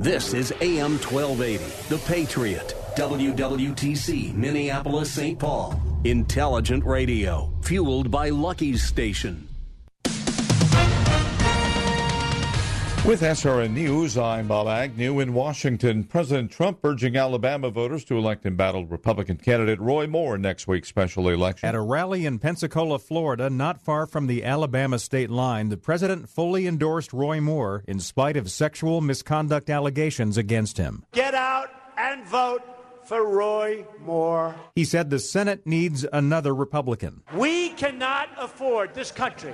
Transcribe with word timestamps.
This 0.00 0.34
is 0.34 0.52
AM 0.60 0.98
1280, 0.98 1.88
The 1.88 1.98
Patriot, 2.04 2.74
WWTC, 2.96 4.34
Minneapolis, 4.34 5.12
St. 5.12 5.38
Paul. 5.38 5.80
Intelligent 6.02 6.84
radio, 6.84 7.48
fueled 7.62 8.10
by 8.10 8.30
Lucky's 8.30 8.82
Station. 8.82 9.48
With 13.06 13.20
SRN 13.20 13.72
News, 13.72 14.16
I'm 14.16 14.48
Bob 14.48 14.66
Agnew 14.66 15.20
in 15.20 15.34
Washington. 15.34 16.04
President 16.04 16.50
Trump 16.50 16.78
urging 16.82 17.16
Alabama 17.18 17.68
voters 17.68 18.02
to 18.06 18.16
elect 18.16 18.46
embattled 18.46 18.90
Republican 18.90 19.36
candidate 19.36 19.78
Roy 19.78 20.06
Moore 20.06 20.38
next 20.38 20.66
week's 20.66 20.88
special 20.88 21.28
election. 21.28 21.68
At 21.68 21.74
a 21.74 21.82
rally 21.82 22.24
in 22.24 22.38
Pensacola, 22.38 22.98
Florida, 22.98 23.50
not 23.50 23.82
far 23.82 24.06
from 24.06 24.26
the 24.26 24.42
Alabama 24.42 24.98
state 24.98 25.28
line, 25.28 25.68
the 25.68 25.76
president 25.76 26.30
fully 26.30 26.66
endorsed 26.66 27.12
Roy 27.12 27.42
Moore 27.42 27.84
in 27.86 28.00
spite 28.00 28.38
of 28.38 28.50
sexual 28.50 29.02
misconduct 29.02 29.68
allegations 29.68 30.38
against 30.38 30.78
him. 30.78 31.04
Get 31.12 31.34
out 31.34 31.68
and 31.98 32.24
vote 32.24 32.62
for 33.04 33.28
Roy 33.28 33.84
Moore. 34.00 34.54
He 34.74 34.86
said 34.86 35.10
the 35.10 35.18
Senate 35.18 35.66
needs 35.66 36.06
another 36.10 36.54
Republican. 36.54 37.20
We 37.34 37.68
cannot 37.74 38.30
afford 38.38 38.94
this 38.94 39.12
country, 39.12 39.52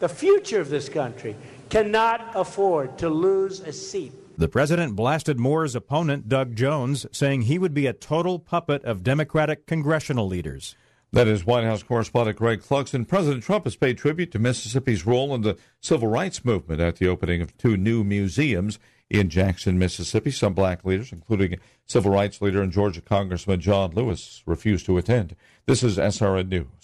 the 0.00 0.08
future 0.08 0.60
of 0.60 0.70
this 0.70 0.88
country 0.88 1.36
cannot 1.68 2.32
afford 2.34 2.98
to 2.98 3.08
lose 3.08 3.60
a 3.60 3.72
seat. 3.72 4.12
The 4.36 4.48
president 4.48 4.96
blasted 4.96 5.38
Moore's 5.38 5.76
opponent, 5.76 6.28
Doug 6.28 6.56
Jones, 6.56 7.06
saying 7.12 7.42
he 7.42 7.58
would 7.58 7.72
be 7.72 7.86
a 7.86 7.92
total 7.92 8.38
puppet 8.38 8.84
of 8.84 9.04
Democratic 9.04 9.66
congressional 9.66 10.26
leaders. 10.26 10.74
That 11.12 11.28
is 11.28 11.46
White 11.46 11.62
House 11.62 11.84
correspondent 11.84 12.36
Greg 12.36 12.60
Clugston. 12.60 13.06
President 13.06 13.44
Trump 13.44 13.64
has 13.64 13.76
paid 13.76 13.96
tribute 13.96 14.32
to 14.32 14.40
Mississippi's 14.40 15.06
role 15.06 15.32
in 15.32 15.42
the 15.42 15.56
civil 15.80 16.08
rights 16.08 16.44
movement 16.44 16.80
at 16.80 16.96
the 16.96 17.06
opening 17.06 17.40
of 17.40 17.56
two 17.56 17.76
new 17.76 18.02
museums 18.02 18.80
in 19.08 19.30
Jackson, 19.30 19.78
Mississippi. 19.78 20.32
Some 20.32 20.54
black 20.54 20.84
leaders, 20.84 21.12
including 21.12 21.60
civil 21.86 22.10
rights 22.10 22.42
leader 22.42 22.60
and 22.60 22.72
Georgia 22.72 23.00
Congressman 23.00 23.60
John 23.60 23.92
Lewis, 23.92 24.42
refused 24.44 24.86
to 24.86 24.98
attend. 24.98 25.36
This 25.66 25.84
is 25.84 25.98
SRN 25.98 26.48
News. 26.48 26.83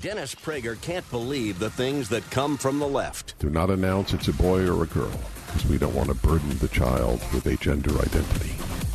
Dennis 0.00 0.34
Prager 0.34 0.80
can't 0.82 1.08
believe 1.10 1.58
the 1.58 1.70
things 1.70 2.08
that 2.08 2.28
come 2.30 2.56
from 2.58 2.80
the 2.80 2.86
left. 2.86 3.38
Do 3.38 3.48
not 3.48 3.70
announce 3.70 4.12
it's 4.12 4.26
a 4.26 4.32
boy 4.32 4.68
or 4.68 4.82
a 4.82 4.88
girl, 4.88 5.20
because 5.46 5.64
we 5.66 5.78
don't 5.78 5.94
want 5.94 6.08
to 6.08 6.14
burden 6.16 6.58
the 6.58 6.68
child 6.68 7.22
with 7.32 7.46
a 7.46 7.56
gender 7.56 7.92
identity. 7.92 8.50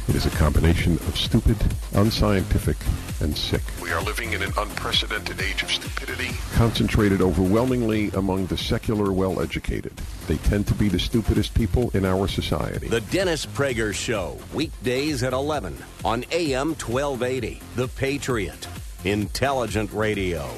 It 0.10 0.16
is 0.16 0.26
a 0.26 0.30
combination 0.32 0.94
of 0.94 1.18
stupid, 1.18 1.56
unscientific, 1.94 2.76
and 3.22 3.36
sick. 3.36 3.62
We 3.82 3.92
are 3.92 4.02
living 4.04 4.34
in 4.34 4.42
an 4.42 4.52
unprecedented 4.58 5.40
age 5.42 5.64
of 5.64 5.72
stupidity. 5.72 6.32
Concentrated 6.54 7.22
overwhelmingly 7.22 8.10
among 8.10 8.48
the 8.48 8.58
secular 8.58 9.14
well 9.14 9.42
educated. 9.42 9.94
They 10.28 10.38
tend 10.38 10.68
to 10.68 10.74
be 10.74 10.90
the 10.90 11.00
stupidest 11.00 11.54
people 11.54 11.92
in 11.94 12.04
our 12.06 12.28
society. 12.28 12.90
The 12.90 13.02
Dennis 13.02 13.46
Prager 13.46 13.94
Show, 13.94 14.38
weekdays 14.54 15.24
at 15.24 15.32
11 15.32 15.78
on 16.04 16.26
AM 16.32 16.76
1280. 16.76 17.62
The 17.76 17.88
Patriot. 17.88 18.68
Intelligent 19.06 19.94
Radio. 19.94 20.50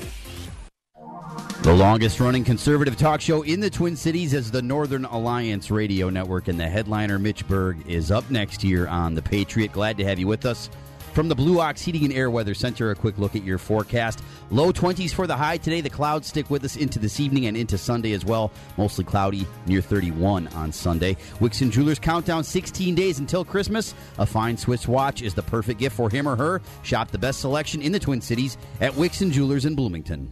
The 1.62 1.72
longest 1.72 2.20
running 2.20 2.44
conservative 2.44 2.98
talk 2.98 3.22
show 3.22 3.44
in 3.44 3.60
the 3.60 3.70
Twin 3.70 3.96
Cities 3.96 4.34
is 4.34 4.50
the 4.50 4.64
Northern 4.64 5.06
Alliance 5.06 5.70
Radio 5.70 6.10
Network, 6.10 6.48
and 6.48 6.60
the 6.60 6.68
headliner, 6.68 7.20
Mitch 7.20 7.48
Berg, 7.48 7.88
is 7.88 8.10
up 8.10 8.28
next 8.32 8.64
here 8.64 8.88
on 8.88 9.14
The 9.14 9.22
Patriot. 9.22 9.72
Glad 9.72 9.96
to 10.00 10.04
have 10.04 10.18
you 10.18 10.26
with 10.26 10.48
us. 10.48 10.72
From 11.14 11.30
the 11.30 11.36
Blue 11.36 11.60
Ox 11.60 11.84
Heating 11.84 12.04
and 12.04 12.14
Air 12.14 12.32
Weather 12.32 12.56
Center, 12.56 12.90
a 12.90 12.96
quick 12.96 13.20
look 13.20 13.36
at 13.36 13.44
your 13.44 13.60
forecast. 13.60 14.24
Low 14.50 14.74
20s 14.74 15.14
for 15.14 15.28
the 15.28 15.38
high 15.38 15.58
today. 15.58 15.82
The 15.82 15.90
clouds 15.92 16.30
stick 16.30 16.50
with 16.50 16.66
us 16.66 16.78
into 16.78 16.98
this 16.98 17.20
evening 17.20 17.46
and 17.46 17.56
into 17.56 17.78
Sunday 17.78 18.14
as 18.14 18.26
well. 18.26 18.52
Mostly 18.76 19.04
cloudy, 19.04 19.46
near 19.68 19.82
31 19.82 20.48
on 20.48 20.72
Sunday. 20.72 21.16
Wixon 21.40 21.70
Jewelers 21.70 22.00
countdown 22.00 22.44
16 22.44 22.96
days 22.96 23.20
until 23.20 23.46
Christmas. 23.46 23.94
A 24.18 24.26
fine 24.26 24.58
Swiss 24.58 24.88
watch 24.88 25.22
is 25.22 25.36
the 25.36 25.44
perfect 25.44 25.80
gift 25.80 25.96
for 25.96 26.10
him 26.10 26.28
or 26.28 26.36
her. 26.36 26.60
Shop 26.82 27.12
the 27.12 27.20
best 27.20 27.40
selection 27.40 27.84
in 27.84 27.92
the 27.92 28.00
Twin 28.00 28.20
Cities 28.20 28.58
at 28.80 28.94
Wixon 28.94 29.32
Jewelers 29.32 29.66
in 29.66 29.76
Bloomington. 29.76 30.32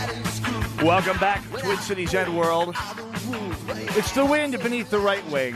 Welcome 0.81 1.19
back, 1.19 1.43
to 1.51 1.57
Twin 1.59 1.77
Cities 1.77 2.15
End 2.15 2.35
World. 2.35 2.75
It's 3.95 4.13
the 4.13 4.25
wind 4.25 4.59
beneath 4.63 4.89
the 4.89 4.97
right 4.97 5.23
wing, 5.29 5.55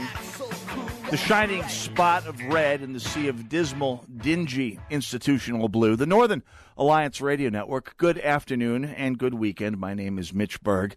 the 1.10 1.18
shining 1.18 1.64
spot 1.64 2.28
of 2.28 2.40
red 2.44 2.84
in 2.84 2.94
the 2.94 3.00
sea 3.00 3.28
of 3.28 3.50
dismal, 3.50 4.06
dingy 4.18 4.80
institutional 4.92 5.68
blue. 5.68 5.96
The 5.96 6.06
Northern 6.06 6.44
Alliance 6.78 7.22
Radio 7.22 7.50
Network. 7.50 7.98
Good 7.98 8.20
afternoon 8.20 8.86
and 8.86 9.18
good 9.18 9.34
weekend. 9.34 9.80
My 9.80 9.96
name 9.96 10.20
is 10.20 10.32
Mitch 10.32 10.62
Berg. 10.62 10.96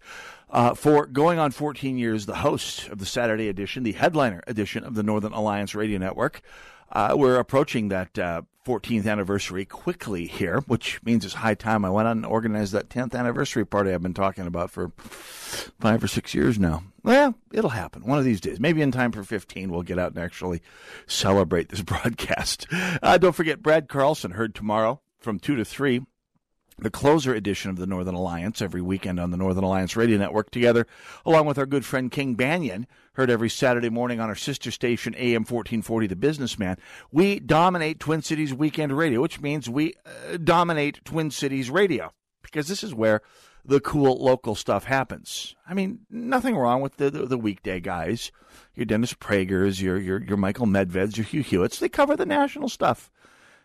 Uh, 0.51 0.75
for 0.75 1.07
going 1.07 1.39
on 1.39 1.49
14 1.49 1.97
years, 1.97 2.27
the 2.27 2.35
host 2.35 2.87
of 2.89 2.99
the 2.99 3.07
Saturday 3.07 3.47
edition, 3.47 3.81
the 3.81 3.93
headliner 3.93 4.43
edition 4.45 4.83
of 4.83 4.93
the 4.93 5.03
Northern 5.03 5.33
Alliance 5.33 5.73
Radio 5.73 5.97
Network. 5.97 6.41
Uh, 6.91 7.15
we're 7.17 7.37
approaching 7.37 7.89
that 7.89 8.17
uh, 8.17 8.41
14th 8.65 9.07
anniversary 9.07 9.65
quickly 9.65 10.27
here, 10.27 10.59
which 10.67 11.01
means 11.03 11.25
it's 11.25 11.33
high 11.33 11.55
time 11.55 11.83
I 11.85 11.89
went 11.89 12.07
and 12.07 12.25
organized 12.25 12.73
that 12.73 12.89
10th 12.89 13.15
anniversary 13.15 13.65
party 13.65 13.91
I've 13.91 14.03
been 14.03 14.13
talking 14.13 14.45
about 14.45 14.69
for 14.69 14.91
five 14.97 16.03
or 16.03 16.07
six 16.07 16.33
years 16.33 16.59
now. 16.59 16.83
Well, 17.03 17.35
it'll 17.51 17.71
happen 17.71 18.05
one 18.05 18.19
of 18.19 18.25
these 18.25 18.41
days. 18.41 18.59
Maybe 18.59 18.81
in 18.81 18.91
time 18.91 19.11
for 19.11 19.23
15, 19.23 19.71
we'll 19.71 19.81
get 19.81 19.97
out 19.97 20.11
and 20.11 20.23
actually 20.23 20.61
celebrate 21.07 21.69
this 21.69 21.81
broadcast. 21.83 22.67
Uh, 22.71 23.17
don't 23.17 23.35
forget, 23.35 23.63
Brad 23.63 23.87
Carlson 23.87 24.31
heard 24.31 24.53
tomorrow 24.53 25.01
from 25.17 25.39
2 25.39 25.55
to 25.55 25.65
3 25.65 26.01
the 26.81 26.89
closer 26.89 27.33
edition 27.33 27.69
of 27.69 27.77
the 27.77 27.87
Northern 27.87 28.15
Alliance 28.15 28.61
every 28.61 28.81
weekend 28.81 29.19
on 29.19 29.31
the 29.31 29.37
Northern 29.37 29.63
Alliance 29.63 29.95
Radio 29.95 30.17
Network, 30.17 30.51
together 30.51 30.87
along 31.25 31.45
with 31.45 31.57
our 31.57 31.65
good 31.65 31.85
friend 31.85 32.11
King 32.11 32.35
Banaian, 32.35 32.85
heard 33.13 33.29
every 33.29 33.49
Saturday 33.49 33.89
morning 33.89 34.19
on 34.19 34.29
our 34.29 34.35
sister 34.35 34.71
station 34.71 35.13
AM 35.15 35.41
1440, 35.41 36.07
The 36.07 36.15
Businessman. 36.15 36.77
We 37.11 37.39
dominate 37.39 37.99
Twin 37.99 38.21
Cities 38.21 38.53
weekend 38.53 38.97
radio, 38.97 39.21
which 39.21 39.41
means 39.41 39.69
we 39.69 39.93
uh, 40.05 40.37
dominate 40.37 41.03
Twin 41.05 41.31
Cities 41.31 41.69
radio 41.69 42.11
because 42.41 42.67
this 42.67 42.83
is 42.83 42.93
where 42.93 43.21
the 43.65 43.79
cool 43.79 44.23
local 44.23 44.55
stuff 44.55 44.85
happens. 44.85 45.55
I 45.67 45.73
mean, 45.73 45.99
nothing 46.09 46.55
wrong 46.55 46.81
with 46.81 46.97
the 46.97 47.09
the, 47.09 47.25
the 47.25 47.37
weekday 47.37 47.79
guys, 47.79 48.31
your 48.75 48.85
Dennis 48.85 49.13
Pragers, 49.13 49.81
your 49.81 49.97
your 49.97 50.21
your 50.23 50.37
Michael 50.37 50.65
Medveds, 50.65 51.17
your 51.17 51.25
Hugh 51.25 51.43
Hewitts. 51.43 51.79
They 51.79 51.89
cover 51.89 52.15
the 52.15 52.25
national 52.25 52.69
stuff. 52.69 53.11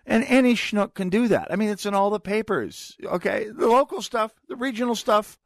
And 0.06 0.25
any 0.25 0.55
schnook 0.55 0.95
can 0.95 1.09
do 1.09 1.29
that. 1.29 1.49
I 1.51 1.56
mean, 1.56 1.71
it's 1.71 1.87
in 1.87 1.95
all 1.95 2.11
the 2.11 2.21
papers. 2.21 2.97
Okay. 3.05 3.49
The 3.51 3.69
local 3.69 4.03
stuff, 4.03 4.33
the 4.49 4.56
regional 4.56 4.95
stuff, 4.95 5.39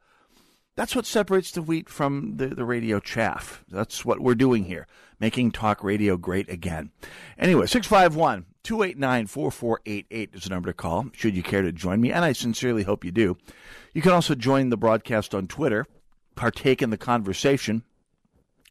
that's 0.75 0.95
what 0.95 1.05
separates 1.05 1.51
the 1.51 1.61
wheat 1.61 1.89
from 1.89 2.37
the, 2.37 2.47
the 2.47 2.63
radio 2.63 2.99
chaff. 3.01 3.65
That's 3.69 4.05
what 4.05 4.21
we're 4.21 4.35
doing 4.35 4.63
here, 4.63 4.87
making 5.19 5.51
talk 5.51 5.83
radio 5.83 6.15
great 6.15 6.49
again. 6.49 6.91
Anyway, 7.37 7.65
651 7.65 8.45
289 8.63 9.27
4488 9.27 10.29
is 10.33 10.43
the 10.43 10.49
number 10.49 10.69
to 10.69 10.73
call, 10.73 11.07
should 11.13 11.35
you 11.35 11.43
care 11.43 11.61
to 11.61 11.73
join 11.73 11.99
me. 11.99 12.13
And 12.13 12.23
I 12.23 12.31
sincerely 12.31 12.83
hope 12.83 13.03
you 13.03 13.11
do. 13.11 13.35
You 13.93 14.01
can 14.01 14.13
also 14.13 14.35
join 14.35 14.69
the 14.69 14.77
broadcast 14.77 15.35
on 15.35 15.47
Twitter, 15.47 15.85
partake 16.35 16.81
in 16.81 16.91
the 16.91 16.97
conversation 16.97 17.83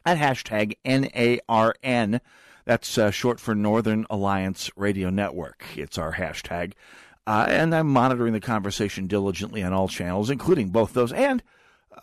at 0.06 0.17
hashtag 0.17 0.79
NARN. 0.87 2.20
That's 2.69 2.99
uh, 2.99 3.11
short 3.11 3.41
for 3.41 3.55
Northern 3.55 4.05
Alliance 4.11 4.70
Radio 4.76 5.09
Network. 5.09 5.65
It's 5.75 5.97
our 5.97 6.12
hashtag. 6.12 6.75
Uh, 7.26 7.47
and 7.49 7.75
I'm 7.75 7.88
monitoring 7.88 8.35
the 8.35 8.41
conversation 8.41 9.06
diligently 9.06 9.62
on 9.62 9.73
all 9.73 9.88
channels, 9.88 10.29
including 10.29 10.69
both 10.69 10.93
those 10.93 11.11
and 11.11 11.43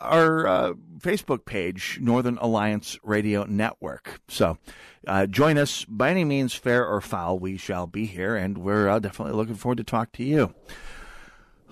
our 0.01 0.47
uh, 0.47 0.73
Facebook 0.97 1.45
page, 1.45 1.99
Northern 2.01 2.39
Alliance 2.39 2.97
Radio 3.03 3.43
Network. 3.43 4.19
So 4.27 4.57
uh, 5.05 5.27
join 5.27 5.59
us 5.59 5.85
by 5.85 6.09
any 6.09 6.25
means, 6.25 6.55
fair 6.55 6.83
or 6.83 6.99
foul. 6.99 7.37
We 7.37 7.57
shall 7.57 7.85
be 7.85 8.07
here, 8.07 8.35
and 8.35 8.57
we're 8.57 8.89
uh, 8.89 8.97
definitely 8.97 9.35
looking 9.35 9.53
forward 9.53 9.77
to 9.77 9.83
talk 9.83 10.13
to 10.13 10.23
you. 10.23 10.55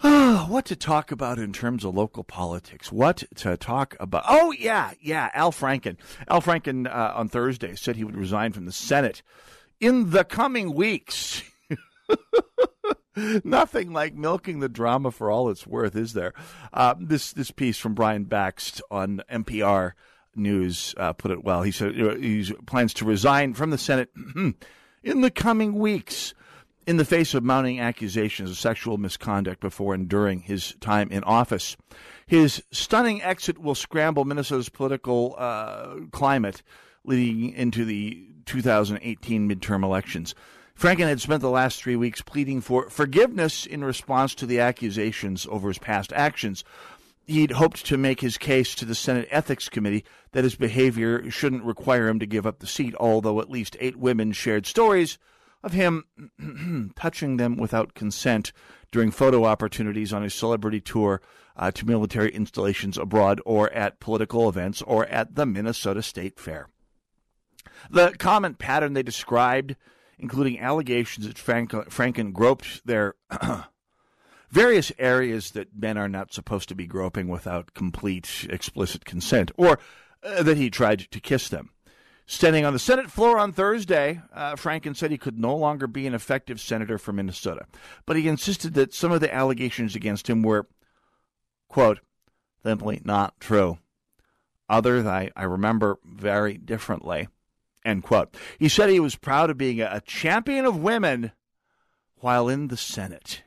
what 0.48 0.66
to 0.66 0.76
talk 0.76 1.12
about 1.12 1.40
in 1.40 1.54
terms 1.54 1.86
of 1.86 1.96
local 1.96 2.26
politics? 2.26 2.92
What 2.92 3.24
to 3.36 3.56
talk 3.56 3.96
about? 4.02 4.26
Oh 4.28 4.52
yeah, 4.52 4.92
yeah. 5.00 5.30
Al 5.34 5.54
Franken. 5.54 5.96
Al 6.28 6.42
Franken 6.42 6.94
uh, 6.94 7.14
on 7.16 7.30
Thursday 7.30 7.74
said 7.76 7.96
he 7.96 8.04
would 8.04 8.18
resign 8.18 8.52
from 8.52 8.66
the 8.66 8.74
Senate 8.74 9.22
in 9.80 10.10
the 10.10 10.26
coming 10.26 10.74
weeks. 10.74 11.44
Nothing 13.46 13.94
like 13.94 14.14
milking 14.14 14.60
the 14.60 14.68
drama 14.68 15.10
for 15.10 15.32
all 15.32 15.50
it's 15.50 15.66
worth, 15.66 15.96
is 15.96 16.12
there? 16.12 16.34
Uh, 16.74 16.96
this 17.00 17.32
this 17.32 17.52
piece 17.52 17.78
from 17.78 17.94
Brian 17.94 18.26
Bakst 18.26 18.82
on 18.92 19.22
MPR 19.32 19.94
News 20.36 20.94
uh, 20.98 21.14
put 21.14 21.32
it 21.32 21.46
well. 21.46 21.62
He 21.62 21.72
said 21.72 21.96
he 21.96 22.52
plans 22.66 22.94
to 22.96 23.06
resign 23.06 23.54
from 23.54 23.70
the 23.70 23.78
Senate 23.78 24.10
in 25.02 25.22
the 25.22 25.32
coming 25.32 25.76
weeks 25.76 26.34
in 26.86 26.98
the 26.98 27.06
face 27.06 27.34
of 27.34 27.44
mounting 27.44 27.80
accusations 27.80 28.50
of 28.50 28.58
sexual 28.58 28.98
misconduct 28.98 29.62
before 29.62 29.94
and 29.94 30.10
during 30.10 30.42
his 30.42 30.76
time 30.80 31.10
in 31.12 31.24
office. 31.24 31.78
His 32.26 32.64
stunning 32.72 33.22
exit 33.22 33.58
will 33.58 33.76
scramble 33.76 34.26
Minnesota's 34.26 34.70
political 34.70 35.36
uh, 35.38 35.96
climate 36.12 36.62
leading 37.04 37.54
into 37.54 37.86
the 37.86 38.26
2018 38.46 39.50
midterm 39.50 39.84
elections. 39.84 40.36
Franken 40.78 41.08
had 41.08 41.22
spent 41.22 41.42
the 41.42 41.50
last 41.50 41.82
three 41.82 41.96
weeks 41.96 42.22
pleading 42.22 42.62
for 42.62 42.90
forgiveness 42.90 43.66
in 43.66 43.84
response 43.84 44.34
to 44.36 44.46
the 44.46 44.60
accusations 44.60 45.46
over 45.50 45.68
his 45.68 45.78
past 45.78 46.12
actions. 46.14 46.64
He'd 47.26 47.52
hoped 47.52 47.86
to 47.86 47.98
make 47.98 48.20
his 48.20 48.38
case 48.38 48.76
to 48.76 48.86
the 48.86 48.96
Senate 48.96 49.28
Ethics 49.32 49.70
Committee 49.70 50.04
that 50.32 50.44
his 50.44 50.56
behavior 50.56 51.30
shouldn't 51.30 51.64
require 51.64 52.08
him 52.08 52.20
to 52.20 52.26
give 52.26 52.46
up 52.46 52.60
the 52.60 52.68
seat, 52.68 52.96
although 53.00 53.40
at 53.40 53.50
least 53.50 53.78
eight 53.80 53.96
women 53.96 54.34
shared 54.34 54.66
stories 54.66 55.18
of 55.64 55.74
him 55.74 56.92
touching 56.96 57.38
them 57.38 57.58
without 57.58 57.94
consent 57.94 58.52
during 58.92 59.12
photo 59.12 59.46
opportunities 59.46 60.14
on 60.14 60.24
his 60.24 60.34
celebrity 60.34 60.82
tour 60.82 61.22
uh, 61.56 61.72
to 61.72 61.86
military 61.86 62.32
installations 62.32 62.98
abroad 62.98 63.42
or 63.46 63.72
at 63.72 64.00
political 64.00 64.50
events 64.50 64.82
or 64.82 65.06
at 65.06 65.36
the 65.36 65.46
Minnesota 65.46 66.02
State 66.02 66.40
Fair. 66.40 66.68
The 67.90 68.14
common 68.18 68.56
pattern 68.56 68.94
they 68.94 69.04
described 69.04 69.76
including 70.24 70.60
allegations 70.60 71.28
that 71.28 71.38
Frank, 71.38 71.72
Franken 71.72 72.32
groped 72.34 72.86
their 72.86 73.16
various 74.50 74.92
areas 74.98 75.52
that 75.52 75.76
men 75.78 75.98
are 75.98 76.08
not 76.08 76.34
supposed 76.34 76.70
to 76.70 76.76
be 76.76 76.88
groping 76.88 77.28
without 77.28 77.74
complete 77.74 78.48
explicit 78.50 79.04
consent, 79.04 79.52
or 79.58 79.80
uh, 80.24 80.42
that 80.44 80.58
he 80.58 80.70
tried 80.70 81.00
to 81.12 81.20
kiss 81.20 81.50
them. 81.50 81.72
Standing 82.26 82.64
on 82.64 82.74
the 82.74 82.80
Senate 82.80 83.12
floor 83.12 83.38
on 83.38 83.52
Thursday, 83.52 84.22
uh, 84.34 84.56
Franken 84.56 84.96
said 84.96 85.12
he 85.12 85.18
could 85.18 85.38
no 85.38 85.56
longer 85.56 85.88
be 85.88 86.08
an 86.08 86.14
effective 86.14 86.60
senator 86.62 86.98
for 86.98 87.12
Minnesota, 87.12 87.66
but 88.06 88.16
he 88.16 88.28
insisted 88.28 88.74
that 88.76 88.94
some 88.94 89.12
of 89.12 89.20
the 89.20 89.34
allegations 89.34 89.96
against 89.96 90.30
him 90.30 90.42
were, 90.42 90.68
quote, 91.68 92.00
simply 92.64 93.02
not 93.04 93.40
true. 93.42 93.78
Others 94.70 95.06
I, 95.06 95.32
I 95.36 95.44
remember 95.44 96.00
very 96.06 96.58
differently. 96.58 97.28
End 97.84 98.04
quote. 98.04 98.36
He 98.58 98.70
said 98.70 98.90
he 98.90 99.02
was 99.02 99.18
proud 99.18 99.50
of 99.50 99.58
being 99.58 99.82
a 99.82 100.02
champion 100.06 100.66
of 100.66 100.82
women 100.82 101.34
while 102.18 102.48
in 102.48 102.70
the 102.70 102.78
Senate. 102.78 103.44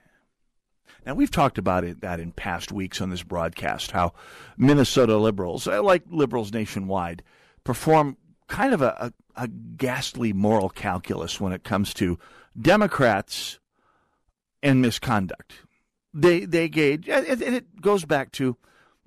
Now, 1.06 1.14
we've 1.14 1.30
talked 1.30 1.56
about 1.56 1.84
it, 1.84 2.02
that 2.02 2.20
in 2.20 2.32
past 2.32 2.72
weeks 2.72 3.00
on 3.00 3.10
this 3.10 3.22
broadcast, 3.22 3.92
how 3.92 4.12
Minnesota 4.58 5.16
liberals, 5.16 5.66
uh, 5.66 5.82
like 5.82 6.02
liberals 6.10 6.52
nationwide, 6.52 7.22
perform 7.64 8.18
kind 8.48 8.74
of 8.74 8.82
a, 8.82 9.12
a, 9.36 9.44
a 9.44 9.48
ghastly 9.48 10.32
moral 10.32 10.68
calculus 10.68 11.40
when 11.40 11.52
it 11.52 11.64
comes 11.64 11.92
to 11.94 12.18
Democrats 12.60 13.58
and 14.62 14.80
misconduct. 14.80 15.54
They, 16.14 16.44
they 16.44 16.68
gauge, 16.68 17.08
and 17.08 17.42
it 17.42 17.80
goes 17.80 18.04
back 18.04 18.32
to 18.32 18.56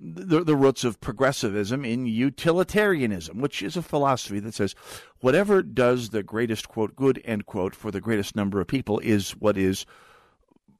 the, 0.00 0.42
the 0.42 0.56
roots 0.56 0.84
of 0.84 1.00
progressivism 1.00 1.84
in 1.84 2.06
utilitarianism, 2.06 3.40
which 3.40 3.62
is 3.62 3.76
a 3.76 3.82
philosophy 3.82 4.40
that 4.40 4.54
says 4.54 4.74
whatever 5.20 5.62
does 5.62 6.10
the 6.10 6.22
greatest 6.22 6.68
quote 6.68 6.96
good 6.96 7.20
end 7.24 7.46
quote 7.46 7.74
for 7.74 7.90
the 7.90 8.00
greatest 8.00 8.34
number 8.34 8.60
of 8.60 8.66
people 8.66 8.98
is 9.00 9.32
what 9.32 9.58
is 9.58 9.84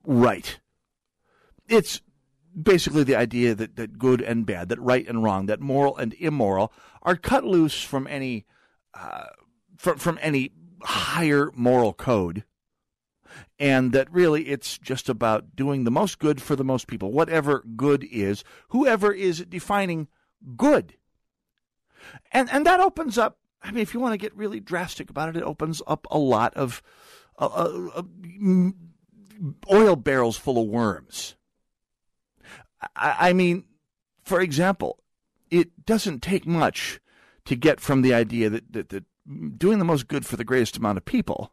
right. 0.05 0.59
It's 1.69 2.01
basically 2.61 3.05
the 3.05 3.17
idea 3.17 3.55
that, 3.55 3.76
that 3.76 3.99
good 3.99 4.20
and 4.20 4.47
bad, 4.47 4.69
that 4.69 4.81
right 4.81 5.06
and 5.06 5.23
wrong, 5.23 5.47
that 5.47 5.61
moral 5.61 5.97
and 5.97 6.14
immoral 6.14 6.73
are 7.02 7.17
cut 7.17 7.44
loose 7.44 7.82
from 7.82 8.06
any 8.06 8.47
uh, 8.94 9.26
from, 9.76 9.99
from 9.99 10.19
any 10.20 10.52
higher 10.82 11.50
moral 11.55 11.93
code 11.93 12.44
and 13.58 13.93
that 13.93 14.11
really 14.12 14.49
it's 14.49 14.79
just 14.79 15.08
about 15.08 15.55
doing 15.55 15.85
the 15.85 15.91
most 15.91 16.19
good 16.19 16.41
for 16.41 16.56
the 16.56 16.64
most 16.64 16.87
people, 16.87 17.12
whatever 17.12 17.62
good 17.76 18.05
is, 18.11 18.43
whoever 18.69 19.12
is 19.12 19.44
defining 19.49 20.08
good. 20.56 20.94
And 22.32 22.49
and 22.50 22.64
that 22.67 22.81
opens 22.81 23.19
up. 23.19 23.38
I 23.62 23.70
mean, 23.73 23.82
if 23.82 23.93
you 23.93 24.00
want 24.00 24.14
to 24.14 24.19
get 24.19 24.35
really 24.35 24.58
drastic 24.58 25.11
about 25.11 25.29
it, 25.29 25.37
it 25.37 25.43
opens 25.43 25.82
up 25.87 26.06
a 26.11 26.19
lot 26.19 26.55
of 26.55 26.82
uh, 27.38 27.47
uh, 27.47 28.02
uh, 28.02 28.70
oil 29.70 29.97
barrels 29.97 30.38
full 30.38 30.62
of 30.62 30.67
worms. 30.67 31.37
I, 32.97 33.31
I 33.31 33.32
mean, 33.32 33.65
for 34.23 34.41
example, 34.41 34.99
it 35.50 35.85
doesn't 35.85 36.23
take 36.23 36.47
much 36.47 37.00
to 37.44 37.56
get 37.56 37.81
from 37.81 38.03
the 38.03 38.15
idea 38.15 38.50
that, 38.50 38.73
that, 38.73 38.88
that 38.91 39.05
doing 39.59 39.79
the 39.79 39.85
most 39.85 40.09
good 40.09 40.27
for 40.27 40.37
the 40.37 40.44
greatest 40.44 40.77
amount 40.77 40.99
of 40.99 41.05
people 41.05 41.53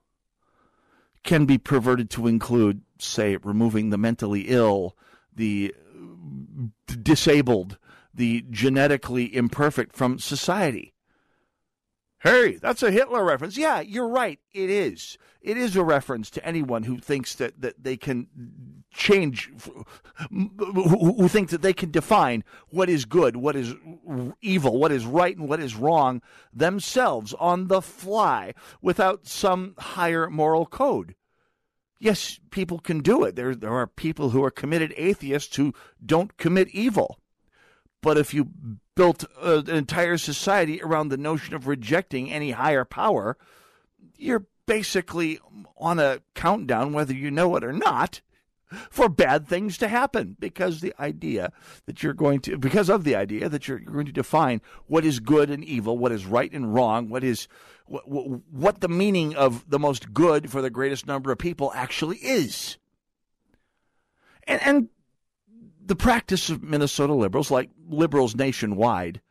can 1.23 1.45
be 1.45 1.57
perverted 1.57 2.09
to 2.11 2.27
include, 2.27 2.81
say, 2.99 3.37
removing 3.37 3.89
the 3.89 3.97
mentally 3.97 4.45
ill, 4.47 4.95
the 5.35 5.73
uh, 5.75 6.95
disabled, 7.01 7.77
the 8.13 8.45
genetically 8.49 9.35
imperfect 9.35 9.95
from 9.95 10.19
society. 10.19 10.93
Hey, 12.19 12.55
that's 12.55 12.81
a 12.81 12.89
Hitler 12.89 13.23
reference. 13.23 13.57
Yeah, 13.57 13.79
you're 13.81 14.07
right. 14.07 14.39
It 14.51 14.69
is. 14.69 15.17
It 15.41 15.55
is 15.55 15.75
a 15.75 15.83
reference 15.83 16.31
to 16.31 16.45
anyone 16.45 16.83
who 16.83 16.97
thinks 16.97 17.35
that, 17.35 17.61
that 17.61 17.83
they 17.83 17.95
can 17.95 18.27
change, 18.91 19.51
who 20.31 21.27
think 21.27 21.49
that 21.51 21.61
they 21.61 21.73
can 21.73 21.91
define 21.91 22.43
what 22.69 22.89
is 22.89 23.05
good, 23.05 23.37
what 23.37 23.55
is 23.55 23.75
evil, 24.41 24.79
what 24.79 24.91
is 24.91 25.05
right, 25.05 25.37
and 25.37 25.47
what 25.47 25.59
is 25.59 25.75
wrong 25.75 26.21
themselves 26.51 27.35
on 27.39 27.67
the 27.67 27.81
fly 27.81 28.53
without 28.81 29.27
some 29.27 29.75
higher 29.77 30.27
moral 30.29 30.65
code. 30.65 31.13
Yes, 31.99 32.39
people 32.49 32.79
can 32.79 32.99
do 32.99 33.23
it. 33.23 33.35
There, 33.35 33.55
there 33.55 33.73
are 33.73 33.87
people 33.87 34.31
who 34.31 34.43
are 34.43 34.51
committed 34.51 34.93
atheists 34.97 35.55
who 35.55 35.73
don't 36.03 36.35
commit 36.37 36.69
evil. 36.69 37.19
But 38.01 38.17
if 38.17 38.33
you 38.33 38.49
built 38.97 39.23
uh, 39.41 39.59
an 39.59 39.75
entire 39.75 40.17
society 40.17 40.81
around 40.81 41.07
the 41.07 41.17
notion 41.17 41.53
of 41.53 41.67
rejecting 41.67 42.29
any 42.29 42.51
higher 42.51 42.83
power, 42.83 43.37
you're 44.17 44.45
basically 44.65 45.39
on 45.77 45.99
a 45.99 46.19
countdown, 46.33 46.91
whether 46.91 47.13
you 47.13 47.31
know 47.31 47.55
it 47.55 47.63
or 47.63 47.71
not, 47.71 48.19
for 48.89 49.07
bad 49.07 49.47
things 49.47 49.77
to 49.77 49.87
happen. 49.87 50.35
Because 50.39 50.81
the 50.81 50.93
idea 50.99 51.53
that 51.85 52.03
you're 52.03 52.13
going 52.13 52.41
to 52.41 52.57
because 52.57 52.89
of 52.89 53.05
the 53.05 53.15
idea 53.15 53.47
that 53.47 53.67
you're, 53.67 53.79
going 53.79 54.07
to 54.07 54.11
define 54.11 54.61
what 54.87 55.05
is 55.05 55.21
good 55.21 55.49
and 55.49 55.63
evil 55.63 55.97
what 55.97 56.11
is 56.11 56.25
right 56.25 56.51
and 56.51 56.73
wrong 56.73 57.07
what 57.07 57.23
is 57.23 57.47
what, 57.85 58.03
what 58.51 58.81
the 58.81 58.89
meaning 58.89 59.35
of 59.35 59.69
the 59.69 59.79
most 59.79 60.13
good 60.13 60.51
for 60.51 60.61
the 60.61 60.69
greatest 60.69 61.07
number 61.07 61.31
of 61.31 61.37
people 61.37 61.71
actually 61.73 62.17
is. 62.17 62.77
And, 64.45 64.61
and 64.63 64.89
the 65.87 65.95
practice 65.95 66.49
of 66.49 66.63
Minnesota 66.63 67.13
liberals, 67.13 67.49
like 67.49 67.69
liberals 67.87 68.35
nationwide, 68.35 69.21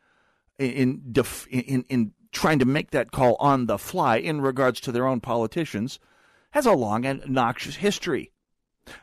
in, 0.57 1.01
def, 1.11 1.47
in 1.47 1.85
in 1.87 2.13
trying 2.31 2.59
to 2.59 2.65
make 2.65 2.91
that 2.91 3.11
call 3.11 3.35
on 3.39 3.67
the 3.67 3.77
fly 3.77 4.17
in 4.17 4.41
regards 4.41 4.79
to 4.81 4.91
their 4.91 5.07
own 5.07 5.19
politicians, 5.19 5.99
has 6.51 6.65
a 6.65 6.71
long 6.73 7.05
and 7.05 7.27
noxious 7.29 7.75
history. 7.75 8.31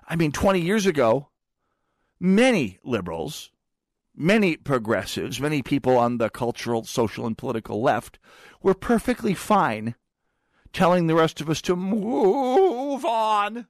I 0.09 0.17
mean, 0.17 0.33
20 0.33 0.61
years 0.61 0.87
ago, 0.87 1.29
many 2.21 2.79
liberals, 2.85 3.51
many 4.17 4.57
progressives, 4.57 5.41
many 5.41 5.63
people 5.63 5.97
on 5.97 6.19
the 6.19 6.31
cultural, 6.31 6.85
social, 6.85 7.27
and 7.27 7.39
political 7.39 7.81
left 7.81 8.19
were 8.63 8.75
perfectly 8.75 9.35
fine 9.35 9.95
telling 10.73 11.07
the 11.07 11.15
rest 11.15 11.41
of 11.41 11.49
us 11.49 11.63
to 11.63 11.77
move 11.77 13.05
on 13.05 13.67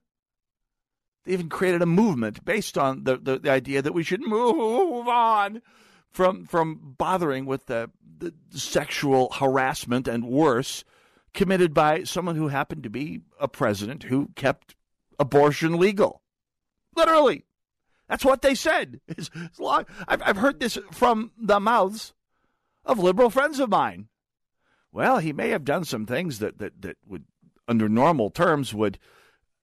they 1.25 1.33
even 1.33 1.49
created 1.49 1.83
a 1.83 1.87
movement 1.87 2.45
based 2.45 2.77
on 2.77 3.05
the, 3.05 3.17
the, 3.17 3.39
the 3.39 3.51
idea 3.51 3.83
that 3.83 3.95
we 3.95 4.03
should 4.03 4.27
move 4.27 5.09
on 5.09 5.63
from 6.11 6.45
from 6.45 6.95
bothering 6.97 7.47
with 7.47 7.67
the, 7.67 7.91
the 8.19 8.33
sexual 8.51 9.31
harassment 9.33 10.07
and 10.07 10.25
worse 10.25 10.85
committed 11.33 11.75
by 11.75 12.05
someone 12.05 12.37
who 12.37 12.49
happened 12.49 12.85
to 12.85 12.91
be 12.91 13.21
a 13.41 13.49
president 13.49 14.05
who 14.05 14.31
kept 14.37 14.77
abortion 15.19 15.79
legal. 15.79 16.23
Literally. 16.97 17.45
That's 18.09 18.25
what 18.25 18.43
they 18.43 18.55
said. 18.55 19.01
It's, 19.09 19.31
it's 19.35 19.59
long, 19.59 19.87
I've, 20.07 20.23
I've 20.23 20.37
heard 20.37 20.61
this 20.61 20.79
from 20.93 21.33
the 21.37 21.59
mouths 21.59 22.15
of 22.85 22.99
liberal 22.99 23.31
friends 23.31 23.59
of 23.59 23.71
mine. 23.71 24.09
Well, 24.93 25.19
he 25.19 25.33
may 25.33 25.49
have 25.49 25.65
done 25.65 25.85
some 25.85 26.07
things 26.07 26.39
that, 26.39 26.59
that, 26.59 26.83
that 26.83 26.97
would, 27.05 27.25
under 27.67 27.89
normal 27.89 28.31
terms, 28.31 28.73
would 28.73 28.99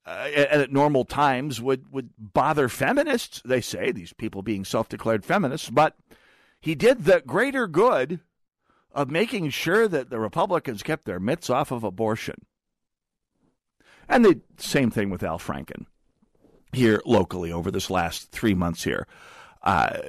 uh, 0.05 0.27
and 0.35 0.61
at 0.61 0.71
normal 0.71 1.05
times 1.05 1.61
would, 1.61 1.91
would 1.91 2.09
bother 2.17 2.67
feminists, 2.67 3.41
they 3.45 3.61
say, 3.61 3.91
these 3.91 4.13
people 4.13 4.41
being 4.41 4.65
self 4.65 4.89
declared 4.89 5.23
feminists, 5.23 5.69
but 5.69 5.95
he 6.59 6.75
did 6.75 7.05
the 7.05 7.21
greater 7.25 7.67
good 7.67 8.19
of 8.93 9.09
making 9.09 9.49
sure 9.49 9.87
that 9.87 10.09
the 10.09 10.19
Republicans 10.19 10.83
kept 10.83 11.05
their 11.05 11.19
mitts 11.19 11.49
off 11.49 11.71
of 11.71 11.83
abortion. 11.83 12.45
And 14.09 14.25
the 14.25 14.41
same 14.57 14.91
thing 14.91 15.09
with 15.09 15.23
Al 15.23 15.39
Franken 15.39 15.85
here 16.73 17.01
locally 17.05 17.51
over 17.51 17.71
this 17.71 17.89
last 17.89 18.31
three 18.31 18.53
months 18.53 18.83
here. 18.83 19.07
Uh, 19.63 19.99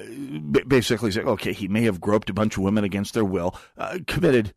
basically, 0.67 1.11
saying, 1.11 1.29
okay, 1.29 1.53
he 1.53 1.69
may 1.69 1.83
have 1.83 2.01
groped 2.01 2.31
a 2.31 2.35
bunch 2.35 2.57
of 2.57 2.63
women 2.63 2.85
against 2.85 3.13
their 3.13 3.25
will, 3.25 3.55
uh, 3.77 3.99
committed 4.07 4.55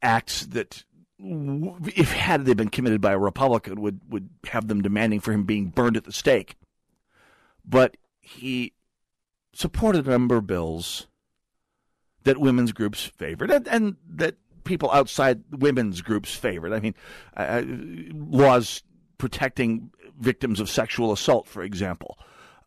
acts 0.00 0.46
that 0.46 0.84
if 1.22 2.12
had 2.12 2.44
they 2.44 2.54
been 2.54 2.70
committed 2.70 3.00
by 3.00 3.12
a 3.12 3.18
Republican, 3.18 3.80
would 3.80 4.00
would 4.08 4.28
have 4.48 4.68
them 4.68 4.82
demanding 4.82 5.20
for 5.20 5.32
him 5.32 5.44
being 5.44 5.66
burned 5.66 5.96
at 5.96 6.04
the 6.04 6.12
stake. 6.12 6.56
But 7.64 7.96
he 8.20 8.72
supported 9.52 10.06
a 10.06 10.10
number 10.10 10.36
of 10.36 10.46
bills 10.46 11.08
that 12.24 12.38
women's 12.38 12.72
groups 12.72 13.04
favored, 13.04 13.50
and, 13.50 13.68
and 13.68 13.96
that 14.08 14.36
people 14.64 14.90
outside 14.92 15.42
women's 15.50 16.02
groups 16.02 16.34
favored. 16.34 16.72
I 16.72 16.80
mean, 16.80 16.94
uh, 17.36 17.62
laws 17.66 18.82
protecting 19.18 19.90
victims 20.18 20.60
of 20.60 20.70
sexual 20.70 21.12
assault, 21.12 21.46
for 21.46 21.62
example. 21.62 22.18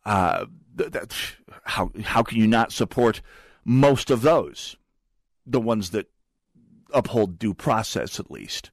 Uh, 0.05 0.45
that, 0.75 1.13
how 1.63 1.91
how 2.03 2.23
can 2.23 2.37
you 2.37 2.47
not 2.47 2.71
support 2.71 3.21
most 3.63 4.09
of 4.09 4.21
those? 4.21 4.75
The 5.45 5.61
ones 5.61 5.91
that 5.91 6.09
uphold 6.93 7.39
due 7.39 7.53
process 7.53 8.19
at 8.19 8.31
least. 8.31 8.71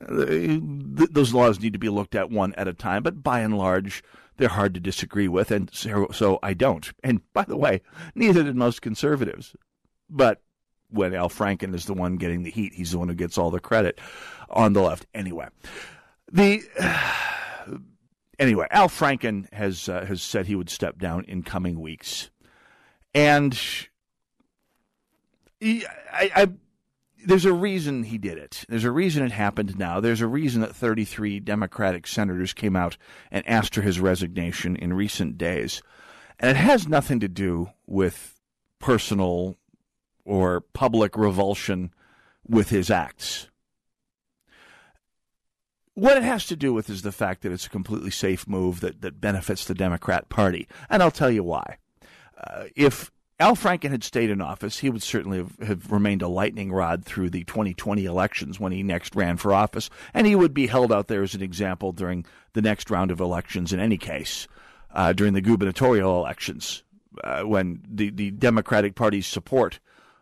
Uh, 0.00 0.58
those 0.60 1.34
laws 1.34 1.60
need 1.60 1.72
to 1.72 1.78
be 1.78 1.88
looked 1.88 2.14
at 2.14 2.30
one 2.30 2.54
at 2.54 2.68
a 2.68 2.72
time, 2.72 3.02
but 3.02 3.22
by 3.22 3.40
and 3.40 3.56
large, 3.56 4.02
they're 4.36 4.48
hard 4.48 4.74
to 4.74 4.80
disagree 4.80 5.28
with, 5.28 5.50
and 5.50 5.70
so, 5.72 6.08
so 6.12 6.38
I 6.42 6.54
don't. 6.54 6.90
And 7.04 7.20
by 7.32 7.44
the 7.44 7.56
way, 7.56 7.82
neither 8.14 8.42
did 8.42 8.56
most 8.56 8.82
conservatives. 8.82 9.54
But 10.08 10.42
when 10.88 11.14
Al 11.14 11.28
Franken 11.28 11.74
is 11.74 11.86
the 11.86 11.94
one 11.94 12.16
getting 12.16 12.42
the 12.42 12.50
heat, 12.50 12.74
he's 12.74 12.92
the 12.92 12.98
one 12.98 13.08
who 13.08 13.14
gets 13.14 13.38
all 13.38 13.50
the 13.50 13.60
credit 13.60 14.00
on 14.50 14.72
the 14.72 14.82
left. 14.82 15.06
Anyway, 15.14 15.48
the 16.30 16.62
anyway, 18.38 18.66
Al 18.70 18.88
Franken 18.88 19.52
has 19.52 19.88
uh, 19.88 20.04
has 20.06 20.22
said 20.22 20.46
he 20.46 20.56
would 20.56 20.70
step 20.70 20.98
down 20.98 21.24
in 21.26 21.42
coming 21.42 21.80
weeks, 21.80 22.30
and 23.14 23.58
he, 25.60 25.86
I, 26.12 26.30
I 26.34 26.48
there's 27.24 27.44
a 27.44 27.52
reason 27.52 28.04
he 28.04 28.18
did 28.18 28.38
it. 28.38 28.64
There's 28.68 28.84
a 28.84 28.90
reason 28.90 29.24
it 29.24 29.32
happened 29.32 29.78
now. 29.78 30.00
There's 30.00 30.20
a 30.20 30.26
reason 30.26 30.60
that 30.60 30.74
33 30.74 31.40
Democratic 31.40 32.06
senators 32.06 32.52
came 32.52 32.76
out 32.76 32.96
and 33.30 33.46
asked 33.48 33.74
for 33.74 33.82
his 33.82 34.00
resignation 34.00 34.76
in 34.76 34.92
recent 34.92 35.38
days. 35.38 35.82
And 36.38 36.50
it 36.50 36.56
has 36.56 36.88
nothing 36.88 37.20
to 37.20 37.28
do 37.28 37.70
with 37.86 38.40
personal 38.78 39.56
or 40.24 40.60
public 40.60 41.16
revulsion 41.16 41.92
with 42.46 42.70
his 42.70 42.90
acts. 42.90 43.48
What 45.94 46.16
it 46.16 46.22
has 46.22 46.46
to 46.46 46.56
do 46.56 46.72
with 46.72 46.88
is 46.88 47.02
the 47.02 47.12
fact 47.12 47.42
that 47.42 47.52
it's 47.52 47.66
a 47.66 47.70
completely 47.70 48.10
safe 48.10 48.48
move 48.48 48.80
that, 48.80 49.02
that 49.02 49.20
benefits 49.20 49.64
the 49.64 49.74
Democrat 49.74 50.28
Party. 50.28 50.66
And 50.88 51.02
I'll 51.02 51.10
tell 51.10 51.30
you 51.30 51.44
why. 51.44 51.76
Uh, 52.42 52.64
if 52.74 53.10
Al 53.42 53.56
Franken 53.56 53.90
had 53.90 54.04
stayed 54.04 54.30
in 54.30 54.40
office, 54.40 54.78
he 54.78 54.88
would 54.88 55.02
certainly 55.02 55.38
have, 55.38 55.58
have, 55.58 55.90
remained 55.90 56.22
a 56.22 56.28
lightning 56.28 56.70
rod 56.70 57.04
through 57.04 57.28
the 57.28 57.42
2020 57.42 58.04
elections 58.04 58.60
when 58.60 58.70
he 58.70 58.84
next 58.84 59.16
ran 59.16 59.36
for 59.36 59.52
office, 59.52 59.90
and 60.14 60.28
he 60.28 60.36
would 60.36 60.54
be 60.54 60.68
held 60.68 60.92
out 60.92 61.08
there 61.08 61.24
as 61.24 61.34
an 61.34 61.42
example 61.42 61.90
during 61.90 62.24
the 62.52 62.62
next 62.62 62.88
round 62.88 63.10
of 63.10 63.18
elections 63.18 63.72
in 63.72 63.80
any 63.80 63.98
case, 63.98 64.46
uh, 64.92 65.12
during 65.12 65.32
the 65.32 65.40
gubernatorial 65.40 66.20
elections, 66.20 66.84
uh, 67.24 67.42
when 67.42 67.82
the, 67.88 68.10
the 68.10 68.30
Democratic 68.30 68.94
Party's 68.94 69.26
support 69.26 69.80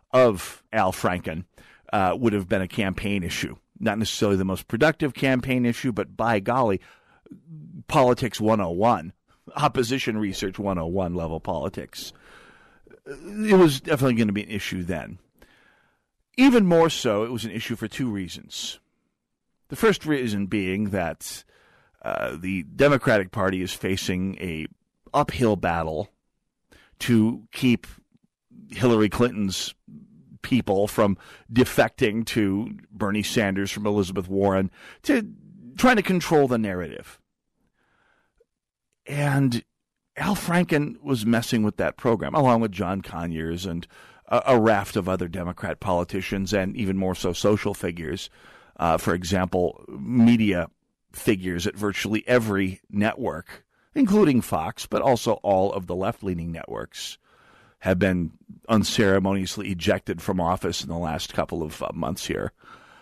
of 0.09 0.63
Al 0.73 0.91
Franken 0.91 1.45
uh, 1.93 2.17
would 2.19 2.33
have 2.33 2.49
been 2.49 2.63
a 2.63 2.67
campaign 2.67 3.21
issue. 3.21 3.55
Not 3.79 3.99
necessarily 3.99 4.37
the 4.37 4.45
most 4.45 4.67
productive 4.67 5.13
campaign 5.13 5.67
issue, 5.67 5.91
but 5.91 6.17
by 6.17 6.39
golly, 6.39 6.81
politics 7.87 8.41
101, 8.41 9.13
opposition 9.55 10.17
research 10.17 10.57
101 10.57 11.13
level 11.13 11.39
politics 11.39 12.13
it 13.11 13.57
was 13.57 13.81
definitely 13.81 14.15
going 14.15 14.27
to 14.27 14.33
be 14.33 14.43
an 14.43 14.49
issue 14.49 14.83
then. 14.83 15.19
Even 16.37 16.65
more 16.65 16.89
so, 16.89 17.23
it 17.23 17.31
was 17.31 17.45
an 17.45 17.51
issue 17.51 17.75
for 17.75 17.87
two 17.87 18.09
reasons. 18.09 18.79
The 19.69 19.75
first 19.75 20.05
reason 20.05 20.47
being 20.47 20.89
that 20.89 21.43
uh, 22.01 22.35
the 22.39 22.63
Democratic 22.63 23.31
Party 23.31 23.61
is 23.61 23.73
facing 23.73 24.37
a 24.39 24.67
uphill 25.13 25.55
battle 25.55 26.09
to 26.99 27.47
keep 27.51 27.87
Hillary 28.69 29.09
Clinton's 29.09 29.73
people 30.41 30.87
from 30.87 31.17
defecting 31.51 32.25
to 32.27 32.77
Bernie 32.91 33.23
Sanders, 33.23 33.71
from 33.71 33.85
Elizabeth 33.85 34.27
Warren, 34.27 34.71
to 35.03 35.27
trying 35.77 35.97
to 35.97 36.03
control 36.03 36.47
the 36.47 36.57
narrative. 36.57 37.19
And 39.05 39.63
Al 40.21 40.35
Franken 40.35 41.01
was 41.01 41.25
messing 41.25 41.63
with 41.63 41.77
that 41.77 41.97
program, 41.97 42.35
along 42.35 42.61
with 42.61 42.71
John 42.71 43.01
Conyers 43.01 43.65
and 43.65 43.87
a, 44.27 44.43
a 44.45 44.59
raft 44.59 44.95
of 44.95 45.09
other 45.09 45.27
Democrat 45.27 45.79
politicians 45.79 46.53
and 46.53 46.75
even 46.77 46.95
more 46.95 47.15
so 47.15 47.33
social 47.33 47.73
figures. 47.73 48.29
Uh, 48.77 48.97
for 48.97 49.15
example, 49.15 49.83
media 49.89 50.69
figures 51.11 51.65
at 51.65 51.75
virtually 51.75 52.23
every 52.27 52.81
network, 52.91 53.65
including 53.95 54.41
Fox, 54.41 54.85
but 54.85 55.01
also 55.01 55.33
all 55.41 55.73
of 55.73 55.87
the 55.87 55.95
left 55.95 56.21
leaning 56.21 56.51
networks, 56.51 57.17
have 57.79 57.97
been 57.97 58.31
unceremoniously 58.69 59.71
ejected 59.71 60.21
from 60.21 60.39
office 60.39 60.83
in 60.83 60.89
the 60.89 60.97
last 60.97 61.33
couple 61.33 61.63
of 61.63 61.81
uh, 61.81 61.89
months 61.95 62.27
here. 62.27 62.51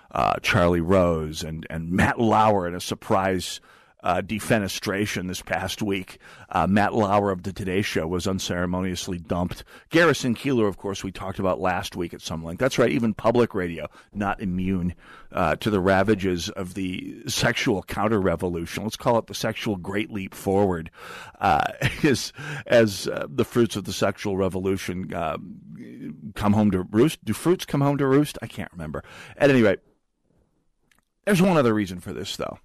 Uh, 0.10 0.36
Charlie 0.42 0.80
Rose 0.80 1.44
and, 1.44 1.68
and 1.70 1.92
Matt 1.92 2.18
Lauer 2.18 2.66
in 2.66 2.74
a 2.74 2.80
surprise 2.80 3.60
uh, 4.04 4.22
defenestration 4.22 5.28
this 5.28 5.42
past 5.42 5.82
week. 5.82 6.20
Uh, 6.50 6.68
Matt 6.68 6.94
Lauer 6.94 7.32
of 7.32 7.44
the 7.44 7.52
Today 7.52 7.82
Show 7.82 8.08
was 8.08 8.28
unceremoniously 8.28 9.20
dumped. 9.20 9.64
Garrison 9.90 10.36
Keillor, 10.36 10.68
of 10.68 10.78
course, 10.78 11.04
we 11.04 11.12
talked 11.12 11.40
about 11.40 11.60
last 11.60 11.96
week 11.96 12.14
at 12.14 12.22
some 12.22 12.44
length. 12.44 12.60
That's 12.60 12.80
right, 12.80 12.92
even 12.92 13.14
public 13.14 13.54
radio 13.54 13.88
not 14.14 14.42
immune 14.42 14.96
uh, 15.32 15.56
to 15.58 15.70
the 15.70 15.80
ravages 15.80 16.50
of 16.50 16.74
the 16.74 17.24
sexual 17.28 17.84
counter 17.84 18.20
revolution. 18.20 18.84
Let's 18.84 18.96
call 18.96 19.18
it 19.18 19.28
the 19.28 19.34
sexual 19.34 19.76
great 19.76 20.12
leap 20.12 20.34
forward, 20.34 20.90
uh, 21.40 21.74
as 22.04 22.32
as 22.66 23.08
uh, 23.08 23.28
the 23.30 23.46
fruits 23.46 23.76
of 23.76 23.84
the 23.84 23.94
sexual 23.94 24.38
revolution 24.38 25.14
uh, 25.14 25.38
come 26.36 26.54
home 26.54 26.72
to 26.72 26.84
roost. 26.84 27.24
Do 27.26 27.34
fruits 27.34 27.66
come 27.66 27.82
home 27.82 27.98
to 27.98 28.08
roost? 28.08 28.38
I 28.42 28.48
can't 28.48 28.72
remember. 28.72 29.04
At 29.38 29.50
any 29.50 29.62
rate, 29.62 29.80
there's 31.26 31.42
one 31.42 31.58
other 31.58 31.74
reason 31.74 32.00
for 32.00 32.14
this, 32.14 32.38
though 32.38 32.60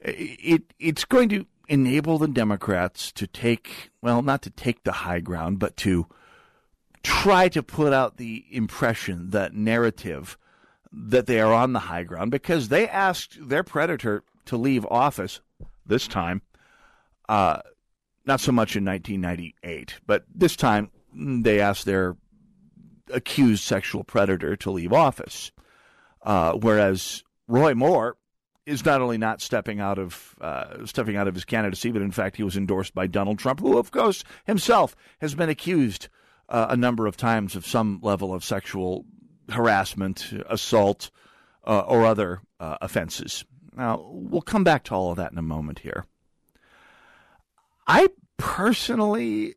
it 0.00 0.62
it's 0.78 1.04
going 1.04 1.28
to 1.30 1.46
enable 1.68 2.18
the 2.18 2.28
Democrats 2.28 3.12
to 3.12 3.26
take 3.26 3.90
well, 4.02 4.22
not 4.22 4.42
to 4.42 4.50
take 4.50 4.84
the 4.84 4.92
high 4.92 5.20
ground, 5.20 5.58
but 5.58 5.76
to 5.78 6.06
try 7.02 7.48
to 7.48 7.62
put 7.62 7.92
out 7.92 8.16
the 8.16 8.44
impression, 8.50 9.30
that 9.30 9.54
narrative 9.54 10.36
that 10.92 11.26
they 11.26 11.40
are 11.40 11.52
on 11.52 11.72
the 11.72 11.80
high 11.80 12.02
ground 12.02 12.30
because 12.30 12.68
they 12.68 12.88
asked 12.88 13.48
their 13.48 13.62
predator 13.62 14.24
to 14.46 14.56
leave 14.56 14.86
office 14.86 15.40
this 15.86 16.08
time. 16.08 16.42
Uh, 17.28 17.60
not 18.24 18.40
so 18.40 18.52
much 18.52 18.76
in 18.76 18.84
1998, 18.84 20.00
but 20.06 20.24
this 20.34 20.56
time 20.56 20.90
they 21.14 21.60
asked 21.60 21.84
their 21.84 22.16
accused 23.12 23.64
sexual 23.64 24.04
predator 24.04 24.56
to 24.56 24.70
leave 24.70 24.92
office. 24.92 25.50
Uh, 26.22 26.52
whereas 26.52 27.22
Roy 27.46 27.74
Moore 27.74 28.16
is 28.68 28.84
not 28.84 29.00
only 29.00 29.16
not 29.16 29.40
stepping 29.40 29.80
out 29.80 29.98
of 29.98 30.36
uh, 30.40 30.84
stepping 30.84 31.16
out 31.16 31.26
of 31.26 31.34
his 31.34 31.44
candidacy, 31.44 31.90
but 31.90 32.02
in 32.02 32.10
fact 32.10 32.36
he 32.36 32.42
was 32.42 32.56
endorsed 32.56 32.94
by 32.94 33.06
Donald 33.06 33.38
Trump, 33.38 33.60
who 33.60 33.78
of 33.78 33.90
course 33.90 34.22
himself 34.46 34.94
has 35.20 35.34
been 35.34 35.48
accused 35.48 36.08
uh, 36.50 36.66
a 36.68 36.76
number 36.76 37.06
of 37.06 37.16
times 37.16 37.56
of 37.56 37.66
some 37.66 37.98
level 38.02 38.34
of 38.34 38.44
sexual 38.44 39.06
harassment, 39.48 40.32
assault, 40.48 41.10
uh, 41.66 41.80
or 41.80 42.04
other 42.04 42.42
uh, 42.60 42.76
offenses. 42.82 43.44
Now 43.74 44.06
we'll 44.10 44.42
come 44.42 44.64
back 44.64 44.84
to 44.84 44.94
all 44.94 45.10
of 45.10 45.16
that 45.16 45.32
in 45.32 45.38
a 45.38 45.42
moment 45.42 45.80
here. 45.80 46.04
I 47.86 48.08
personally 48.36 49.54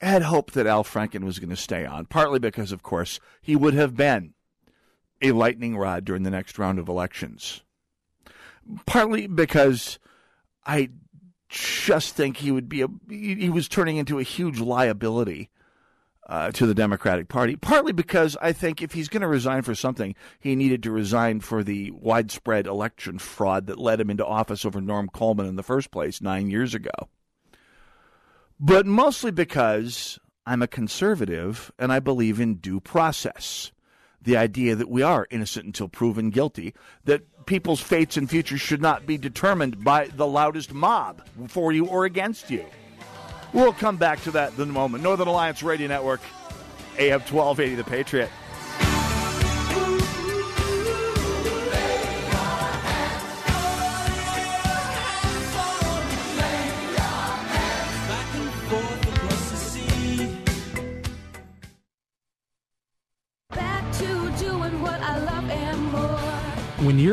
had 0.00 0.22
hoped 0.22 0.54
that 0.54 0.66
Al 0.66 0.84
Franken 0.84 1.24
was 1.24 1.38
going 1.38 1.50
to 1.50 1.56
stay 1.56 1.84
on, 1.84 2.06
partly 2.06 2.38
because, 2.38 2.72
of 2.72 2.82
course, 2.82 3.20
he 3.42 3.56
would 3.56 3.74
have 3.74 3.94
been 3.94 4.32
a 5.20 5.32
lightning 5.32 5.76
rod 5.76 6.04
during 6.04 6.22
the 6.22 6.30
next 6.30 6.58
round 6.58 6.78
of 6.78 6.88
elections 6.88 7.62
partly 8.86 9.26
because 9.26 9.98
I 10.64 10.90
just 11.48 12.16
think 12.16 12.38
he 12.38 12.50
would 12.50 12.68
be 12.68 12.82
a 12.82 12.88
he 13.08 13.48
was 13.48 13.68
turning 13.68 13.96
into 13.96 14.18
a 14.18 14.24
huge 14.24 14.58
liability 14.58 15.50
uh, 16.28 16.50
to 16.52 16.66
the 16.66 16.74
Democratic 16.74 17.28
Party. 17.28 17.56
Partly 17.56 17.92
because 17.92 18.36
I 18.42 18.52
think 18.52 18.82
if 18.82 18.92
he's 18.92 19.08
going 19.08 19.22
to 19.22 19.28
resign 19.28 19.62
for 19.62 19.74
something, 19.74 20.14
he 20.40 20.56
needed 20.56 20.82
to 20.82 20.90
resign 20.90 21.40
for 21.40 21.62
the 21.62 21.92
widespread 21.92 22.66
election 22.66 23.18
fraud 23.18 23.66
that 23.66 23.78
led 23.78 24.00
him 24.00 24.10
into 24.10 24.26
office 24.26 24.64
over 24.64 24.80
Norm 24.80 25.08
Coleman 25.08 25.46
in 25.46 25.56
the 25.56 25.62
first 25.62 25.90
place 25.90 26.20
nine 26.20 26.50
years 26.50 26.74
ago. 26.74 26.90
But 28.58 28.86
mostly 28.86 29.30
because 29.30 30.18
I'm 30.46 30.62
a 30.62 30.68
conservative 30.68 31.70
and 31.78 31.92
I 31.92 32.00
believe 32.00 32.40
in 32.40 32.56
due 32.56 32.80
process. 32.80 33.70
The 34.22 34.36
idea 34.36 34.74
that 34.74 34.88
we 34.88 35.02
are 35.02 35.26
innocent 35.30 35.66
until 35.66 35.88
proven 35.88 36.30
guilty, 36.30 36.74
that 37.04 37.46
people's 37.46 37.80
fates 37.80 38.16
and 38.16 38.28
futures 38.28 38.60
should 38.60 38.82
not 38.82 39.06
be 39.06 39.16
determined 39.16 39.84
by 39.84 40.08
the 40.08 40.26
loudest 40.26 40.72
mob 40.72 41.22
for 41.48 41.72
you 41.72 41.86
or 41.86 42.04
against 42.04 42.50
you. 42.50 42.64
We'll 43.52 43.72
come 43.72 43.96
back 43.96 44.22
to 44.22 44.32
that 44.32 44.54
in 44.54 44.62
a 44.62 44.66
moment. 44.66 45.04
Northern 45.04 45.28
Alliance 45.28 45.62
Radio 45.62 45.88
Network, 45.88 46.20
AM 46.98 47.20
1280, 47.20 47.74
The 47.76 47.84
Patriot. 47.84 48.30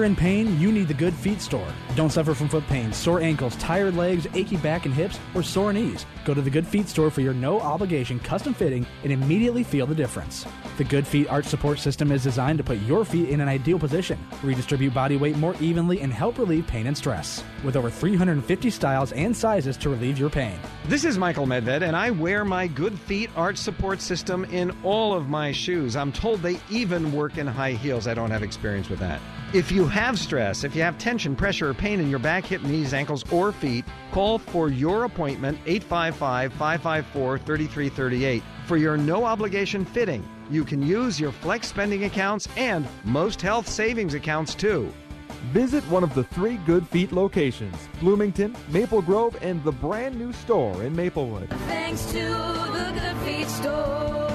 You're 0.04 0.10
in 0.10 0.16
pain, 0.18 0.60
you 0.60 0.70
need 0.70 0.90
the 0.90 0.94
Good 0.94 1.14
Feet 1.14 1.40
store. 1.40 1.74
Don't 1.96 2.10
suffer 2.10 2.34
from 2.34 2.50
foot 2.50 2.68
pain, 2.68 2.92
sore 2.92 3.22
ankles, 3.22 3.56
tired 3.56 3.96
legs, 3.96 4.28
achy 4.34 4.58
back 4.58 4.86
and 4.86 4.94
hips, 4.94 5.18
or 5.34 5.42
sore 5.42 5.72
knees. 5.72 6.06
Go 6.26 6.34
to 6.34 6.42
the 6.42 6.50
Good 6.50 6.68
Feet 6.68 6.90
store 6.90 7.10
for 7.10 7.22
your 7.22 7.34
no 7.34 7.62
obligation 7.62 8.20
custom 8.20 8.54
fitting 8.54 8.86
and 9.04 9.14
immediately 9.14 9.64
feel 9.64 9.86
the 9.86 9.96
difference. 9.96 10.46
The 10.78 10.84
Good 10.84 11.08
Feet 11.08 11.30
arch 11.30 11.46
support 11.46 11.80
system 11.80 12.12
is 12.12 12.22
designed 12.22 12.58
to 12.58 12.66
put 12.66 12.80
your 12.80 13.06
feet 13.06 13.30
in 13.30 13.40
an 13.40 13.48
ideal 13.48 13.80
position, 13.80 14.20
redistribute 14.44 14.94
body 14.94 15.16
weight 15.16 15.38
more 15.38 15.56
evenly, 15.62 16.02
and 16.02 16.12
help 16.12 16.38
relieve 16.38 16.68
pain 16.68 16.86
and 16.86 16.98
stress. 16.98 17.42
With 17.64 17.78
over 17.78 17.90
350 17.90 18.70
styles 18.72 19.14
and 19.14 19.34
sizes 19.34 19.78
to 19.78 19.90
relieve 19.90 20.20
your 20.20 20.30
pain. 20.30 20.60
This 20.90 21.06
is 21.06 21.18
Michael 21.18 21.46
Medved, 21.46 21.82
and 21.82 21.96
I 21.96 22.12
wear 22.12 22.44
my 22.44 22.68
Good 22.68 23.00
Feet 23.00 23.30
arch 23.38 23.58
support 23.58 24.02
system 24.02 24.44
in 24.46 24.76
all 24.84 25.14
of 25.14 25.30
my 25.30 25.54
shoes. 25.54 25.96
I'm 25.96 26.12
told 26.12 26.42
they 26.42 26.60
even 26.70 27.14
work 27.14 27.38
in 27.38 27.48
high 27.48 27.72
heels. 27.72 28.06
I 28.06 28.14
don't 28.14 28.32
have 28.32 28.44
experience 28.44 28.90
with 28.90 29.00
that. 29.00 29.22
If 29.54 29.72
you 29.72 29.86
have 29.86 30.18
stress, 30.18 30.64
if 30.64 30.76
you 30.76 30.82
have 30.82 30.98
tension, 30.98 31.36
pressure, 31.36 31.70
or 31.70 31.74
pain 31.76 32.00
in 32.00 32.10
your 32.10 32.18
back, 32.18 32.44
hip, 32.44 32.64
knees, 32.64 32.92
ankles, 32.92 33.24
or 33.32 33.52
feet, 33.52 33.86
call 34.12 34.40
for 34.40 34.70
your 34.70 35.04
appointment 35.04 35.60
855 35.68 36.52
554 36.54 37.38
3338 37.38 38.44
for 38.66 38.78
your 38.78 38.98
no 38.98 39.24
obligation 39.24 39.86
fitting. 39.86 40.28
You 40.50 40.66
can 40.66 40.82
use 40.82 41.20
your 41.20 41.32
flex 41.32 41.68
spending 41.68 42.06
accounts 42.06 42.48
and 42.58 42.88
most 43.04 43.44
health 43.44 43.68
savings 43.68 44.16
accounts 44.16 44.56
too. 44.56 44.92
Visit 45.52 45.84
one 45.88 46.04
of 46.04 46.16
the 46.16 46.24
three 46.24 46.58
Good 46.58 46.88
Feet 46.88 47.12
locations 47.12 47.76
Bloomington, 48.00 48.56
Maple 48.70 49.04
Grove, 49.04 49.38
and 49.44 49.64
the 49.64 49.72
brand 49.72 50.18
new 50.18 50.34
store 50.34 50.82
in 50.82 50.96
Maplewood. 50.96 51.50
Thanks 51.68 52.06
to 52.08 52.24
the 52.24 52.92
Good 53.00 53.18
Feet 53.18 53.48
store. 53.48 54.33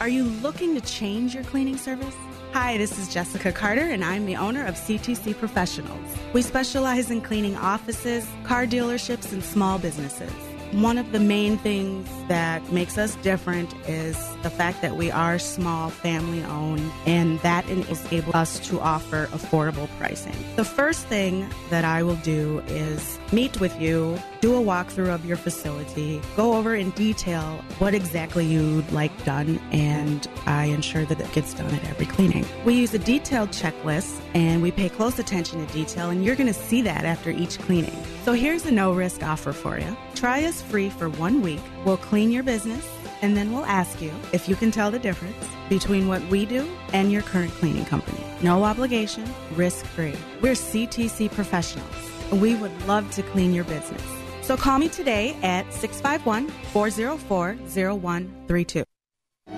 Are 0.00 0.08
you 0.08 0.24
looking 0.24 0.74
to 0.74 0.80
change 0.80 1.34
your 1.34 1.44
cleaning 1.44 1.76
service? 1.76 2.14
Hi, 2.54 2.78
this 2.78 2.98
is 2.98 3.12
Jessica 3.12 3.52
Carter, 3.52 3.82
and 3.82 4.02
I'm 4.02 4.24
the 4.24 4.34
owner 4.34 4.64
of 4.64 4.76
CTC 4.76 5.38
Professionals. 5.38 6.16
We 6.32 6.40
specialize 6.40 7.10
in 7.10 7.20
cleaning 7.20 7.54
offices, 7.54 8.26
car 8.44 8.64
dealerships, 8.64 9.30
and 9.30 9.44
small 9.44 9.78
businesses. 9.78 10.32
One 10.72 10.96
of 10.96 11.12
the 11.12 11.20
main 11.20 11.58
things 11.58 12.08
that 12.28 12.72
makes 12.72 12.96
us 12.96 13.14
different 13.16 13.74
is 13.86 14.16
the 14.42 14.50
fact 14.50 14.82
that 14.82 14.96
we 14.96 15.10
are 15.10 15.38
small, 15.38 15.90
family 15.90 16.42
owned, 16.44 16.90
and 17.06 17.38
that 17.40 17.68
enables 17.68 18.34
us 18.34 18.58
to 18.68 18.80
offer 18.80 19.26
affordable 19.26 19.88
pricing. 19.98 20.34
The 20.56 20.64
first 20.64 21.06
thing 21.06 21.48
that 21.70 21.84
I 21.84 22.02
will 22.02 22.16
do 22.16 22.60
is 22.66 23.18
meet 23.32 23.60
with 23.60 23.78
you, 23.80 24.18
do 24.40 24.56
a 24.56 24.60
walkthrough 24.60 25.14
of 25.14 25.24
your 25.24 25.36
facility, 25.36 26.20
go 26.36 26.54
over 26.54 26.74
in 26.74 26.90
detail 26.90 27.62
what 27.78 27.94
exactly 27.94 28.46
you'd 28.46 28.90
like 28.92 29.24
done, 29.24 29.60
and 29.70 30.28
I 30.46 30.66
ensure 30.66 31.04
that 31.04 31.20
it 31.20 31.32
gets 31.32 31.54
done 31.54 31.72
at 31.74 31.84
every 31.84 32.06
cleaning. 32.06 32.46
We 32.64 32.74
use 32.74 32.94
a 32.94 32.98
detailed 32.98 33.50
checklist 33.50 34.20
and 34.34 34.62
we 34.62 34.70
pay 34.70 34.88
close 34.88 35.18
attention 35.18 35.64
to 35.66 35.72
detail, 35.72 36.10
and 36.10 36.24
you're 36.24 36.36
going 36.36 36.46
to 36.46 36.54
see 36.54 36.82
that 36.82 37.04
after 37.04 37.30
each 37.30 37.58
cleaning. 37.58 37.96
So 38.24 38.32
here's 38.32 38.64
a 38.66 38.70
no 38.70 38.92
risk 38.92 39.22
offer 39.22 39.52
for 39.52 39.78
you. 39.78 39.96
Try 40.14 40.44
us 40.44 40.62
free 40.62 40.90
for 40.90 41.08
one 41.08 41.42
week. 41.42 41.60
We'll 41.84 41.96
clean 41.96 42.30
your 42.30 42.42
business 42.42 42.86
and 43.22 43.36
then 43.36 43.52
we'll 43.52 43.64
ask 43.64 44.00
you 44.00 44.12
if 44.32 44.48
you 44.48 44.56
can 44.56 44.70
tell 44.70 44.90
the 44.90 44.98
difference 44.98 45.36
between 45.68 46.08
what 46.08 46.22
we 46.28 46.46
do 46.46 46.68
and 46.92 47.12
your 47.12 47.22
current 47.22 47.52
cleaning 47.52 47.84
company. 47.84 48.22
No 48.42 48.64
obligation, 48.64 49.24
risk 49.54 49.84
free. 49.86 50.16
We're 50.40 50.52
CTC 50.52 51.32
professionals. 51.32 51.94
We 52.32 52.54
would 52.54 52.86
love 52.86 53.10
to 53.12 53.22
clean 53.22 53.52
your 53.52 53.64
business. 53.64 54.02
So 54.42 54.56
call 54.56 54.78
me 54.78 54.88
today 54.88 55.36
at 55.42 55.72
651 55.72 56.48
404 56.72 57.56
0132. 57.98 58.84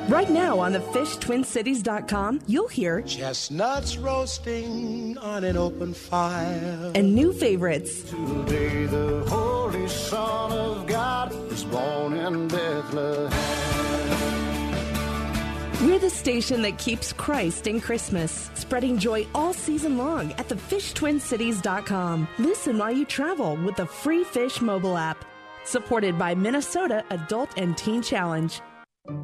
Right 0.08 0.28
now 0.30 0.58
on 0.58 0.72
the 0.72 0.78
fishtwincities.com, 0.78 2.40
you'll 2.46 2.68
hear 2.68 3.00
chestnuts 3.02 3.96
roasting 3.96 5.16
on 5.18 5.42
an 5.44 5.56
open 5.56 5.94
fire 5.94 6.92
and 6.94 7.14
new 7.14 7.32
favorites. 7.32 8.02
Today 8.02 8.86
the 8.86 9.24
Holy 9.28 9.88
Son 9.88 10.52
of 10.52 10.86
God 10.86 11.32
is 11.50 11.64
born 11.64 12.12
in 12.14 12.48
Bethlehem. 12.48 13.30
We're 15.86 15.98
the 15.98 16.10
station 16.10 16.62
that 16.62 16.78
keeps 16.78 17.12
Christ 17.12 17.66
in 17.66 17.80
Christmas, 17.80 18.50
spreading 18.54 18.98
joy 18.98 19.26
all 19.34 19.52
season 19.52 19.98
long 19.98 20.32
at 20.32 20.48
thefishtwincities.com. 20.48 22.28
Listen 22.38 22.78
while 22.78 22.92
you 22.92 23.04
travel 23.04 23.56
with 23.64 23.76
the 23.76 23.86
free 23.86 24.24
Fish 24.24 24.60
mobile 24.60 24.96
app, 24.96 25.24
supported 25.64 26.18
by 26.18 26.34
Minnesota 26.34 27.04
Adult 27.10 27.50
and 27.56 27.76
Teen 27.76 28.02
Challenge. 28.02 28.60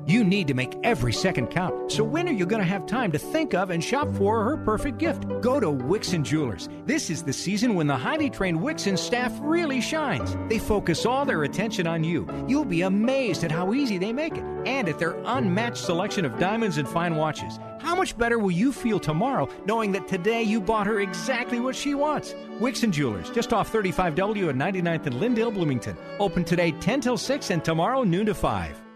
You 0.06 0.24
need 0.24 0.48
to 0.48 0.54
make 0.54 0.74
every 0.82 1.12
second 1.12 1.48
count. 1.48 1.92
So 1.92 2.02
when 2.02 2.28
are 2.28 2.32
you 2.32 2.46
going 2.46 2.62
to 2.62 2.66
have 2.68 2.86
time 2.86 3.12
to 3.12 3.18
think 3.18 3.54
of 3.54 3.70
and 3.70 3.84
shop 3.84 4.12
for 4.14 4.42
her 4.42 4.56
perfect 4.56 4.98
gift? 4.98 5.28
Go 5.40 5.60
to 5.60 5.66
Wixon 5.66 6.24
Jewelers. 6.24 6.68
This 6.84 7.10
is 7.10 7.22
the 7.22 7.32
season 7.32 7.74
when 7.74 7.86
the 7.86 7.96
highly 7.96 8.28
trained 8.28 8.58
Wixon 8.58 8.98
staff 8.98 9.32
really 9.40 9.80
shines. 9.80 10.34
They 10.48 10.58
focus 10.58 11.06
all 11.06 11.24
their 11.24 11.44
attention 11.44 11.86
on 11.86 12.02
you. 12.02 12.26
You'll 12.48 12.64
be 12.64 12.82
amazed 12.82 13.44
at 13.44 13.52
how 13.52 13.72
easy 13.72 13.98
they 13.98 14.12
make 14.12 14.36
it 14.36 14.44
and 14.66 14.88
at 14.88 14.98
their 14.98 15.16
unmatched 15.24 15.84
selection 15.84 16.24
of 16.24 16.38
diamonds 16.38 16.78
and 16.78 16.88
fine 16.88 17.14
watches. 17.14 17.60
How 17.78 17.94
much 17.94 18.18
better 18.18 18.38
will 18.38 18.50
you 18.50 18.72
feel 18.72 18.98
tomorrow 18.98 19.48
knowing 19.66 19.92
that 19.92 20.08
today 20.08 20.42
you 20.42 20.60
bought 20.60 20.88
her 20.88 21.00
exactly 21.00 21.60
what 21.60 21.76
she 21.76 21.94
wants? 21.94 22.34
Wixon 22.60 22.90
Jewelers, 22.90 23.30
just 23.30 23.52
off 23.52 23.72
35W 23.72 24.48
at 24.48 24.56
99th 24.56 25.06
and 25.06 25.20
Lyndale, 25.20 25.52
Bloomington. 25.52 25.96
Open 26.18 26.44
today 26.44 26.72
10 26.72 27.02
till 27.02 27.18
6 27.18 27.50
and 27.50 27.64
tomorrow 27.64 28.02
noon 28.02 28.26
to 28.26 28.34
5. 28.34 28.87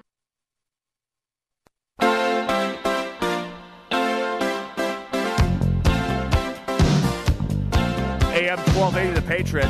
AM 8.52 8.58
1280, 8.76 9.18
The 9.18 9.22
Patriot. 9.26 9.68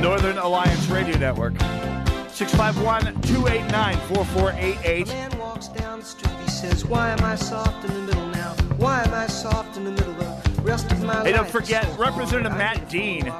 Northern 0.00 0.38
Alliance 0.38 0.88
Radio 0.88 1.16
Network. 1.18 1.52
651 2.30 3.22
289 3.22 3.96
4488. 4.08 5.06
Man 5.06 5.38
walks 5.38 5.68
down 5.68 6.00
the 6.00 6.04
street, 6.04 6.34
he 6.42 6.48
says, 6.48 6.84
Why 6.84 7.10
am 7.10 7.22
I 7.22 7.36
soft 7.36 7.84
in 7.84 7.94
the 7.94 8.00
middle 8.00 8.26
now? 8.30 8.54
Why 8.76 9.04
am 9.04 9.14
I 9.14 9.28
soft 9.28 9.76
in 9.76 9.84
the 9.84 9.92
middle? 9.92 10.14
The 10.14 10.62
rest 10.62 10.90
of 10.90 11.00
my 11.04 11.22
Hey, 11.22 11.30
don't 11.30 11.48
forget, 11.48 11.84
so 11.84 11.96
Representative. 11.96 12.58
Matt 12.58 12.88
Dean, 12.88 13.32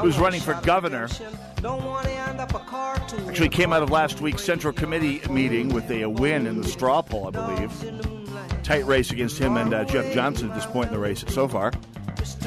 who's 0.00 0.18
running 0.18 0.40
for 0.40 0.54
governor, 0.62 1.08
Don't 1.56 1.84
want 1.84 2.06
to 2.06 2.12
end 2.12 2.40
up 2.40 2.54
a 2.54 2.60
cartoon. 2.60 3.28
actually 3.28 3.50
came 3.50 3.74
out 3.74 3.82
of 3.82 3.90
last 3.90 4.22
week's 4.22 4.42
Central 4.42 4.72
Committee 4.72 5.20
meeting 5.28 5.68
with 5.68 5.90
a, 5.90 6.06
win 6.06 6.46
in 6.46 6.62
the 6.62 6.66
straw 6.66 7.02
poll, 7.02 7.26
I 7.26 7.30
believe. 7.30 8.62
Tight 8.62 8.86
race 8.86 9.10
against 9.10 9.38
him 9.38 9.58
and 9.58 9.74
uh, 9.74 9.84
Jeff 9.84 10.14
Johnson 10.14 10.48
at 10.48 10.54
this 10.54 10.64
point 10.64 10.86
in 10.86 10.94
the 10.94 10.98
race 10.98 11.26
so 11.28 11.46
far. 11.46 11.72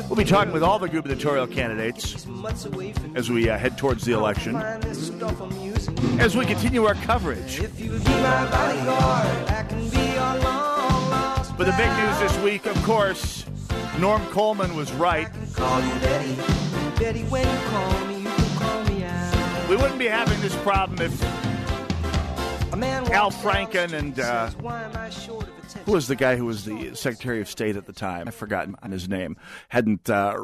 We'll 0.08 0.16
be 0.16 0.24
talking 0.24 0.54
with 0.54 0.64
all 0.64 0.80
the 0.80 0.88
gubernatorial 0.88 1.48
candidates 1.48 2.26
as 3.16 3.30
we 3.30 3.50
uh, 3.50 3.58
head 3.58 3.78
towards 3.78 4.06
the 4.06 4.14
election. 4.14 4.56
As 6.20 6.38
we 6.38 6.46
continue 6.46 6.86
our 6.86 6.94
coverage. 6.94 7.60
But 11.58 11.66
the 11.68 11.76
big 11.78 11.90
news 11.98 12.20
this 12.20 12.38
week, 12.44 12.66
of 12.66 12.84
course, 12.84 13.46
Norm 14.00 14.26
Coleman 14.28 14.76
was 14.76 14.92
right. 14.94 15.28
We 19.70 19.76
wouldn't 19.76 20.00
be 20.00 20.08
having 20.08 20.40
this 20.42 20.56
problem 20.58 21.02
if 21.02 21.24
Al 23.12 23.32
Franken 23.32 23.94
and 23.94 24.20
uh, 24.20 24.50
Who 25.86 25.92
was 25.92 26.08
the 26.08 26.16
guy 26.16 26.36
who 26.36 26.46
was 26.46 26.66
the 26.66 26.96
Secretary 26.96 27.42
of 27.42 27.48
State 27.48 27.76
at 27.76 27.86
the 27.86 27.94
time? 27.94 28.28
I've 28.28 28.34
forgotten 28.34 28.76
his 28.92 29.08
name. 29.08 29.38
Hadn't 29.70 30.10
uh, 30.10 30.36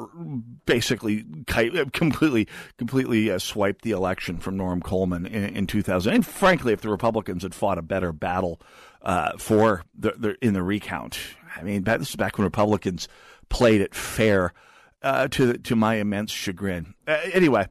basically 0.68 1.26
completely 1.48 2.48
completely 2.78 3.32
uh, 3.32 3.40
swiped 3.40 3.82
the 3.82 3.90
election 3.90 4.38
from 4.38 4.56
Norm 4.56 4.82
Coleman 4.82 5.26
in, 5.26 5.56
in, 5.56 5.68
2000. 5.68 6.14
And 6.14 6.24
frankly, 6.24 6.74
if 6.74 6.82
the 6.82 6.90
Republicans 6.90 7.42
had 7.42 7.56
fought 7.56 7.80
a 7.80 7.82
better 7.82 8.14
battle 8.14 8.62
uh, 9.02 9.36
for 9.40 9.84
the, 9.98 10.14
the, 10.16 10.46
in 10.46 10.54
the 10.54 10.62
recount, 10.62 11.18
I 11.56 11.64
mean, 11.64 11.86
this 11.86 12.10
is 12.10 12.16
back 12.16 12.38
when 12.38 12.46
Republicans 12.46 13.08
played 13.50 13.82
it 13.82 13.96
fair. 13.96 14.54
Uh, 15.04 15.28
to 15.28 15.54
to 15.54 15.76
my 15.76 15.96
immense 15.96 16.30
chagrin. 16.30 16.94
Uh, 17.08 17.18
anyway, 17.34 17.66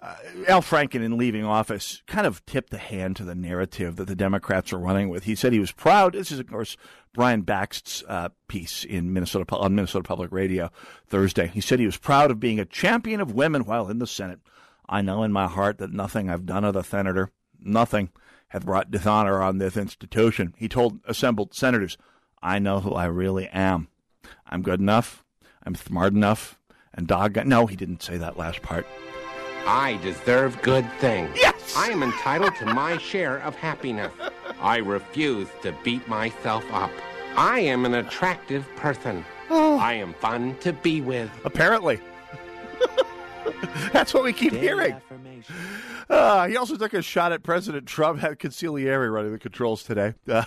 uh, 0.00 0.14
Al 0.46 0.62
Franken, 0.62 1.02
in 1.02 1.16
leaving 1.16 1.44
office, 1.44 2.02
kind 2.06 2.26
of 2.26 2.44
tipped 2.46 2.70
the 2.70 2.78
hand 2.78 3.16
to 3.16 3.24
the 3.24 3.34
narrative 3.34 3.96
that 3.96 4.06
the 4.06 4.14
Democrats 4.14 4.72
are 4.72 4.78
running 4.78 5.08
with. 5.08 5.24
He 5.24 5.34
said 5.34 5.52
he 5.52 5.58
was 5.58 5.72
proud. 5.72 6.12
This 6.12 6.30
is, 6.30 6.38
of 6.38 6.46
course, 6.46 6.76
Brian 7.14 7.42
Bakst's 7.42 8.04
uh, 8.06 8.28
piece 8.46 8.84
in 8.84 9.12
Minnesota 9.12 9.56
on 9.56 9.74
Minnesota 9.74 10.06
Public 10.06 10.30
Radio 10.32 10.70
Thursday. 11.06 11.46
He 11.46 11.62
said 11.62 11.78
he 11.78 11.86
was 11.86 11.96
proud 11.96 12.30
of 12.30 12.38
being 12.38 12.60
a 12.60 12.66
champion 12.66 13.20
of 13.20 13.32
women 13.32 13.64
while 13.64 13.88
in 13.88 13.98
the 13.98 14.06
Senate. 14.06 14.40
I 14.88 15.00
know 15.00 15.22
in 15.22 15.32
my 15.32 15.48
heart 15.48 15.78
that 15.78 15.92
nothing 15.92 16.28
I've 16.28 16.46
done 16.46 16.64
as 16.64 16.76
a 16.76 16.84
senator, 16.84 17.30
nothing, 17.58 18.10
hath 18.48 18.66
brought 18.66 18.90
dishonor 18.90 19.42
on 19.42 19.58
this 19.58 19.76
institution. 19.76 20.54
He 20.58 20.68
told 20.68 21.00
assembled 21.06 21.54
senators, 21.54 21.96
"I 22.42 22.58
know 22.58 22.80
who 22.80 22.92
I 22.92 23.06
really 23.06 23.48
am. 23.48 23.88
I'm 24.46 24.62
good 24.62 24.78
enough. 24.78 25.24
I'm 25.64 25.74
smart 25.74 26.12
enough." 26.12 26.60
And 26.92 27.06
dog. 27.08 27.44
No, 27.46 27.66
he 27.66 27.76
didn't 27.76 28.02
say 28.02 28.18
that 28.18 28.38
last 28.38 28.62
part. 28.62 28.86
I 29.66 29.98
deserve 30.02 30.60
good 30.62 30.88
things. 30.98 31.30
Yes! 31.34 31.74
I 31.76 31.90
am 31.90 32.02
entitled 32.02 32.54
to 32.56 32.66
my 32.66 32.98
share 32.98 33.38
of 33.38 33.56
happiness. 33.56 34.12
I 34.60 34.78
refuse 34.78 35.48
to 35.62 35.74
beat 35.82 36.06
myself 36.08 36.64
up. 36.72 36.90
I 37.36 37.60
am 37.60 37.84
an 37.84 37.94
attractive 37.94 38.66
person. 38.76 39.24
Oh. 39.50 39.78
I 39.78 39.94
am 39.94 40.14
fun 40.14 40.56
to 40.60 40.72
be 40.72 41.00
with. 41.00 41.30
Apparently. 41.44 42.00
That's 43.92 44.14
what 44.14 44.24
we 44.24 44.32
keep 44.32 44.52
hearing. 44.52 44.96
Uh, 46.08 46.46
he 46.46 46.56
also 46.56 46.76
took 46.76 46.94
a 46.94 47.02
shot 47.02 47.32
at 47.32 47.42
President 47.42 47.86
Trump. 47.86 48.20
Had 48.20 48.38
Consigliere 48.38 49.12
running 49.12 49.32
the 49.32 49.38
controls 49.38 49.82
today. 49.82 50.14
Uh, 50.28 50.44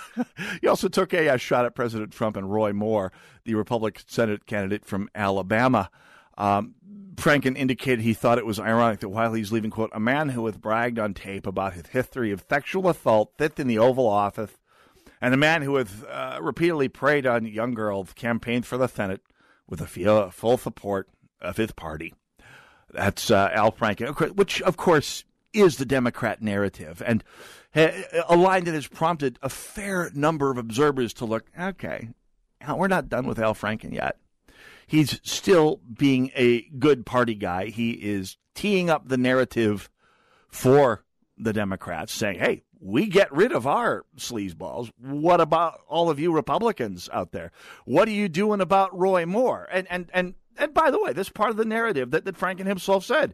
he 0.62 0.67
also 0.67 0.88
took 0.88 1.13
a, 1.13 1.27
a, 1.27 1.38
shot 1.38 1.65
at 1.65 1.75
President 1.75 2.12
Trump 2.12 2.38
and 2.38 2.51
Roy 2.51 2.73
Moore, 2.73 3.12
the 3.43 3.55
Republican 3.55 4.03
Senate 4.08 4.45
candidate 4.45 4.86
from 4.86 5.10
Alabama. 5.15 5.89
Um, 6.38 6.75
Franken 7.19 7.58
indicated 7.58 8.01
he 8.01 8.13
thought 8.13 8.38
it 8.38 8.45
was 8.45 8.60
ironic 8.60 9.01
that 9.01 9.10
while 9.10 9.34
he's 9.34 9.51
leaving, 9.51 9.69
quote, 9.69 9.91
a 9.93 9.99
man 9.99 10.29
who 10.29 10.45
has 10.45 10.58
bragged 10.58 10.97
on 10.97 11.13
tape 11.13 11.45
about 11.45 11.73
his 11.73 11.88
history 11.88 12.32
of 12.32 12.45
sexual 12.49 12.89
assault 12.89 13.34
fifth 13.38 13.60
in 13.60 13.67
the 13.67 13.77
Oval 13.77 14.08
Office, 14.08 14.51
and 15.21 15.34
a 15.34 15.38
man 15.38 15.62
who 15.62 15.75
has 15.75 16.03
uh, 16.05 16.39
repeatedly 16.41 16.88
preyed 16.88 17.27
on 17.27 17.45
young 17.45 17.73
girls, 17.73 18.13
campaigned 18.13 18.65
for 18.65 18.77
the 18.77 18.88
Senate 18.88 19.21
with 19.67 19.79
the 19.79 20.32
full 20.32 20.58
support 20.58 21.10
of 21.41 21.58
his 21.58 21.71
party. 21.73 22.13
That's 22.91 23.29
uh, 23.29 23.49
Al 23.53 23.71
Franken, 23.71 24.36
which, 24.36 24.62
of 24.62 24.77
course, 24.77 25.25
is 25.53 25.77
the 25.77 25.86
Democrat 25.86 26.41
narrative, 26.41 27.03
and 27.05 27.23
a 27.75 28.36
line 28.36 28.63
that 28.63 28.73
has 28.73 28.88
prompted 28.88 29.38
a 29.41 29.49
fair 29.49 30.10
number 30.15 30.49
of 30.49 30.58
observers 30.58 31.13
to 31.15 31.25
look, 31.25 31.45
okay, 31.60 32.10
we're 32.75 32.88
not 32.88 33.10
done 33.10 33.27
with 33.27 33.39
Al 33.39 33.53
Franken 33.53 33.93
yet 33.93 34.17
he's 34.89 35.21
still 35.23 35.80
being 35.97 36.32
a 36.36 36.63
good 36.80 37.06
party 37.06 37.36
guy. 37.36 37.67
He 37.67 37.91
is 37.91 38.38
teeing 38.56 38.89
up 38.89 39.08
the 39.08 39.17
narrative 39.17 39.89
for 40.49 41.06
the 41.38 41.54
Democrats, 41.54 42.12
saying, 42.12 42.39
hey, 42.39 42.63
we 42.82 43.06
get 43.06 43.32
rid 43.32 43.52
of 43.52 43.67
our 43.67 44.06
sleazeballs. 44.17 44.91
What 44.97 45.39
about 45.39 45.82
all 45.88 46.10
of 46.10 46.19
you 46.19 46.34
Republicans 46.34 47.08
out 47.13 47.32
there? 47.32 47.52
What 47.86 48.08
are 48.08 48.12
you 48.12 48.28
doing 48.28 48.62
about 48.62 48.97
Roy 48.97 49.25
Moore? 49.25 49.67
And 49.71 49.88
and 49.89 50.10
and 50.13 50.34
and 50.58 50.73
by 50.73 50.89
the 50.89 51.02
way, 51.02 51.13
this 51.13 51.30
part 51.30 51.52
of 51.52 51.58
the 51.58 51.65
narrative 51.65 52.12
that, 52.12 52.25
that 52.25 52.38
Franken 52.38 52.65
himself 52.65 53.06
said 53.06 53.34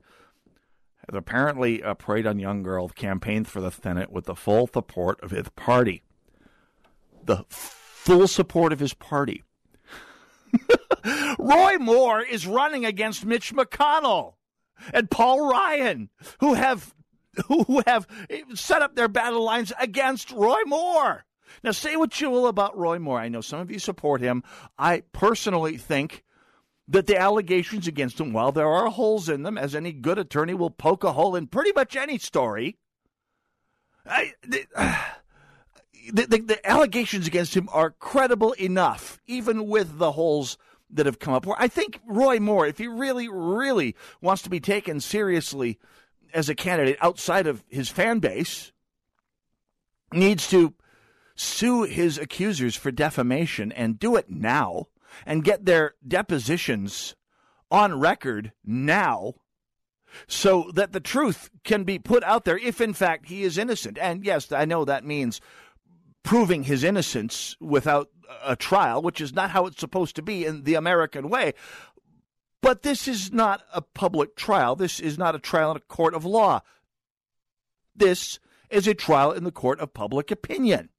apparently 1.14 1.82
a 1.82 1.96
preyed 1.96 2.26
on 2.26 2.40
young 2.40 2.64
girls, 2.64 2.92
campaigned 2.94 3.48
for 3.48 3.62
the 3.62 3.72
Senate 3.72 4.12
with 4.12 4.26
the 4.26 4.36
full 4.36 4.68
support 4.68 5.22
of 5.22 5.32
his 5.32 5.50
party. 5.50 6.04
The 7.24 7.46
full 7.50 8.28
support 8.28 8.74
of 8.74 8.80
his 8.80 8.94
party. 8.94 9.44
Roy 11.38 11.78
Moore 11.78 12.22
is 12.22 12.48
running 12.48 12.86
against 12.86 13.26
Mitch 13.26 13.54
McConnell 13.54 14.36
and 14.94 15.10
Paul 15.10 15.50
Ryan, 15.50 16.10
who 16.40 16.54
have 16.54 16.94
who 17.48 17.84
have 17.86 18.08
set 18.54 18.82
up 18.82 18.96
their 18.96 19.08
battle 19.08 19.44
lines 19.44 19.74
against 19.80 20.32
Roy 20.32 20.62
Moore. 20.66 21.26
Now, 21.64 21.72
say 21.72 21.96
what 21.96 22.20
you 22.20 22.30
will 22.30 22.48
about 22.48 22.78
Roy 22.78 23.00
Moore. 23.00 23.20
I 23.20 23.30
know 23.30 23.42
some 23.42 23.60
of 23.60 23.72
you 23.72 23.80
support 23.80 24.22
him. 24.22 24.44
I 24.78 25.04
personally 25.12 25.78
think 25.78 26.24
that 26.88 27.08
the 27.08 27.18
allegations 27.18 27.88
against 27.88 28.20
him, 28.20 28.34
while 28.34 28.52
there 28.52 28.68
are 28.68 28.90
holes 28.90 29.30
in 29.30 29.44
them, 29.44 29.58
as 29.58 29.76
any 29.76 29.92
good 29.92 30.18
attorney 30.18 30.54
will 30.54 30.70
poke 30.70 31.04
a 31.04 31.14
hole 31.14 31.36
in 31.36 31.48
pretty 31.48 31.72
much 31.74 31.96
any 31.96 32.18
story, 32.18 32.78
I, 34.06 34.34
the, 34.44 34.66
the, 36.14 36.28
the, 36.28 36.38
the 36.40 36.70
allegations 36.70 37.28
against 37.28 37.56
him 37.56 37.70
are 37.72 37.92
credible 37.92 38.54
enough, 38.54 39.20
even 39.28 39.68
with 39.68 39.98
the 39.98 40.14
holes 40.14 40.58
that 40.96 41.06
have 41.06 41.20
come 41.20 41.34
up. 41.34 41.46
I 41.58 41.68
think 41.68 42.00
Roy 42.08 42.40
Moore, 42.40 42.68
if 42.68 42.78
he 42.78 42.88
really, 42.88 43.30
really 43.30 43.96
wants 44.22 44.42
to 44.44 44.50
be 44.50 44.60
taken 44.60 45.00
seriously 45.00 45.80
as 46.34 46.50
a 46.50 46.56
candidate 46.56 46.98
outside 47.02 47.48
of 47.48 47.64
his 47.70 47.90
fan 47.90 48.20
base, 48.20 48.72
needs 50.12 50.48
to 50.50 50.74
sue 51.36 51.84
his 51.84 52.18
accusers 52.18 52.76
for 52.76 52.92
defamation 52.92 53.72
and 53.72 54.00
do 54.00 54.16
it 54.16 54.30
now 54.30 54.88
and 55.26 55.44
get 55.44 55.66
their 55.66 55.96
depositions 56.08 57.16
on 57.70 58.00
record 58.00 58.52
now 58.64 59.34
so 60.28 60.72
that 60.74 60.94
the 60.94 61.00
truth 61.00 61.50
can 61.64 61.84
be 61.84 62.00
put 62.00 62.24
out 62.24 62.46
there 62.46 62.58
if 62.58 62.80
in 62.80 62.94
fact 62.94 63.28
he 63.28 63.44
is 63.44 63.58
innocent. 63.58 63.98
And 64.00 64.24
yes, 64.24 64.52
I 64.52 64.66
know 64.66 64.86
that 64.86 65.06
means 65.06 65.42
proving 66.26 66.64
his 66.64 66.84
innocence 66.84 67.56
without 67.62 68.10
a 68.44 68.56
trial, 68.56 69.02
which 69.02 69.22
is 69.22 69.34
not 69.34 69.52
how 69.52 69.68
it's 69.68 69.80
supposed 69.80 70.16
to 70.16 70.24
be 70.24 70.44
in 70.44 70.64
the 70.64 70.74
American 70.74 71.30
way. 71.30 71.54
But 72.62 72.82
this 72.82 73.08
is 73.08 73.32
not 73.32 73.62
a 73.72 73.82
public 73.82 74.36
trial. 74.36 74.76
This 74.76 75.00
is 75.00 75.20
not 75.20 75.36
a 75.36 75.40
trial 75.40 75.72
in 75.72 75.78
a 75.78 75.82
court 75.82 76.16
of 76.16 76.26
law. 76.26 76.62
This 77.96 78.40
is 78.72 78.88
a 78.88 78.96
trial 78.96 79.32
in 79.32 79.44
the 79.44 79.52
court 79.52 79.80
of 79.80 79.94
public 79.94 80.32
opinion. 80.32 80.90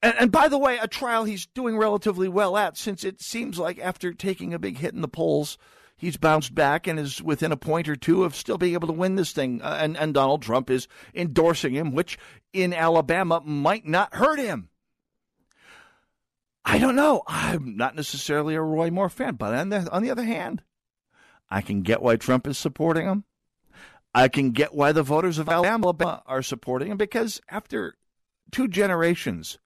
And, 0.00 0.14
and, 0.18 0.32
by 0.32 0.46
the 0.46 0.58
way, 0.58 0.78
a 0.78 0.86
trial 0.86 1.24
he's 1.24 1.46
doing 1.46 1.76
relatively 1.76 2.28
well 2.28 2.56
at, 2.56 2.76
since 2.76 3.02
it 3.02 3.20
seems 3.20 3.58
like 3.58 3.80
after 3.80 4.12
taking 4.12 4.54
a 4.54 4.60
big 4.60 4.78
hit 4.78 4.94
in 4.94 5.00
the 5.00 5.08
polls, 5.08 5.58
he's 6.02 6.16
bounced 6.16 6.52
back 6.52 6.88
and 6.88 6.98
is 6.98 7.22
within 7.22 7.52
a 7.52 7.56
point 7.56 7.88
or 7.88 7.94
two 7.94 8.24
of 8.24 8.34
still 8.34 8.58
being 8.58 8.74
able 8.74 8.88
to 8.88 8.92
win 8.92 9.14
this 9.14 9.30
thing. 9.30 9.62
Uh, 9.62 9.78
and, 9.80 9.96
and 9.96 10.12
Donald 10.12 10.42
Trump 10.42 10.68
is 10.68 10.88
endorsing 11.14 11.72
him, 11.72 11.92
which 11.92 12.18
in 12.52 12.74
Alabama 12.74 13.40
might 13.44 13.86
not 13.86 14.12
hurt 14.12 14.40
him. 14.40 14.68
I 16.64 16.78
don't 16.78 16.96
know. 16.96 17.22
I'm 17.28 17.76
not 17.76 17.94
necessarily 17.94 18.56
a 18.56 18.60
Roy 18.60 18.90
Moore 18.90 19.08
fan, 19.08 19.36
but 19.36 19.54
on 19.54 19.68
the, 19.68 19.88
on 19.90 20.02
the 20.02 20.10
other 20.10 20.24
hand, 20.24 20.62
I 21.48 21.60
can 21.60 21.82
get 21.82 22.02
why 22.02 22.16
Trump 22.16 22.48
is 22.48 22.58
supporting 22.58 23.06
him. 23.06 23.24
I 24.12 24.26
can 24.26 24.50
get 24.50 24.74
why 24.74 24.90
the 24.90 25.02
voters 25.04 25.38
of 25.38 25.48
Alabama 25.48 26.22
are 26.26 26.42
supporting 26.42 26.90
him 26.90 26.98
because 26.98 27.40
after 27.48 27.94
two 28.50 28.66
generations 28.66 29.58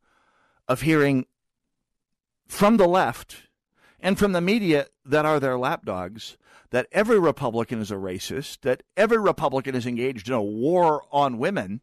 of 0.69 0.83
hearing 0.83 1.27
from 2.47 2.77
the 2.77 2.87
left 2.87 3.46
and 4.01 4.19
from 4.19 4.33
the 4.33 4.41
media 4.41 4.87
that 5.05 5.25
are 5.25 5.41
their 5.41 5.59
lapdogs 5.59 6.37
that 6.71 6.89
every 6.93 7.19
Republican 7.19 7.81
is 7.81 7.91
a 7.91 7.97
racist, 7.97 8.61
that 8.63 8.83
every 8.97 9.19
Republican 9.19 9.75
is 9.75 9.87
engaged 9.87 10.29
in 10.29 10.35
a 10.35 10.43
war 10.43 11.03
on 11.13 11.39
women, 11.39 11.81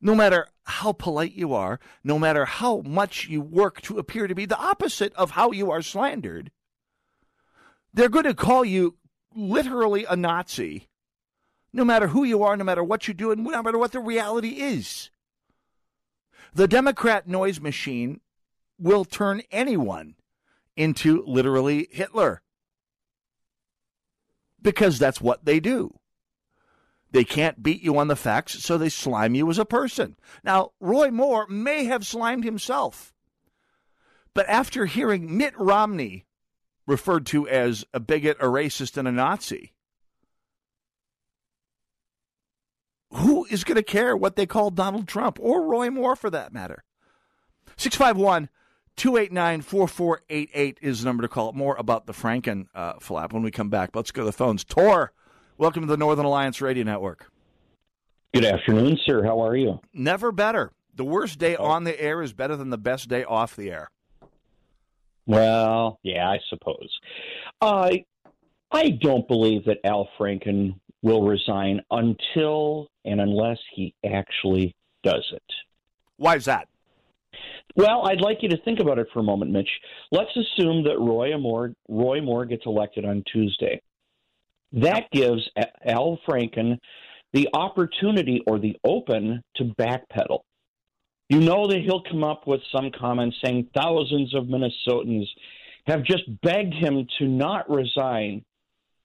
no 0.00 0.14
matter 0.14 0.46
how 0.64 0.92
polite 0.92 1.32
you 1.32 1.52
are, 1.52 1.80
no 2.04 2.18
matter 2.18 2.44
how 2.44 2.82
much 2.82 3.28
you 3.28 3.40
work 3.40 3.80
to 3.82 3.98
appear 3.98 4.26
to 4.26 4.34
be 4.34 4.46
the 4.46 4.58
opposite 4.58 5.12
of 5.14 5.32
how 5.32 5.50
you 5.50 5.70
are 5.70 5.82
slandered, 5.82 6.50
they're 7.92 8.08
going 8.08 8.24
to 8.24 8.34
call 8.34 8.64
you 8.64 8.96
literally 9.34 10.04
a 10.04 10.16
Nazi, 10.16 10.88
no 11.72 11.84
matter 11.84 12.08
who 12.08 12.24
you 12.24 12.42
are, 12.42 12.56
no 12.56 12.64
matter 12.64 12.84
what 12.84 13.08
you 13.08 13.14
do, 13.14 13.30
and 13.30 13.44
no 13.44 13.62
matter 13.62 13.78
what 13.78 13.92
the 13.92 14.00
reality 14.00 14.60
is. 14.60 15.10
The 16.54 16.68
Democrat 16.68 17.28
noise 17.28 17.60
machine 17.60 18.20
will 18.78 19.04
turn 19.04 19.42
anyone 19.50 20.16
into 20.76 21.24
literally 21.26 21.88
Hitler. 21.90 22.42
Because 24.62 24.98
that's 24.98 25.20
what 25.20 25.44
they 25.44 25.60
do. 25.60 25.98
They 27.12 27.24
can't 27.24 27.62
beat 27.62 27.82
you 27.82 27.98
on 27.98 28.08
the 28.08 28.16
facts, 28.16 28.62
so 28.62 28.78
they 28.78 28.88
slime 28.88 29.34
you 29.34 29.50
as 29.50 29.58
a 29.58 29.64
person. 29.64 30.16
Now, 30.44 30.70
Roy 30.78 31.10
Moore 31.10 31.46
may 31.48 31.84
have 31.84 32.06
slimed 32.06 32.44
himself. 32.44 33.12
But 34.32 34.48
after 34.48 34.86
hearing 34.86 35.36
Mitt 35.36 35.58
Romney 35.58 36.26
referred 36.86 37.26
to 37.26 37.48
as 37.48 37.84
a 37.92 37.98
bigot, 38.00 38.36
a 38.40 38.44
racist, 38.44 38.96
and 38.96 39.08
a 39.08 39.12
Nazi, 39.12 39.72
who 43.12 43.44
is 43.46 43.64
going 43.64 43.76
to 43.76 43.82
care 43.82 44.16
what 44.16 44.36
they 44.36 44.46
call 44.46 44.70
Donald 44.70 45.08
Trump 45.08 45.38
or 45.40 45.66
Roy 45.66 45.90
Moore 45.90 46.14
for 46.14 46.30
that 46.30 46.52
matter? 46.52 46.84
651 47.76 48.48
289 48.96 49.62
4488 49.62 50.78
is 50.82 51.00
the 51.00 51.06
number 51.06 51.22
to 51.22 51.28
call. 51.28 51.52
More 51.52 51.76
about 51.76 52.06
the 52.06 52.12
Franken 52.12 52.66
uh, 52.74 52.94
flap 53.00 53.32
when 53.32 53.42
we 53.42 53.50
come 53.50 53.70
back. 53.70 53.94
Let's 53.94 54.10
go 54.10 54.22
to 54.22 54.26
the 54.26 54.32
phones. 54.32 54.64
Tor, 54.64 55.12
welcome 55.58 55.82
to 55.82 55.88
the 55.88 55.96
Northern 55.96 56.26
Alliance 56.26 56.60
Radio 56.60 56.84
Network. 56.84 57.30
Good 58.34 58.44
afternoon, 58.44 58.98
sir. 59.04 59.24
How 59.24 59.42
are 59.42 59.56
you? 59.56 59.80
Never 59.92 60.32
better. 60.32 60.72
The 60.94 61.04
worst 61.04 61.38
day 61.38 61.56
on 61.56 61.84
the 61.84 62.00
air 62.00 62.22
is 62.22 62.32
better 62.32 62.56
than 62.56 62.70
the 62.70 62.78
best 62.78 63.08
day 63.08 63.24
off 63.24 63.56
the 63.56 63.70
air. 63.70 63.90
Well, 65.26 65.98
yeah, 66.02 66.28
I 66.28 66.38
suppose. 66.48 66.90
Uh, 67.60 67.90
I 68.72 68.90
don't 68.90 69.26
believe 69.26 69.64
that 69.64 69.78
Al 69.84 70.08
Franken 70.18 70.74
will 71.02 71.26
resign 71.26 71.80
until 71.90 72.88
and 73.04 73.20
unless 73.20 73.58
he 73.74 73.94
actually 74.04 74.74
does 75.02 75.26
it. 75.32 75.42
Why 76.16 76.36
is 76.36 76.44
that? 76.44 76.68
Well, 77.76 78.06
I'd 78.06 78.20
like 78.20 78.38
you 78.42 78.48
to 78.50 78.62
think 78.64 78.80
about 78.80 78.98
it 78.98 79.06
for 79.12 79.20
a 79.20 79.24
moment, 79.24 79.52
Mitch. 79.52 79.68
Let's 80.10 80.36
assume 80.36 80.84
that 80.84 80.98
Roy 80.98 81.36
Moore, 81.38 81.72
Roy 81.88 82.20
Moore 82.20 82.44
gets 82.44 82.66
elected 82.66 83.04
on 83.04 83.22
Tuesday. 83.32 83.80
That 84.72 85.10
gives 85.12 85.48
Al 85.84 86.18
Franken 86.28 86.78
the 87.32 87.48
opportunity 87.54 88.42
or 88.46 88.58
the 88.58 88.76
open 88.84 89.42
to 89.56 89.64
backpedal. 89.64 90.40
You 91.28 91.40
know 91.40 91.68
that 91.68 91.80
he'll 91.80 92.02
come 92.02 92.24
up 92.24 92.46
with 92.46 92.60
some 92.74 92.90
comments 92.90 93.36
saying 93.42 93.68
thousands 93.74 94.34
of 94.34 94.44
Minnesotans 94.44 95.26
have 95.86 96.02
just 96.02 96.24
begged 96.42 96.74
him 96.74 97.06
to 97.18 97.26
not 97.26 97.70
resign. 97.70 98.44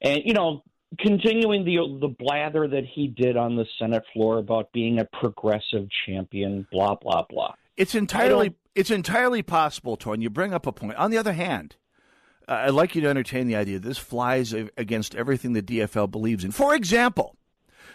And, 0.02 0.22
you 0.26 0.34
know, 0.34 0.64
continuing 1.00 1.66
the 1.66 1.78
the 2.02 2.08
blather 2.08 2.68
that 2.68 2.86
he 2.86 3.08
did 3.08 3.38
on 3.38 3.56
the 3.56 3.66
Senate 3.80 4.04
floor 4.14 4.40
about 4.40 4.72
being 4.72 5.00
a 5.00 5.06
progressive 5.06 5.88
champion, 6.06 6.68
blah 6.72 6.96
blah 6.96 7.24
blah. 7.30 7.54
It's 7.78 7.96
entirely 7.96 8.56
it's 8.74 8.92
entirely 8.92 9.42
possible, 9.42 9.96
Tor. 9.96 10.16
You 10.16 10.30
bring 10.30 10.54
up 10.54 10.68
a 10.68 10.72
point. 10.72 10.96
On 10.98 11.12
the 11.12 11.18
other 11.18 11.34
hand, 11.34 11.78
uh, 12.48 12.64
I'd 12.66 12.72
like 12.72 12.96
you 12.96 13.02
to 13.02 13.08
entertain 13.08 13.48
the 13.48 13.56
idea 13.56 13.80
this 13.80 13.98
flies 13.98 14.54
against 14.54 15.16
everything 15.16 15.54
the 15.54 15.62
DFL 15.62 16.12
believes 16.12 16.44
in. 16.44 16.52
For 16.52 16.76
example, 16.76 17.38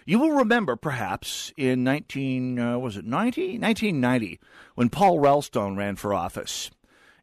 you 0.06 0.18
will 0.18 0.32
remember, 0.32 0.76
perhaps, 0.76 1.52
in 1.56 1.84
19, 1.84 2.58
uh, 2.58 2.78
was 2.78 2.96
it 2.96 3.04
90? 3.04 3.58
1990, 3.58 4.40
when 4.74 4.88
Paul 4.88 5.20
Wellstone 5.20 5.76
ran 5.76 5.96
for 5.96 6.14
office. 6.14 6.70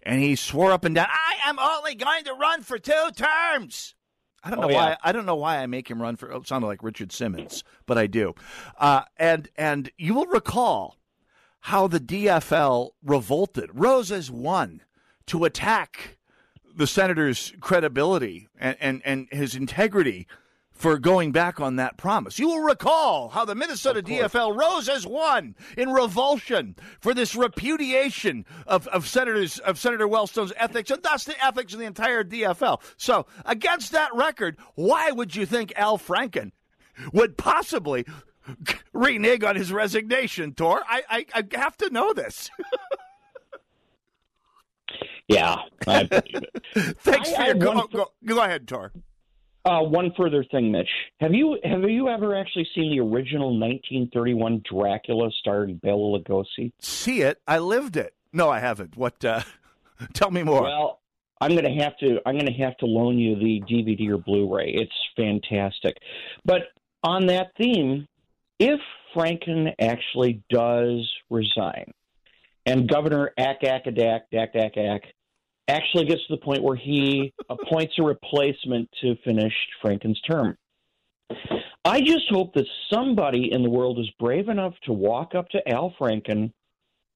And 0.04 0.22
he 0.22 0.36
swore 0.36 0.72
up 0.72 0.86
and 0.86 0.96
down, 0.96 1.08
I 1.10 1.50
am 1.50 1.60
only 1.60 1.96
going 1.96 2.24
to 2.26 2.34
run 2.34 2.62
for 2.62 2.78
two 2.78 3.10
terms. 3.16 3.96
I 4.44 4.52
don't 4.52 4.62
know 4.62 4.68
oh, 4.68 4.72
yeah. 4.72 4.76
why. 4.76 4.98
I 5.04 5.12
don't 5.12 5.26
know 5.26 5.36
why 5.36 5.58
I 5.58 5.66
make 5.66 5.90
him 5.90 6.02
run 6.02 6.16
for. 6.16 6.32
It 6.32 6.48
sounded 6.48 6.68
like 6.68 6.84
Richard 6.84 7.12
Simmons, 7.12 7.64
but 7.86 7.98
I 7.98 8.08
do. 8.08 8.36
Uh, 8.78 9.02
and 9.18 9.50
and 9.58 9.92
you 9.98 10.14
will 10.14 10.28
recall 10.28 10.97
how 11.68 11.86
the 11.86 12.00
DFL 12.00 12.92
revolted, 13.04 13.70
rose 13.74 14.10
as 14.10 14.32
one 14.32 14.82
to 15.26 15.44
attack 15.44 16.18
the 16.78 16.88
senator's 16.88 17.52
credibility 17.60 18.48
and, 18.58 18.78
and, 18.80 19.02
and 19.04 19.28
his 19.34 19.54
integrity 19.54 20.26
for 20.72 20.98
going 20.98 21.34
back 21.34 21.60
on 21.60 21.76
that 21.76 21.98
promise. 21.98 22.40
You 22.40 22.48
will 22.48 22.62
recall 22.62 23.28
how 23.28 23.44
the 23.44 23.54
Minnesota 23.54 24.02
DFL 24.02 24.58
rose 24.58 24.88
as 24.88 25.06
one 25.06 25.56
in 25.76 25.92
revulsion 25.92 26.78
for 27.02 27.14
this 27.14 27.36
repudiation 27.36 28.46
of, 28.66 28.88
of 28.88 29.06
senators 29.06 29.60
of 29.60 29.78
Senator 29.78 30.08
Wellstone's 30.08 30.54
ethics 30.56 30.90
and 30.90 31.04
thus 31.04 31.26
the 31.26 31.46
ethics 31.46 31.74
of 31.74 31.80
the 31.80 31.86
entire 31.86 32.24
DFL. 32.24 32.80
So 32.96 33.26
against 33.46 33.92
that 33.92 34.16
record, 34.16 34.56
why 34.76 35.12
would 35.12 35.36
you 35.36 35.46
think 35.46 35.74
Al 35.76 35.98
Franken 35.98 36.54
would 37.12 37.38
possibly 37.38 38.06
renege 38.94 39.44
on 39.44 39.56
his 39.56 39.72
resignation, 39.72 40.54
Tor? 40.54 40.82
I, 40.88 41.04
I, 41.10 41.26
I 41.34 41.58
have 41.58 41.78
to 41.78 41.90
know 41.90 42.14
this. 42.14 42.50
yeah, 45.28 45.56
I 45.86 46.04
Thanks 46.76 47.34
I, 47.34 47.36
for 47.36 47.44
your 47.44 47.56
go, 47.56 47.88
go, 47.88 48.12
go 48.26 48.42
ahead, 48.42 48.68
Tor. 48.68 48.92
Uh, 49.66 49.82
one 49.82 50.14
further 50.16 50.46
thing, 50.46 50.72
Mitch. 50.72 50.88
Have 51.20 51.34
you 51.34 51.60
have 51.64 51.84
you 51.84 52.08
ever 52.08 52.36
actually 52.38 52.68
seen 52.74 52.90
the 52.90 53.02
original 53.02 53.50
1931 53.60 54.64
Dracula 54.70 55.30
starring 55.40 55.76
Bela 55.76 56.20
Lugosi? 56.20 56.72
See 56.80 57.22
it? 57.22 57.42
I 57.46 57.60
lived 57.60 57.98
it. 57.98 58.14
No, 58.32 58.50
I 58.50 58.60
haven't. 58.60 58.96
What? 58.96 59.24
Uh, 59.26 59.42
tell 60.14 60.32
me 60.32 60.44
more. 60.44 60.64
Well, 60.64 61.02
I'm 61.42 61.52
going 61.52 61.66
to 61.66 61.84
have 61.84 61.98
to 61.98 62.20
I'm 62.26 62.36
going 62.36 62.46
to 62.46 62.64
have 62.64 62.78
to 62.78 62.86
loan 62.86 63.18
you 63.18 63.36
the 63.36 63.62
DVD 63.70 64.10
or 64.10 64.18
Blu-ray. 64.18 64.72
It's 64.74 64.96
fantastic. 65.18 65.98
But 66.46 66.62
on 67.04 67.26
that 67.28 67.52
theme, 67.58 68.08
if 68.60 68.80
Franken 69.16 69.74
actually 69.80 70.44
does 70.50 71.10
resign, 71.30 71.92
and 72.66 72.90
Governor 72.90 73.32
Ack 73.38 73.64
Ack 73.64 73.88
Ack 73.88 74.28
Ack 74.34 74.56
Ack 74.56 74.78
Ack 74.78 75.02
actually 75.68 76.06
gets 76.06 76.26
to 76.28 76.36
the 76.36 76.42
point 76.42 76.64
where 76.64 76.76
he 76.76 77.34
appoints 77.50 77.94
a 78.00 78.04
replacement 78.04 78.90
to 79.02 79.16
finish 79.24 79.54
Franken's 79.84 80.20
term. 80.22 80.58
I 81.84 82.02
just 82.02 82.30
hope 82.30 82.54
that 82.54 82.66
somebody 82.92 83.52
in 83.52 83.64
the 83.64 83.70
world 83.70 84.00
is 84.00 84.10
brave 84.20 84.50
enough 84.50 84.74
to 84.84 84.94
walk 84.94 85.36
up 85.36 85.50
to 85.50 85.70
Al 85.70 85.94
Franken 86.00 86.52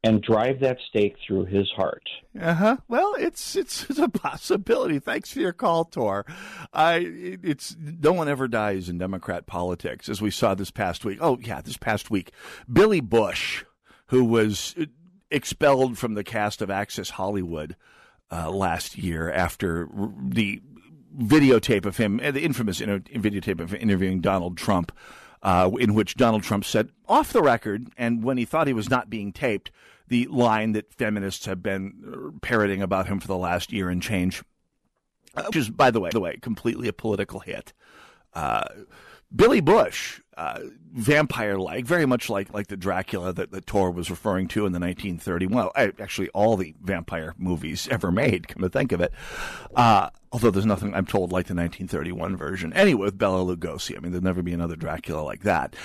and 0.04 0.22
drive 0.22 0.60
that 0.62 0.80
stake 0.90 1.16
through 1.26 1.46
his 1.46 1.70
heart. 1.72 2.04
Uh 2.40 2.54
huh. 2.54 2.78
Well, 2.88 3.14
it's, 3.20 3.56
it's 3.56 3.90
a 3.90 4.10
possibility. 4.10 5.00
Thanks 5.00 5.32
for 5.32 5.40
your 5.40 5.54
call, 5.54 5.86
Tor. 5.86 6.26
I 6.74 7.06
it's 7.44 7.76
no 7.80 8.14
one 8.14 8.28
ever 8.28 8.48
dies 8.48 8.90
in 8.90 8.98
Democrat 8.98 9.46
politics, 9.46 10.10
as 10.10 10.22
we 10.22 10.32
saw 10.32 10.56
this 10.56 10.72
past 10.72 11.06
week. 11.06 11.20
Oh 11.22 11.38
yeah, 11.42 11.62
this 11.62 11.78
past 11.78 12.10
week, 12.10 12.32
Billy 12.72 13.02
Bush, 13.02 13.64
who 14.08 14.26
was 14.26 14.76
expelled 15.30 15.98
from 15.98 16.16
the 16.16 16.24
cast 16.24 16.62
of 16.62 16.70
Access 16.70 17.12
Hollywood 17.12 17.76
uh, 18.32 18.50
last 18.50 18.98
year 18.98 19.32
after 19.32 19.88
the 20.20 20.62
videotape 21.18 21.86
of 21.86 21.98
him, 21.98 22.18
the 22.18 22.42
infamous 22.42 22.80
know, 22.80 23.00
videotape 23.00 23.60
of 23.60 23.74
interviewing 23.76 24.22
Donald 24.22 24.58
Trump, 24.58 24.92
uh, 25.44 25.70
in 25.80 25.94
which 25.94 26.16
Donald 26.16 26.44
Trump 26.44 26.66
said 26.66 26.90
off 27.08 27.34
the 27.34 27.42
record, 27.42 27.88
and 27.98 28.24
when 28.24 28.38
he 28.38 28.46
thought 28.46 28.68
he 28.68 28.74
was 28.74 28.90
not 28.90 29.10
being 29.10 29.32
taped, 29.32 29.72
the 30.08 30.28
line 30.28 30.74
that 30.74 30.94
feminists 30.94 31.46
have 31.46 31.64
been 31.64 32.38
parroting 32.42 32.82
about 32.82 33.08
him 33.08 33.20
for 33.20 33.28
the 33.28 33.38
last 33.38 33.72
year 33.72 33.90
and 33.90 34.02
change, 34.02 34.44
uh, 35.36 35.44
which 35.44 35.56
is, 35.56 35.70
by 35.70 35.90
the 35.90 36.00
way, 36.00 36.10
the 36.12 36.20
way, 36.20 36.38
completely 36.42 36.88
a 36.88 36.94
political 36.94 37.40
hit. 37.40 37.74
Uh, 38.34 38.64
Billy 39.34 39.62
Bush, 39.62 40.22
uh, 40.42 40.60
vampire-like, 40.94 41.86
very 41.86 42.08
much 42.08 42.28
like 42.28 42.52
like 42.52 42.66
the 42.66 42.76
Dracula 42.76 43.32
that, 43.32 43.52
that 43.52 43.68
Tor 43.68 43.92
was 43.92 44.10
referring 44.10 44.48
to 44.50 44.66
in 44.66 44.72
the 44.72 44.80
1930. 44.80 45.46
Well, 45.46 45.72
actually, 45.76 46.30
all 46.30 46.58
the 46.58 46.74
vampire 46.82 47.36
movies 47.38 47.88
ever 47.92 48.12
made. 48.12 48.48
Come 48.48 48.64
to 48.64 48.70
think 48.70 48.92
of 48.92 49.02
it, 49.02 49.14
uh, 49.76 50.10
although 50.32 50.50
there's 50.50 50.66
nothing 50.66 50.96
I'm 50.96 51.06
told 51.06 51.32
like 51.32 51.46
the 51.46 51.54
1931 51.54 52.38
version. 52.38 52.74
Anyway, 52.74 53.06
with 53.06 53.20
Bela 53.20 53.56
Lugosi, 53.56 53.96
I 53.96 54.00
mean, 54.00 54.12
there'll 54.12 54.24
never 54.24 54.42
be 54.42 54.54
another 54.54 54.76
Dracula 54.76 55.22
like 55.22 55.44
that. 55.44 55.76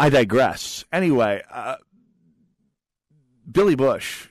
I 0.00 0.08
digress. 0.08 0.86
Anyway, 0.90 1.42
uh, 1.50 1.76
Billy 3.50 3.74
Bush 3.74 4.28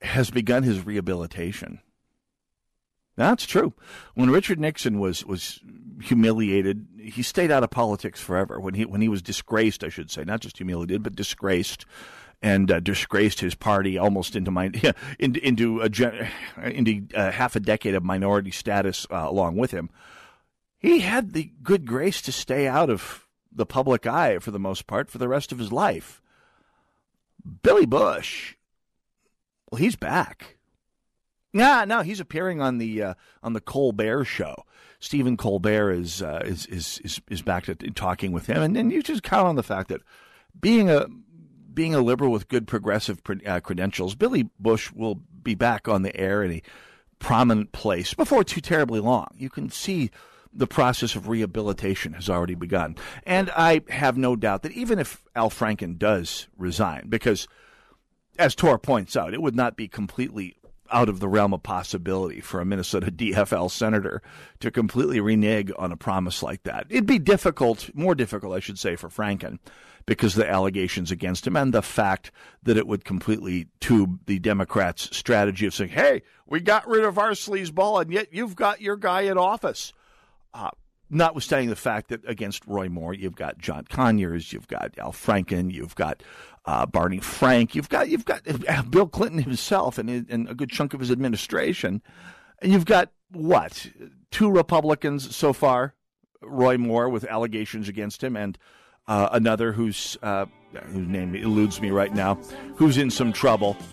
has 0.00 0.30
begun 0.30 0.62
his 0.62 0.86
rehabilitation. 0.86 1.80
That's 3.16 3.44
true. 3.44 3.74
When 4.14 4.30
Richard 4.30 4.58
Nixon 4.58 4.98
was 4.98 5.26
was 5.26 5.60
humiliated, 6.02 6.86
he 7.10 7.22
stayed 7.22 7.50
out 7.50 7.62
of 7.62 7.70
politics 7.70 8.20
forever. 8.20 8.60
When 8.60 8.74
he 8.74 8.84
when 8.84 9.00
he 9.00 9.08
was 9.08 9.22
disgraced, 9.22 9.84
I 9.84 9.88
should 9.88 10.10
say, 10.10 10.24
not 10.24 10.40
just 10.40 10.58
humiliated, 10.58 11.02
but 11.02 11.16
disgraced, 11.16 11.84
and 12.42 12.70
uh, 12.70 12.80
disgraced 12.80 13.40
his 13.40 13.54
party 13.54 13.98
almost 13.98 14.36
into 14.36 14.50
my 14.50 14.70
into 15.18 15.46
into 15.46 15.80
a, 15.80 16.68
into 16.68 17.06
uh, 17.14 17.30
half 17.30 17.56
a 17.56 17.60
decade 17.60 17.94
of 17.94 18.04
minority 18.04 18.50
status 18.50 19.06
uh, 19.10 19.26
along 19.28 19.56
with 19.56 19.70
him. 19.70 19.90
He 20.78 21.00
had 21.00 21.32
the 21.32 21.50
good 21.62 21.86
grace 21.86 22.22
to 22.22 22.32
stay 22.32 22.68
out 22.68 22.90
of 22.90 23.26
the 23.50 23.66
public 23.66 24.06
eye 24.06 24.38
for 24.38 24.50
the 24.50 24.60
most 24.60 24.86
part 24.86 25.10
for 25.10 25.18
the 25.18 25.28
rest 25.28 25.50
of 25.50 25.58
his 25.58 25.72
life. 25.72 26.22
Billy 27.62 27.86
Bush, 27.86 28.54
well, 29.70 29.80
he's 29.80 29.96
back 29.96 30.57
yeah, 31.52 31.84
no, 31.86 32.02
he's 32.02 32.20
appearing 32.20 32.60
on 32.60 32.78
the 32.78 33.02
uh, 33.02 33.14
on 33.42 33.52
the 33.52 33.60
Colbert 33.60 34.24
show. 34.24 34.64
Stephen 35.00 35.36
Colbert 35.36 35.92
is 35.92 36.22
uh, 36.22 36.42
is, 36.44 36.66
is 36.66 37.00
is 37.04 37.20
is 37.30 37.42
back 37.42 37.64
to 37.64 37.74
talking 37.74 38.32
with 38.32 38.46
him, 38.46 38.62
and, 38.62 38.76
and 38.76 38.92
you 38.92 39.02
just 39.02 39.22
count 39.22 39.46
on 39.46 39.56
the 39.56 39.62
fact 39.62 39.88
that 39.88 40.02
being 40.60 40.90
a 40.90 41.06
being 41.72 41.94
a 41.94 42.00
liberal 42.00 42.32
with 42.32 42.48
good 42.48 42.66
progressive 42.66 43.22
uh, 43.46 43.60
credentials, 43.60 44.14
Billy 44.14 44.50
Bush 44.58 44.92
will 44.92 45.20
be 45.42 45.54
back 45.54 45.88
on 45.88 46.02
the 46.02 46.14
air 46.16 46.42
in 46.42 46.52
a 46.52 46.62
prominent 47.18 47.72
place 47.72 48.14
before 48.14 48.44
too 48.44 48.60
terribly 48.60 49.00
long. 49.00 49.28
You 49.36 49.48
can 49.48 49.70
see 49.70 50.10
the 50.52 50.66
process 50.66 51.14
of 51.14 51.28
rehabilitation 51.28 52.14
has 52.14 52.28
already 52.28 52.54
begun, 52.54 52.96
and 53.24 53.50
I 53.56 53.82
have 53.88 54.18
no 54.18 54.36
doubt 54.36 54.62
that 54.62 54.72
even 54.72 54.98
if 54.98 55.24
Al 55.34 55.50
Franken 55.50 55.98
does 55.98 56.48
resign, 56.58 57.06
because 57.08 57.48
as 58.38 58.54
Tor 58.54 58.78
points 58.78 59.16
out, 59.16 59.34
it 59.34 59.42
would 59.42 59.56
not 59.56 59.76
be 59.76 59.88
completely 59.88 60.57
out 60.90 61.08
of 61.08 61.20
the 61.20 61.28
realm 61.28 61.52
of 61.54 61.62
possibility 61.62 62.40
for 62.40 62.60
a 62.60 62.64
Minnesota 62.64 63.10
DFL 63.12 63.70
senator 63.70 64.22
to 64.60 64.70
completely 64.70 65.20
renege 65.20 65.72
on 65.78 65.92
a 65.92 65.96
promise 65.96 66.42
like 66.42 66.62
that. 66.64 66.86
It'd 66.88 67.06
be 67.06 67.18
difficult, 67.18 67.90
more 67.94 68.14
difficult, 68.14 68.54
I 68.54 68.60
should 68.60 68.78
say, 68.78 68.96
for 68.96 69.08
Franken 69.08 69.58
because 70.06 70.34
the 70.34 70.48
allegations 70.48 71.10
against 71.10 71.46
him 71.46 71.54
and 71.54 71.74
the 71.74 71.82
fact 71.82 72.30
that 72.62 72.78
it 72.78 72.86
would 72.86 73.04
completely 73.04 73.68
tube 73.78 74.20
the 74.24 74.38
Democrats' 74.38 75.14
strategy 75.14 75.66
of 75.66 75.74
saying, 75.74 75.90
hey, 75.90 76.22
we 76.46 76.60
got 76.60 76.88
rid 76.88 77.04
of 77.04 77.18
our 77.18 77.32
sleazeball 77.32 78.00
and 78.00 78.10
yet 78.10 78.28
you've 78.32 78.56
got 78.56 78.80
your 78.80 78.96
guy 78.96 79.22
in 79.22 79.36
office. 79.36 79.92
Uh, 80.54 80.70
notwithstanding 81.10 81.68
the 81.68 81.76
fact 81.76 82.08
that 82.08 82.26
against 82.26 82.66
Roy 82.66 82.88
Moore, 82.88 83.12
you've 83.12 83.36
got 83.36 83.58
John 83.58 83.84
Conyers, 83.84 84.50
you've 84.50 84.68
got 84.68 84.98
Al 84.98 85.12
Franken, 85.12 85.70
you've 85.70 85.94
got 85.94 86.22
uh, 86.68 86.84
Barney 86.84 87.18
Frank, 87.18 87.74
you've 87.74 87.88
got 87.88 88.10
you've 88.10 88.26
got 88.26 88.42
Bill 88.90 89.08
Clinton 89.08 89.42
himself 89.42 89.96
and, 89.96 90.10
and 90.28 90.50
a 90.50 90.54
good 90.54 90.68
chunk 90.68 90.92
of 90.92 91.00
his 91.00 91.10
administration, 91.10 92.02
and 92.60 92.70
you've 92.70 92.84
got 92.84 93.10
what 93.32 93.90
two 94.30 94.50
Republicans 94.50 95.34
so 95.34 95.54
far, 95.54 95.94
Roy 96.42 96.76
Moore 96.76 97.08
with 97.08 97.24
allegations 97.24 97.88
against 97.88 98.22
him, 98.22 98.36
and 98.36 98.58
uh, 99.06 99.30
another 99.32 99.72
who's 99.72 100.18
uh, 100.22 100.44
whose 100.92 101.08
name 101.08 101.34
eludes 101.34 101.80
me 101.80 101.90
right 101.90 102.14
now, 102.14 102.34
who's 102.76 102.98
in 102.98 103.10
some 103.10 103.32
trouble. 103.32 103.76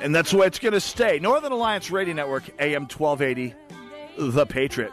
And 0.00 0.14
that's 0.14 0.30
the 0.30 0.36
way 0.36 0.46
it's 0.46 0.60
going 0.60 0.74
to 0.74 0.80
stay. 0.80 1.18
Northern 1.18 1.50
Alliance 1.50 1.90
Radio 1.90 2.14
Network, 2.14 2.44
AM 2.60 2.82
1280, 2.82 3.52
The 4.16 4.46
Patriot. 4.46 4.92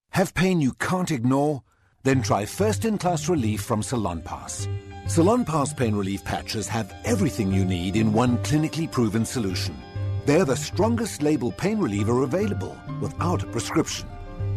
Have 0.11 0.33
pain 0.33 0.59
you 0.59 0.73
can't 0.73 1.09
ignore? 1.09 1.63
Then 2.03 2.21
try 2.21 2.45
first 2.45 2.83
in 2.83 2.97
class 2.97 3.29
relief 3.29 3.61
from 3.61 3.81
Salon 3.81 4.21
Pass. 4.21 4.67
Salonpas 5.05 5.75
pain 5.75 5.95
relief 5.95 6.25
patches 6.25 6.67
have 6.67 6.93
everything 7.05 7.49
you 7.49 7.63
need 7.63 7.95
in 7.95 8.11
one 8.11 8.37
clinically 8.39 8.91
proven 8.91 9.23
solution. 9.23 9.73
They're 10.25 10.43
the 10.43 10.57
strongest 10.57 11.21
label 11.21 11.53
pain 11.53 11.79
reliever 11.79 12.23
available 12.23 12.75
without 12.99 13.43
a 13.43 13.47
prescription, 13.47 14.05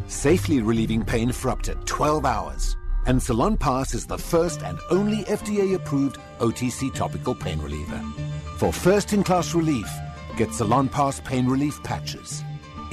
safely 0.09 0.61
relieving 0.61 1.05
pain 1.05 1.31
for 1.31 1.51
up 1.51 1.63
to 1.63 1.77
12 1.77 2.27
hours. 2.27 2.77
And 3.07 3.21
Salonpas 3.21 3.95
is 3.95 4.07
the 4.07 4.19
first 4.19 4.63
and 4.63 4.81
only 4.91 5.23
FDA 5.25 5.77
approved 5.77 6.19
OTC 6.41 6.93
topical 6.93 7.35
pain 7.35 7.61
reliever. 7.61 8.03
For 8.57 8.73
first 8.73 9.13
in 9.13 9.23
class 9.23 9.55
relief, 9.55 9.89
get 10.37 10.49
Salonpas 10.49 11.23
pain 11.23 11.47
relief 11.47 11.81
patches 11.85 12.43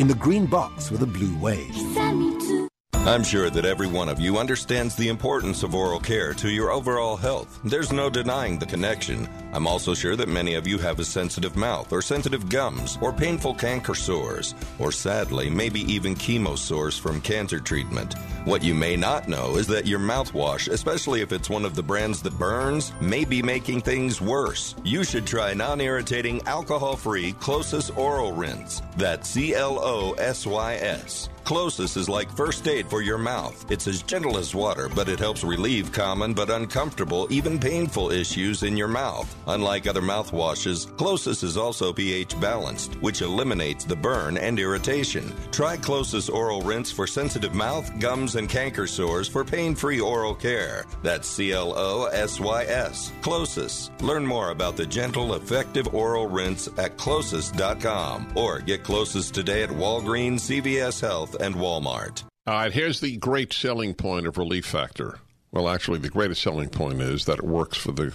in 0.02 0.08
the 0.08 0.16
green 0.16 0.48
box 0.48 0.90
with 0.90 1.04
a 1.04 1.06
blue 1.06 1.38
wave. 1.38 2.71
I'm 3.04 3.24
sure 3.24 3.50
that 3.50 3.66
every 3.66 3.88
one 3.88 4.10
of 4.10 4.20
you 4.20 4.38
understands 4.38 4.96
the 4.96 5.08
importance 5.08 5.64
of 5.64 5.74
oral 5.74 6.00
care 6.00 6.36
to 6.36 6.50
your 6.52 6.70
overall 6.70 7.18
health. 7.18 7.60
There's 7.64 7.92
no 7.92 8.12
denying 8.12 8.60
the 8.60 8.68
connection. 8.68 9.28
I'm 9.54 9.66
also 9.66 9.96
sure 9.96 10.16
that 10.16 10.30
many 10.30 10.54
of 10.54 10.68
you 10.68 10.78
have 10.78 11.00
a 11.00 11.04
sensitive 11.04 11.56
mouth 11.56 11.92
or 11.92 12.04
sensitive 12.04 12.48
gums 12.48 13.00
or 13.02 13.12
painful 13.12 13.56
canker 13.56 13.96
sores 13.96 14.54
or 14.78 14.92
sadly 14.92 15.50
maybe 15.50 15.82
even 15.92 16.14
chemo 16.14 16.56
sores 16.56 16.96
from 16.96 17.22
cancer 17.22 17.60
treatment. 17.60 18.14
What 18.46 18.64
you 18.64 18.76
may 18.76 18.96
not 18.98 19.28
know 19.28 19.56
is 19.58 19.66
that 19.66 19.88
your 19.88 20.00
mouthwash, 20.00 20.72
especially 20.72 21.22
if 21.22 21.32
it's 21.32 21.50
one 21.50 21.66
of 21.66 21.74
the 21.74 21.82
brands 21.82 22.22
that 22.22 22.38
burns, 22.38 22.94
may 23.02 23.26
be 23.26 23.42
making 23.42 23.82
things 23.82 24.22
worse. 24.22 24.76
You 24.84 25.04
should 25.04 25.26
try 25.26 25.56
non-irritating 25.56 26.44
alcohol-free 26.46 27.34
CloSYS 27.34 27.98
Oral 27.98 28.32
Rinse. 28.32 28.84
That's 28.96 29.28
C 29.28 29.56
L 29.56 29.80
O 29.82 30.12
S 30.14 30.46
Y 30.46 30.76
S. 30.76 31.30
CloSYS 31.43 31.97
is 31.97 32.10
like 32.10 32.30
first 32.36 32.67
aid 32.67 32.89
for 32.89 33.01
your 33.01 33.17
mouth. 33.17 33.69
It's 33.69 33.88
as 33.88 34.04
gentle 34.04 34.38
as 34.38 34.56
water, 34.56 34.89
but 34.89 35.10
it 35.10 35.19
helps 35.19 35.43
relieve 35.43 35.91
common 35.91 36.34
but 36.34 36.49
uncomfortable, 36.49 37.27
even 37.30 37.60
painful 37.60 38.12
issues 38.12 38.63
in 38.63 38.77
your 38.77 38.88
mouth. 38.88 39.34
Unlike 39.47 39.88
other 39.88 40.01
mouthwashes, 40.01 40.88
CloSYS 40.93 41.43
is 41.43 41.58
also 41.58 41.91
pH 41.91 42.39
balanced, 42.39 42.93
which 43.01 43.21
eliminates 43.21 43.84
the 43.84 43.95
burn 43.95 44.38
and 44.38 44.60
irritation. 44.60 45.34
Try 45.51 45.77
CloSYS 45.77 46.34
Oral 46.34 46.62
Rinse 46.62 46.91
for 46.91 47.08
sensitive 47.08 47.54
mouth, 47.54 47.99
gums, 47.99 48.36
and 48.36 48.47
canker 48.49 48.88
sores 48.88 49.27
for 49.27 49.43
pain 49.43 49.75
free 49.75 49.99
oral 49.99 50.36
care. 50.36 50.86
That's 51.04 51.27
C 51.27 51.51
L 51.51 51.73
O 51.75 52.06
S 52.06 52.39
Y 52.39 52.63
S. 52.63 53.12
CloSYS. 53.21 54.01
Learn 54.01 54.25
more 54.25 54.51
about 54.51 54.77
the 54.77 54.86
gentle, 54.86 55.34
effective 55.34 55.93
oral 55.93 56.27
rinse 56.27 56.67
at 56.77 56.97
closys.com 56.97 58.34
or 58.36 58.60
get 58.60 58.84
CloSYS 58.84 59.32
today 59.32 59.63
at 59.63 59.69
Walgreens, 59.69 60.41
CVS 60.41 61.01
Health, 61.32 61.41
and 61.41 61.56
Walmart. 61.56 62.24
All 62.48 62.56
right, 62.56 62.72
here's 62.72 63.00
the 63.00 63.17
great 63.17 63.54
selling 63.54 63.94
point 63.94 64.28
of 64.28 64.38
Relief 64.38 64.65
Factor. 64.65 65.20
Well, 65.52 65.70
actually, 65.70 66.00
the 66.00 66.10
greatest 66.10 66.41
selling 66.41 66.70
point 66.70 67.02
is 67.02 67.26
that 67.26 67.39
it 67.39 67.46
works 67.46 67.78
for 67.78 67.91
the 67.91 68.13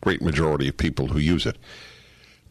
great 0.00 0.22
majority 0.22 0.68
of 0.68 0.76
people 0.76 1.08
who 1.08 1.18
use 1.18 1.44
it. 1.46 1.56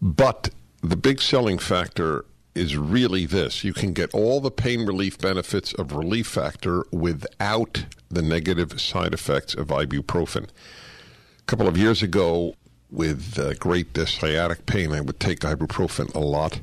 But 0.02 0.50
the 0.82 0.96
big 0.96 1.22
selling 1.22 1.58
factor 1.58 2.26
is 2.54 2.76
really 2.76 3.26
this 3.26 3.64
you 3.64 3.74
can 3.74 3.94
get 3.94 4.14
all 4.14 4.42
the 4.42 4.52
pain 4.52 4.86
relief 4.86 5.18
benefits 5.18 5.74
of 5.74 5.94
Relief 5.94 6.28
Factor 6.28 6.86
without 6.92 7.86
the 8.10 8.22
negative 8.22 8.80
side 8.80 9.14
effects 9.14 9.54
of 9.54 9.68
ibuprofen. 9.68 10.44
A 10.44 11.44
couple 11.46 11.68
of 11.68 11.78
years 11.78 12.02
ago, 12.02 12.56
with 12.90 13.38
uh, 13.40 13.54
great 13.56 13.98
uh, 13.98 14.06
sciatic 14.06 14.66
pain, 14.66 14.92
I 14.92 15.02
would 15.02 15.20
take 15.20 15.40
ibuprofen 15.40 16.14
a 16.14 16.20
lot, 16.20 16.62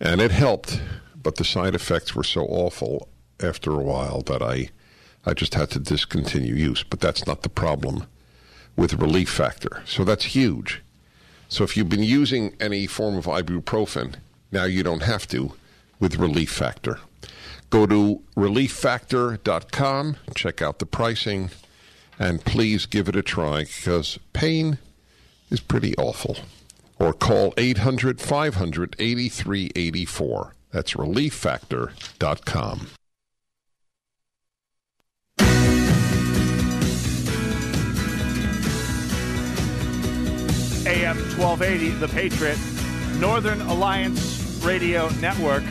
and 0.00 0.20
it 0.20 0.30
helped, 0.30 0.80
but 1.22 1.36
the 1.36 1.44
side 1.44 1.74
effects 1.74 2.14
were 2.14 2.24
so 2.24 2.42
awful 2.42 3.08
after 3.42 3.72
a 3.72 3.82
while 3.82 4.22
that 4.22 4.42
I, 4.42 4.70
I 5.24 5.34
just 5.34 5.54
had 5.54 5.70
to 5.70 5.78
discontinue 5.78 6.54
use. 6.54 6.82
But 6.82 7.00
that's 7.00 7.26
not 7.26 7.42
the 7.42 7.48
problem 7.48 8.06
with 8.76 8.94
Relief 8.94 9.28
Factor. 9.28 9.82
So 9.86 10.04
that's 10.04 10.26
huge. 10.26 10.82
So 11.48 11.64
if 11.64 11.76
you've 11.76 11.88
been 11.88 12.02
using 12.02 12.54
any 12.60 12.86
form 12.86 13.16
of 13.16 13.26
ibuprofen, 13.26 14.14
now 14.52 14.64
you 14.64 14.82
don't 14.82 15.02
have 15.02 15.26
to 15.28 15.52
with 15.98 16.16
Relief 16.16 16.50
Factor. 16.50 16.98
Go 17.70 17.86
to 17.86 18.22
relieffactor.com, 18.36 20.16
check 20.34 20.62
out 20.62 20.78
the 20.78 20.86
pricing, 20.86 21.50
and 22.18 22.44
please 22.44 22.86
give 22.86 23.08
it 23.08 23.16
a 23.16 23.22
try 23.22 23.60
because 23.60 24.18
pain 24.32 24.78
is 25.50 25.60
pretty 25.60 25.96
awful. 25.96 26.36
Or 26.98 27.12
call 27.12 27.54
800 27.56 28.20
500 28.20 28.96
8384. 28.98 30.54
That's 30.70 30.94
relieffactor.com. 30.94 32.86
AM 40.86 41.16
1280, 41.38 41.90
The 41.98 42.08
Patriot, 42.08 42.58
Northern 43.20 43.60
Alliance 43.62 44.60
Radio 44.64 45.08
Network. 45.20 45.62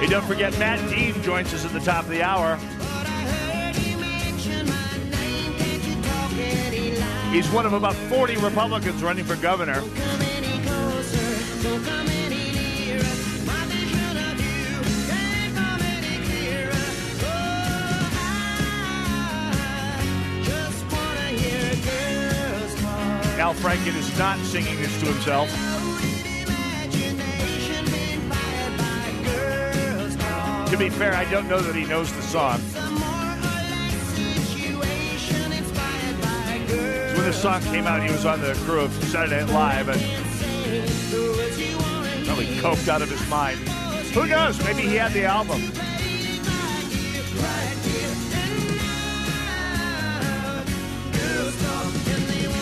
Hey, 0.00 0.06
don't 0.06 0.24
forget, 0.24 0.58
Matt 0.58 0.88
Dean 0.88 1.20
joins 1.22 1.52
us 1.52 1.64
at 1.64 1.72
the 1.72 1.80
top 1.80 2.04
of 2.04 2.10
the 2.10 2.22
hour. 2.22 2.58
He's 7.30 7.48
one 7.52 7.64
of 7.64 7.72
about 7.74 7.94
40 7.94 8.38
Republicans 8.38 9.04
running 9.04 9.24
for 9.24 9.36
governor. 9.36 9.82
Al 23.38 23.54
Franken 23.54 23.94
is 23.94 24.18
not 24.18 24.36
singing 24.40 24.76
this 24.80 25.00
to 25.00 25.06
himself. 25.06 25.48
To 30.68 30.76
be 30.76 30.90
fair, 30.90 31.14
I 31.14 31.30
don't 31.30 31.48
know 31.48 31.60
that 31.60 31.76
he 31.76 31.84
knows 31.84 32.12
the 32.12 32.22
song. 32.22 33.19
When 37.20 37.30
the 37.30 37.36
song 37.36 37.60
came 37.64 37.86
out, 37.86 38.02
he 38.02 38.10
was 38.10 38.24
on 38.24 38.40
the 38.40 38.54
crew 38.64 38.80
of 38.80 38.90
Saturday 39.04 39.44
Night 39.44 39.52
Live 39.52 39.88
and 39.90 40.00
probably 42.24 42.46
coked 42.56 42.88
out 42.88 43.02
of 43.02 43.10
his 43.10 43.28
mind. 43.28 43.58
Who 44.14 44.26
knows? 44.26 44.58
Maybe 44.64 44.82
he 44.82 44.94
had 44.96 45.12
the 45.12 45.24
album. 45.24 45.60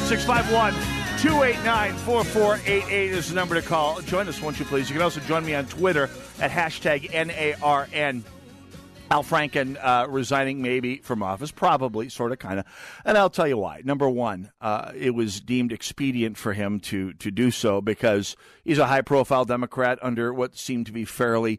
Six 0.09 0.25
five 0.25 0.51
one 0.53 0.73
289 1.23 1.95
4488 1.99 3.11
is 3.13 3.29
the 3.29 3.37
number 3.37 3.55
to 3.55 3.63
call. 3.63 4.01
Join 4.01 4.27
us, 4.27 4.43
won't 4.43 4.59
you 4.59 4.65
please? 4.65 4.91
You 4.91 4.95
can 4.95 5.03
also 5.03 5.21
join 5.21 5.47
me 5.47 5.55
on 5.55 5.67
Twitter 5.67 6.11
at 6.41 6.51
hashtag 6.51 7.09
NARN. 7.13 8.25
Al 9.11 9.25
Franken 9.25 9.79
uh, 9.83 10.07
resigning 10.09 10.61
maybe 10.61 10.99
from 10.99 11.23
office, 11.23 11.51
probably, 11.51 12.11
sort 12.11 12.31
of, 12.31 12.39
kind 12.39 12.59
of, 12.59 12.67
and 13.07 13.17
I'll 13.17 13.31
tell 13.31 13.49
you 13.49 13.57
why. 13.57 13.81
Number 13.83 14.09
one, 14.09 14.51
uh, 14.61 14.93
it 14.95 15.15
was 15.15 15.41
deemed 15.41 15.73
expedient 15.73 16.37
for 16.37 16.53
him 16.53 16.79
to 16.81 17.15
to 17.15 17.31
do 17.31 17.51
so 17.51 17.81
because 17.81 18.37
he's 18.65 18.79
a 18.79 18.87
high 18.87 19.01
profile 19.01 19.47
Democrat 19.47 19.99
under 20.03 20.35
what 20.35 20.59
seemed 20.59 20.87
to 20.87 20.93
be 20.93 21.07
fairly 21.07 21.59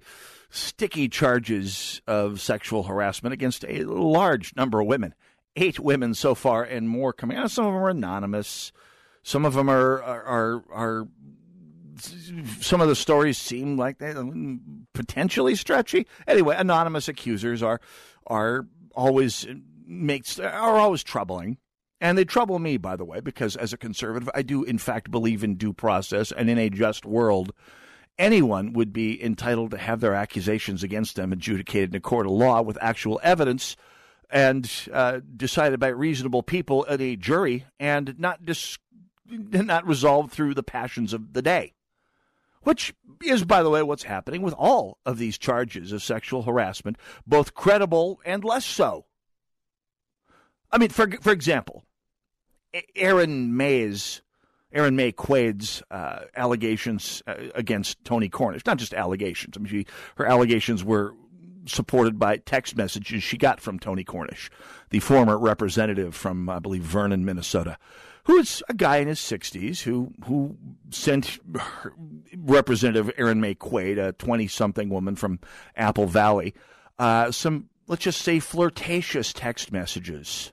sticky 0.52 1.10
charges 1.10 2.02
of 2.06 2.40
sexual 2.40 2.84
harassment 2.84 3.34
against 3.34 3.66
a 3.68 3.84
large 3.84 4.56
number 4.56 4.80
of 4.80 4.88
women, 4.88 5.16
eight 5.56 5.80
women 5.80 6.14
so 6.14 6.36
far, 6.36 6.64
and 6.64 6.88
more 6.88 7.14
coming 7.14 7.36
out. 7.36 7.50
Some 7.50 7.66
of 7.66 7.74
them 7.74 7.82
are 7.82 7.90
anonymous. 7.90 8.72
Some 9.24 9.44
of 9.44 9.56
them 9.56 9.70
are 9.70 10.04
are 10.04 10.24
are, 10.24 10.64
are 10.72 11.08
some 12.62 12.82
of 12.82 12.88
the 12.88 12.96
stories 12.96 13.38
seem 13.38 13.78
like 13.78 13.98
they 14.00 14.14
potentially 14.94 15.56
stretchy. 15.56 16.08
Anyway, 16.28 16.56
anonymous 16.58 17.08
accusers 17.08 17.64
are 17.64 17.80
are 18.28 18.68
always 18.96 19.48
makes 19.86 20.40
are 20.40 20.78
always 20.78 21.04
troubling. 21.04 21.58
And 22.02 22.18
they 22.18 22.24
trouble 22.24 22.60
me, 22.60 22.78
by 22.78 22.96
the 22.96 23.04
way, 23.04 23.20
because 23.20 23.58
as 23.58 23.74
a 23.74 23.78
conservative, 23.78 24.30
I 24.34 24.42
do 24.42 24.64
in 24.64 24.78
fact 24.78 25.12
believe 25.12 25.44
in 25.44 25.56
due 25.56 25.74
process 25.74 26.32
and 26.32 26.50
in 26.50 26.58
a 26.58 26.70
just 26.70 27.06
world. 27.06 27.52
Anyone 28.18 28.74
would 28.74 28.94
be 28.94 29.22
entitled 29.22 29.72
to 29.72 29.78
have 29.78 30.00
their 30.00 30.14
accusations 30.14 30.84
against 30.84 31.16
them 31.16 31.32
adjudicated 31.32 31.92
in 31.92 31.98
a 31.98 32.02
court 32.02 32.26
of 32.26 32.34
law 32.34 32.62
with 32.62 32.78
actual 32.82 33.20
evidence 33.24 33.76
and 34.30 34.70
uh, 34.94 35.20
decided 35.36 35.80
by 35.80 35.88
reasonable 35.88 36.44
people 36.44 36.86
at 36.90 37.02
a 37.02 37.16
jury 37.16 37.66
and 37.80 38.18
not 38.20 38.46
dis- 38.46 38.78
not 39.26 39.88
resolved 39.88 40.32
through 40.32 40.54
the 40.54 40.64
passions 40.64 41.14
of 41.14 41.34
the 41.34 41.42
day 41.42 41.74
which 42.64 42.94
is, 43.24 43.44
by 43.44 43.64
the 43.64 43.70
way, 43.70 43.84
what's 43.84 44.04
happening 44.04 44.42
with 44.42 44.54
all 44.54 44.98
of 45.06 45.18
these 45.18 45.38
charges 45.38 45.92
of 45.92 46.04
sexual 46.04 46.44
harassment, 46.44 46.98
both 47.26 47.54
credible 47.54 48.20
and 48.26 48.44
less 48.44 48.66
so. 48.66 49.06
I 50.72 50.78
mean, 50.78 50.90
for 50.90 51.10
for 51.22 51.32
example, 51.32 51.84
Erin 52.96 53.56
Maye's, 53.56 54.22
Erin 54.72 54.96
Maye 54.96 55.12
Quade's 55.12 55.82
uh, 55.90 56.22
allegations 56.36 57.24
uh, 57.28 57.36
against 57.56 58.04
Tony 58.04 58.30
Cornish, 58.30 58.66
not 58.66 58.78
just 58.78 58.94
allegations. 58.94 59.56
I 59.58 59.60
mean, 59.60 59.70
she, 59.70 59.86
her 60.16 60.26
allegations 60.26 60.84
were 60.84 61.16
supported 61.66 62.20
by 62.20 62.38
text 62.38 62.76
messages 62.76 63.24
she 63.24 63.38
got 63.38 63.60
from 63.60 63.80
Tony 63.80 64.04
Cornish, 64.04 64.50
the 64.90 65.00
former 65.00 65.38
representative 65.38 66.16
from, 66.16 66.50
I 66.50 66.60
believe, 66.60 66.84
Vernon, 66.84 67.26
Minnesota 67.26 67.78
who's 68.26 68.62
a 68.70 68.74
guy 68.74 68.98
in 68.98 69.08
his 69.08 69.20
60s 69.20 69.82
who 69.82 70.14
who 70.26 70.58
sent 70.92 71.40
Representative 72.36 73.12
Erin 73.18 73.42
Maye 73.42 73.56
Quade, 73.56 73.98
a 73.98 74.14
20 74.14 74.48
something 74.48 74.90
woman 74.90 75.16
from 75.16 75.40
Apple 75.76 76.08
Valley, 76.08 76.54
uh, 76.98 77.32
some, 77.32 77.70
let's 77.88 78.04
just 78.04 78.22
say, 78.22 78.40
flirtatious 78.40 79.34
text 79.34 79.72
messages. 79.72 80.52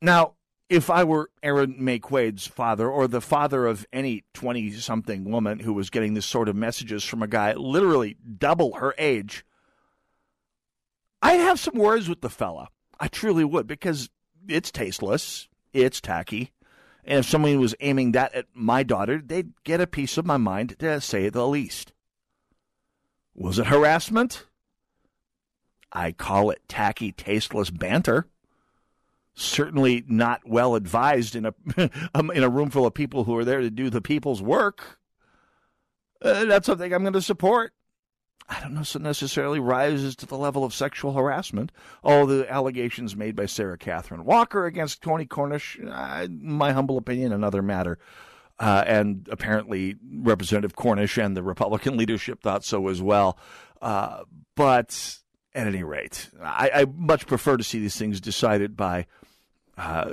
Now, 0.00 0.34
if 0.68 0.90
I 0.90 1.04
were 1.04 1.30
Erin 1.42 1.76
Maye 1.78 1.98
Quade's 1.98 2.46
father 2.46 2.88
or 2.88 3.08
the 3.08 3.20
father 3.20 3.66
of 3.66 3.86
any 3.92 4.24
20 4.34 4.72
something 4.72 5.30
woman 5.30 5.60
who 5.60 5.72
was 5.72 5.90
getting 5.90 6.14
this 6.14 6.26
sort 6.26 6.48
of 6.48 6.56
messages 6.56 7.04
from 7.04 7.22
a 7.22 7.28
guy 7.28 7.54
literally 7.54 8.16
double 8.38 8.74
her 8.74 8.94
age, 8.98 9.44
I'd 11.22 11.40
have 11.40 11.58
some 11.58 11.74
words 11.74 12.08
with 12.08 12.20
the 12.20 12.30
fella. 12.30 12.68
I 13.00 13.08
truly 13.08 13.44
would 13.44 13.66
because 13.66 14.10
it's 14.46 14.70
tasteless 14.70 15.48
it's 15.72 16.00
tacky. 16.00 16.52
And 17.04 17.20
if 17.20 17.26
someone 17.26 17.58
was 17.58 17.74
aiming 17.80 18.12
that 18.12 18.34
at 18.34 18.46
my 18.52 18.82
daughter, 18.82 19.22
they'd 19.24 19.52
get 19.64 19.80
a 19.80 19.86
piece 19.86 20.18
of 20.18 20.26
my 20.26 20.36
mind, 20.36 20.78
to 20.78 21.00
say 21.00 21.28
the 21.28 21.46
least. 21.46 21.92
Was 23.34 23.58
it 23.58 23.68
harassment? 23.68 24.44
I 25.92 26.12
call 26.12 26.50
it 26.50 26.60
tacky, 26.68 27.12
tasteless 27.12 27.70
banter. 27.70 28.26
Certainly 29.34 30.04
not 30.08 30.42
well 30.46 30.74
advised 30.74 31.36
in 31.36 31.46
a 31.46 31.54
um, 32.14 32.30
in 32.32 32.42
a 32.42 32.48
room 32.48 32.70
full 32.70 32.84
of 32.84 32.94
people 32.94 33.24
who 33.24 33.36
are 33.36 33.44
there 33.44 33.60
to 33.60 33.70
do 33.70 33.88
the 33.88 34.02
people's 34.02 34.42
work. 34.42 34.98
Uh, 36.20 36.44
that's 36.44 36.66
something 36.66 36.92
I'm 36.92 37.02
going 37.02 37.12
to 37.12 37.22
support. 37.22 37.72
I 38.48 38.60
don't 38.60 38.72
know 38.72 38.82
so 38.82 38.98
necessarily 38.98 39.60
rises 39.60 40.16
to 40.16 40.26
the 40.26 40.38
level 40.38 40.64
of 40.64 40.72
sexual 40.72 41.12
harassment. 41.12 41.70
All 42.02 42.24
the 42.26 42.50
allegations 42.50 43.14
made 43.14 43.36
by 43.36 43.46
Sarah 43.46 43.76
Catherine 43.76 44.24
Walker 44.24 44.64
against 44.64 45.02
Tony 45.02 45.26
Cornish, 45.26 45.78
uh, 45.86 46.28
my 46.30 46.72
humble 46.72 46.96
opinion, 46.96 47.32
another 47.32 47.60
matter. 47.60 47.98
Uh, 48.58 48.82
and 48.86 49.28
apparently, 49.30 49.96
Representative 50.12 50.74
Cornish 50.74 51.18
and 51.18 51.36
the 51.36 51.42
Republican 51.42 51.96
leadership 51.96 52.40
thought 52.42 52.64
so 52.64 52.88
as 52.88 53.02
well. 53.02 53.38
Uh, 53.82 54.24
but 54.56 55.18
at 55.54 55.66
any 55.66 55.84
rate, 55.84 56.28
I, 56.42 56.70
I, 56.74 56.86
much 56.86 57.26
prefer 57.26 57.56
to 57.56 57.62
see 57.62 57.78
these 57.78 57.96
things 57.96 58.20
decided 58.20 58.76
by. 58.76 59.06
Uh, 59.76 60.12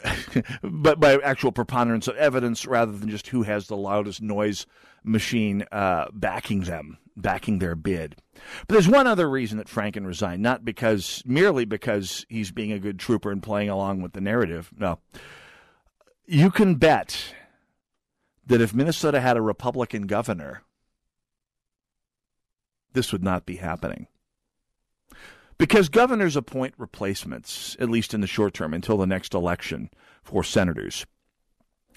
but 0.62 1.00
by 1.00 1.18
actual 1.24 1.50
preponderance 1.50 2.06
of 2.06 2.16
evidence 2.16 2.66
rather 2.66 2.92
than 2.92 3.08
just 3.08 3.26
who 3.28 3.42
has 3.42 3.66
the 3.66 3.76
loudest 3.76 4.22
noise 4.22 4.64
machine 5.04 5.64
uh, 5.72 6.06
backing 6.12 6.62
them 6.62 6.98
backing 7.16 7.58
their 7.58 7.74
bid. 7.74 8.16
But 8.66 8.74
there's 8.74 8.88
one 8.88 9.06
other 9.06 9.28
reason 9.28 9.58
that 9.58 9.68
Franken 9.68 10.06
resigned, 10.06 10.42
not 10.42 10.64
because 10.64 11.22
merely 11.26 11.64
because 11.64 12.26
he's 12.28 12.50
being 12.50 12.72
a 12.72 12.78
good 12.78 12.98
trooper 12.98 13.30
and 13.30 13.42
playing 13.42 13.68
along 13.68 14.02
with 14.02 14.12
the 14.12 14.20
narrative. 14.20 14.70
No. 14.76 14.98
You 16.26 16.50
can 16.50 16.76
bet 16.76 17.34
that 18.46 18.60
if 18.60 18.74
Minnesota 18.74 19.20
had 19.20 19.36
a 19.36 19.42
Republican 19.42 20.06
governor, 20.06 20.62
this 22.92 23.12
would 23.12 23.22
not 23.22 23.46
be 23.46 23.56
happening. 23.56 24.06
Because 25.58 25.88
governors 25.88 26.34
appoint 26.34 26.74
replacements, 26.76 27.76
at 27.78 27.90
least 27.90 28.14
in 28.14 28.20
the 28.20 28.26
short 28.26 28.54
term, 28.54 28.74
until 28.74 28.96
the 28.96 29.06
next 29.06 29.34
election 29.34 29.90
for 30.22 30.42
senators. 30.42 31.06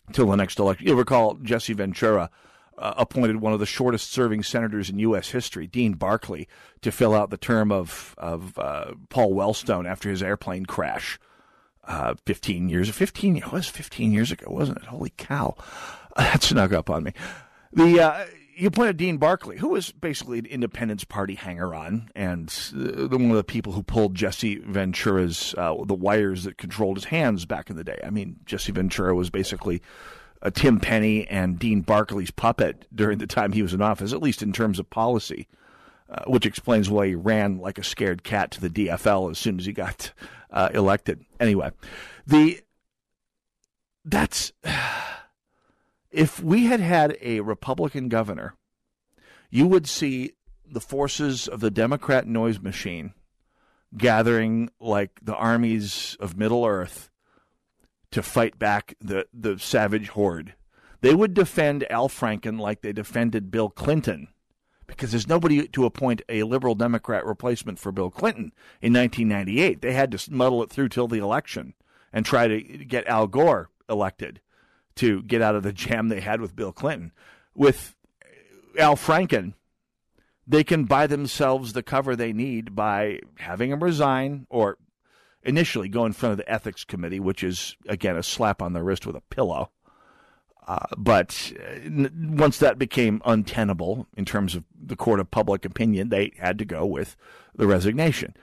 Until 0.08 0.28
the 0.28 0.36
next 0.36 0.60
election. 0.60 0.86
You'll 0.86 0.98
recall 0.98 1.36
Jesse 1.36 1.74
Ventura 1.74 2.30
uh, 2.78 2.94
appointed 2.98 3.42
one 3.42 3.54
of 3.54 3.60
the 3.60 3.66
shortest 3.66 4.12
serving 4.12 4.44
senators 4.44 4.90
in 4.90 5.00
U.S. 5.00 5.30
history, 5.30 5.68
Dean 5.68 5.94
Barkley, 5.94 6.48
to 6.82 6.92
fill 6.92 7.14
out 7.14 7.30
the 7.30 7.38
term 7.38 7.72
of, 7.72 8.16
of 8.18 8.58
uh, 8.60 8.94
Paul 9.10 9.34
Wellstone 9.34 9.88
after 9.88 10.10
his 10.10 10.22
airplane 10.24 10.66
crash. 10.66 11.20
Uh, 11.88 12.16
15 12.26 12.68
years, 12.70 12.90
15, 12.90 13.38
it 13.38 13.52
was 13.52 13.68
15 13.68 14.12
years 14.12 14.32
ago, 14.32 14.48
wasn't 14.50 14.80
it? 14.80 14.86
Holy 14.86 15.14
cow. 15.18 15.56
That 16.18 16.44
snuck 16.44 16.72
up 16.72 16.90
on 16.90 17.04
me. 17.04 17.12
The, 17.74 18.00
uh, 18.00 18.26
you 18.56 18.70
appointed 18.70 18.96
Dean 18.96 19.18
Barkley, 19.18 19.58
who 19.58 19.70
was 19.70 19.92
basically 19.92 20.40
an 20.40 20.46
Independence 20.46 21.04
Party 21.04 21.36
hanger 21.36 21.76
on 21.76 22.10
and 22.16 22.48
uh, 22.74 23.08
one 23.10 23.30
of 23.30 23.36
the 23.36 23.44
people 23.44 23.74
who 23.74 23.84
pulled 23.84 24.16
Jesse 24.16 24.60
Ventura's, 24.60 25.54
uh, 25.58 25.76
the 25.86 25.94
wires 25.94 26.46
that 26.46 26.58
controlled 26.58 26.96
his 26.98 27.06
hands 27.06 27.46
back 27.46 27.70
in 27.70 27.76
the 27.76 27.84
day. 27.84 28.00
I 28.04 28.10
mean, 28.10 28.38
Jesse 28.46 28.72
Ventura 28.72 29.14
was 29.14 29.30
basically 29.30 29.82
uh, 30.46 30.52
Tim 30.52 30.80
Penny 30.80 31.28
and 31.28 31.58
Dean 31.58 31.82
Barkley's 31.82 32.30
puppet 32.30 32.86
during 32.94 33.18
the 33.18 33.26
time 33.26 33.52
he 33.52 33.64
was 33.64 33.74
in 33.74 33.82
office, 33.82 34.14
at 34.14 34.22
least 34.22 34.44
in 34.44 34.54
terms 34.54 34.78
of 34.78 34.90
policy, 34.92 35.48
uh, 36.08 36.24
which 36.28 36.46
explains 36.46 36.88
why 36.88 37.08
he 37.08 37.16
ran 37.16 37.58
like 37.58 37.80
a 37.80 37.84
scared 37.84 38.24
cat 38.24 38.52
to 38.52 38.62
the 38.62 38.70
DFL 38.70 39.32
as 39.32 39.40
soon 39.40 39.58
as 39.58 39.66
he 39.66 39.74
got 39.74 40.14
uh, 40.52 40.70
elected. 40.72 41.26
Anyway, 41.40 41.72
the 42.28 42.62
that's 44.06 44.54
if 46.12 46.42
we 46.44 46.66
had 46.66 46.80
had 46.80 47.18
a 47.22 47.40
Republican 47.40 48.08
governor, 48.08 48.54
you 49.50 49.66
would 49.66 49.88
see 49.88 50.34
the 50.64 50.82
forces 50.82 51.48
of 51.48 51.60
the 51.60 51.72
Democrat 51.72 52.28
noise 52.28 52.60
machine 52.60 53.14
gathering 53.98 54.70
like 54.80 55.20
the 55.24 55.36
armies 55.36 56.16
of 56.20 56.38
Middle 56.38 56.66
Earth 56.66 57.10
to 58.16 58.24
fight 58.24 58.58
back 58.58 58.96
the, 59.02 59.28
the 59.34 59.60
savage 59.60 60.08
horde. 60.08 60.54
They 61.02 61.14
would 61.14 61.34
defend 61.34 61.86
Al 61.92 62.08
Franken 62.08 62.58
like 62.58 62.80
they 62.80 62.94
defended 62.94 63.52
Bill 63.52 63.70
Clinton 63.70 64.30
because 64.88 65.12
there's 65.12 65.28
nobody 65.28 65.68
to 65.68 65.84
appoint 65.84 66.22
a 66.30 66.44
liberal 66.44 66.76
Democrat 66.76 67.26
replacement 67.26 67.78
for 67.78 67.92
Bill 67.92 68.10
Clinton 68.10 68.54
in 68.82 68.94
1998. 68.94 69.82
They 69.82 69.92
had 69.92 70.12
to 70.12 70.32
muddle 70.32 70.64
it 70.64 70.70
through 70.70 70.88
till 70.88 71.10
the 71.10 71.18
election 71.18 71.74
and 72.14 72.26
try 72.26 72.48
to 72.48 72.62
get 72.62 73.06
Al 73.06 73.28
Gore 73.28 73.70
elected 73.90 74.40
to 74.96 75.22
get 75.24 75.42
out 75.42 75.56
of 75.56 75.64
the 75.64 75.74
jam 75.74 76.08
they 76.08 76.22
had 76.22 76.40
with 76.40 76.56
Bill 76.56 76.72
Clinton. 76.72 77.12
With 77.54 77.98
Al 78.80 78.96
Franken, 78.96 79.56
they 80.48 80.64
can 80.64 80.86
buy 80.86 81.06
themselves 81.06 81.74
the 81.74 81.84
cover 81.84 82.16
they 82.16 82.32
need 82.32 82.78
by 82.78 83.20
having 83.40 83.72
him 83.72 83.84
resign 83.84 84.48
or 84.50 84.78
initially 85.46 85.88
go 85.88 86.06
in 86.06 86.14
front 86.14 86.32
of 86.32 86.38
the 86.38 86.52
ethics 86.52 86.84
committee, 86.84 87.20
which 87.20 87.44
is 87.44 87.76
again 87.88 88.18
a 88.18 88.24
slap 88.24 88.62
on 88.62 88.74
the 88.74 88.84
wrist 88.84 89.06
with 89.06 89.16
a 89.16 89.22
pillow. 89.22 89.72
Uh, 90.68 90.80
but 90.98 91.54
uh, 91.60 92.10
once 92.18 92.58
that 92.58 92.80
became 92.80 93.22
untenable 93.24 94.08
in 94.18 94.26
terms 94.26 94.56
of 94.56 94.64
the 94.76 94.96
court 94.96 95.20
of 95.20 95.30
public 95.30 95.64
opinion, 95.64 96.10
they 96.10 96.32
had 96.40 96.58
to 96.58 96.66
go 96.66 96.86
with 96.86 97.16
the 97.56 97.68
resignation, 97.68 98.36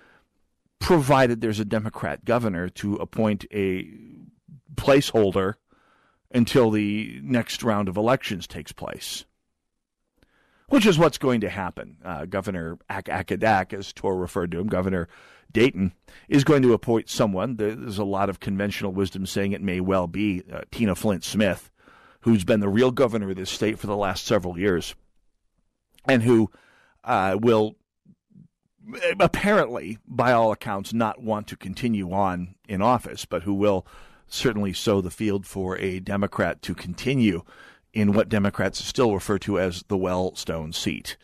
provided 0.78 1.40
there's 1.40 1.59
a 1.59 1.64
Democrat 1.64 2.24
governor 2.24 2.68
to 2.68 2.94
appoint 2.96 3.44
a 3.53 3.88
placeholder 4.76 5.55
until 6.30 6.70
the 6.70 7.20
next 7.22 7.62
round 7.62 7.88
of 7.88 7.96
elections 7.96 8.46
takes 8.46 8.72
place, 8.72 9.24
which 10.68 10.86
is 10.86 10.98
what's 10.98 11.18
going 11.18 11.40
to 11.40 11.50
happen. 11.50 11.96
Uh, 12.05 12.24
Governor 12.24 12.78
Ak 12.88 13.07
Akadak, 13.07 13.72
as 13.72 13.92
Tor 13.92 14.16
referred 14.16 14.53
to 14.53 14.61
him, 14.61 14.68
Governor 14.68 15.09
Dayton, 15.53 15.92
is 16.28 16.44
going 16.44 16.62
to 16.62 16.72
appoint 16.72 17.09
someone. 17.09 17.57
There's 17.57 17.98
a 17.98 18.05
lot 18.05 18.28
of 18.28 18.40
conventional 18.40 18.92
wisdom 18.92 19.26
saying 19.26 19.53
it 19.53 19.62
may 19.62 19.80
well 19.80 20.07
be 20.07 20.42
uh, 20.53 20.62
Tina 20.70 20.94
Flint 20.94 21.24
Smith 21.24 21.70
who's 22.22 22.44
been 22.44 22.61
the 22.61 22.68
real 22.68 22.90
governor 22.90 23.30
of 23.30 23.36
this 23.36 23.50
state 23.50 23.78
for 23.78 23.86
the 23.86 23.96
last 23.96 24.24
several 24.24 24.59
years, 24.59 24.94
and 26.07 26.22
who 26.22 26.50
uh, 27.05 27.36
will 27.40 27.76
apparently, 29.20 29.98
by 30.07 30.32
all 30.32 30.50
accounts, 30.50 30.92
not 30.92 31.22
want 31.22 31.46
to 31.48 31.57
continue 31.57 32.12
on 32.12 32.55
in 32.68 32.82
office, 32.82 33.24
but 33.24 33.42
who 33.42 33.55
will 33.55 33.86
certainly 34.26 34.72
sow 34.72 35.00
the 35.00 35.11
field 35.11 35.46
for 35.46 35.76
a 35.78 36.00
Democrat 36.00 36.62
to 36.62 36.74
continue 36.74 37.42
in 37.92 38.12
what 38.12 38.28
Democrats 38.28 38.82
still 38.84 39.12
refer 39.12 39.38
to 39.38 39.59
as 39.59 39.84
the 39.88 39.98
Wellstone 39.98 40.74
seat. 40.74 41.16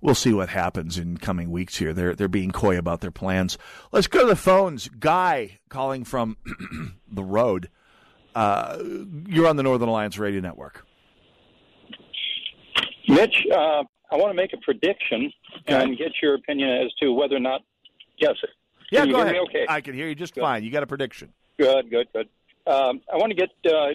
We'll 0.00 0.14
see 0.14 0.32
what 0.32 0.48
happens 0.50 0.96
in 0.96 1.18
coming 1.18 1.50
weeks 1.50 1.76
here. 1.76 1.92
They're 1.92 2.14
they're 2.14 2.28
being 2.28 2.52
coy 2.52 2.78
about 2.78 3.00
their 3.00 3.10
plans. 3.10 3.58
Let's 3.90 4.06
go 4.06 4.20
to 4.20 4.26
the 4.26 4.36
phones. 4.36 4.88
Guy 4.88 5.58
calling 5.68 6.04
from 6.04 6.36
the 7.10 7.24
road. 7.24 7.68
Uh, 8.34 8.78
you're 9.26 9.48
on 9.48 9.56
the 9.56 9.64
Northern 9.64 9.88
Alliance 9.88 10.16
Radio 10.18 10.40
Network. 10.40 10.84
Mitch, 13.08 13.44
uh, 13.52 13.82
I 14.12 14.16
want 14.16 14.30
to 14.30 14.34
make 14.34 14.52
a 14.52 14.58
prediction 14.58 15.32
and 15.66 15.96
get 15.96 16.12
your 16.22 16.34
opinion 16.34 16.70
as 16.70 16.92
to 17.00 17.12
whether 17.12 17.36
or 17.36 17.40
not. 17.40 17.62
Yes. 18.18 18.34
Yeah, 18.92 19.06
go 19.06 19.20
ahead. 19.20 19.36
okay. 19.48 19.66
I 19.68 19.80
can 19.80 19.94
hear 19.94 20.08
you 20.08 20.14
just 20.14 20.34
fine. 20.34 20.62
You 20.62 20.70
got 20.70 20.82
a 20.82 20.86
prediction? 20.86 21.32
Good, 21.58 21.90
good, 21.90 22.06
good. 22.12 22.28
Um, 22.66 23.00
I 23.12 23.16
want 23.16 23.30
to 23.30 23.34
get 23.34 23.50
uh, 23.66 23.88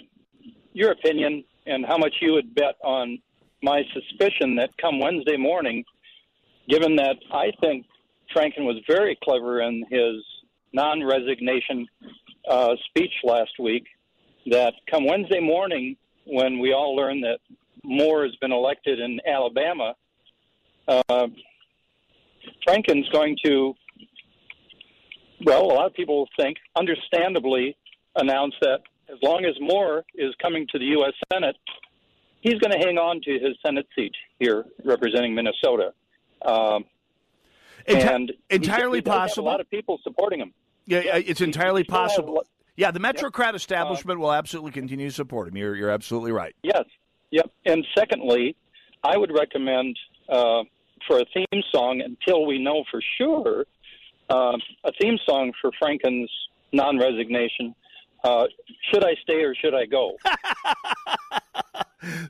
your 0.74 0.92
opinion 0.92 1.44
and 1.66 1.86
how 1.86 1.98
much 1.98 2.16
you 2.22 2.34
would 2.34 2.54
bet 2.54 2.76
on 2.84 3.20
my 3.64 3.82
suspicion 3.94 4.56
that 4.58 4.78
come 4.78 5.00
Wednesday 5.00 5.38
morning, 5.38 5.84
given 6.70 6.98
that 6.98 7.16
I 7.32 7.52
think 7.62 7.86
Franken 8.36 8.66
was 8.66 8.76
very 8.88 9.18
clever 9.24 9.62
in 9.62 9.86
his 9.90 10.24
non 10.74 11.04
resignation 11.04 11.88
uh, 12.48 12.76
speech 12.90 13.14
last 13.24 13.54
week, 13.58 13.86
that 14.48 14.74
come 14.92 15.06
Wednesday 15.06 15.40
morning, 15.40 15.96
when 16.26 16.60
we 16.60 16.74
all 16.74 16.96
learn 16.96 17.22
that 17.22 17.40
Moore 17.84 18.24
has 18.24 18.36
been 18.38 18.52
elected 18.52 19.00
in 19.00 19.20
Alabama, 19.26 19.96
uh, 20.88 21.28
Franken's 22.68 23.08
going 23.10 23.38
to, 23.46 23.74
well, 25.46 25.64
a 25.64 25.68
lot 25.74 25.86
of 25.86 25.94
people 25.94 26.28
think, 26.38 26.58
understandably, 26.76 27.78
announce 28.16 28.54
that 28.62 28.80
as 29.10 29.18
long 29.22 29.46
as 29.46 29.54
Moore 29.60 30.04
is 30.16 30.34
coming 30.42 30.68
to 30.72 30.80
the 30.80 30.86
U.S. 30.86 31.14
Senate, 31.32 31.56
he's 32.44 32.60
going 32.60 32.72
to 32.72 32.78
hang 32.78 32.98
on 32.98 33.22
to 33.22 33.32
his 33.32 33.58
Senate 33.66 33.88
seat 33.96 34.14
here 34.40 34.66
representing 34.84 35.34
Minnesota. 35.34 35.94
Um, 36.44 36.86
Enti- 37.88 38.14
and 38.16 38.32
entirely 38.50 39.00
he 39.00 39.10
have 39.10 39.20
possible. 39.20 39.48
a 39.48 39.50
lot 39.50 39.62
of 39.62 39.70
people 39.70 40.00
supporting 40.04 40.40
him. 40.40 40.54
Yeah, 40.86 41.00
yeah, 41.00 41.16
it's 41.18 41.42
entirely 41.42 41.84
possible. 41.84 42.44
Yeah, 42.76 42.92
the 42.92 43.00
Metrocrat 43.00 43.56
establishment 43.56 44.20
will 44.20 44.34
absolutely 44.34 44.72
continue 44.72 45.08
to 45.08 45.14
support 45.14 45.48
him. 45.48 45.58
You're, 45.58 45.76
you're 45.76 45.90
absolutely 45.90 46.32
right. 46.32 46.56
Yes. 46.64 46.84
Yep. 47.32 47.52
And 47.66 47.86
secondly, 47.98 48.56
I 49.04 49.18
would 49.18 49.32
recommend 49.34 49.98
uh, 50.28 50.64
for 51.08 51.20
a 51.20 51.26
theme 51.34 51.64
song 51.72 52.02
until 52.02 52.46
we 52.46 52.60
know 52.60 52.84
for 52.92 53.02
sure 53.18 53.66
uh, 54.30 54.58
a 54.84 54.92
theme 55.02 55.18
song 55.26 55.52
for 55.62 55.72
Franken's 55.80 56.30
non-resignation. 56.72 57.76
Uh, 58.24 58.46
should 58.92 59.04
I 59.04 59.16
stay 59.22 59.44
or 59.44 59.54
should 59.56 59.76
I 59.76 59.86
go? 59.86 60.18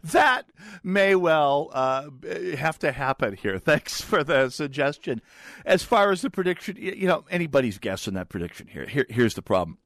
that 0.04 0.46
may 0.84 1.16
well 1.16 1.70
uh, 1.74 2.10
have 2.58 2.80
to 2.80 2.92
happen 2.92 3.36
here. 3.36 3.60
Thanks 3.64 4.02
for 4.02 4.24
the 4.24 4.50
suggestion. 4.50 5.22
As 5.66 5.84
far 5.84 6.12
as 6.12 6.22
the 6.22 6.30
prediction, 6.30 6.78
you 6.78 7.08
know, 7.08 7.26
anybody's 7.30 7.78
guess 7.78 8.08
on 8.08 8.14
that 8.16 8.30
prediction 8.30 8.68
here. 8.68 8.86
here 8.86 9.06
here's 9.10 9.36
the 9.36 9.42
problem. 9.42 9.78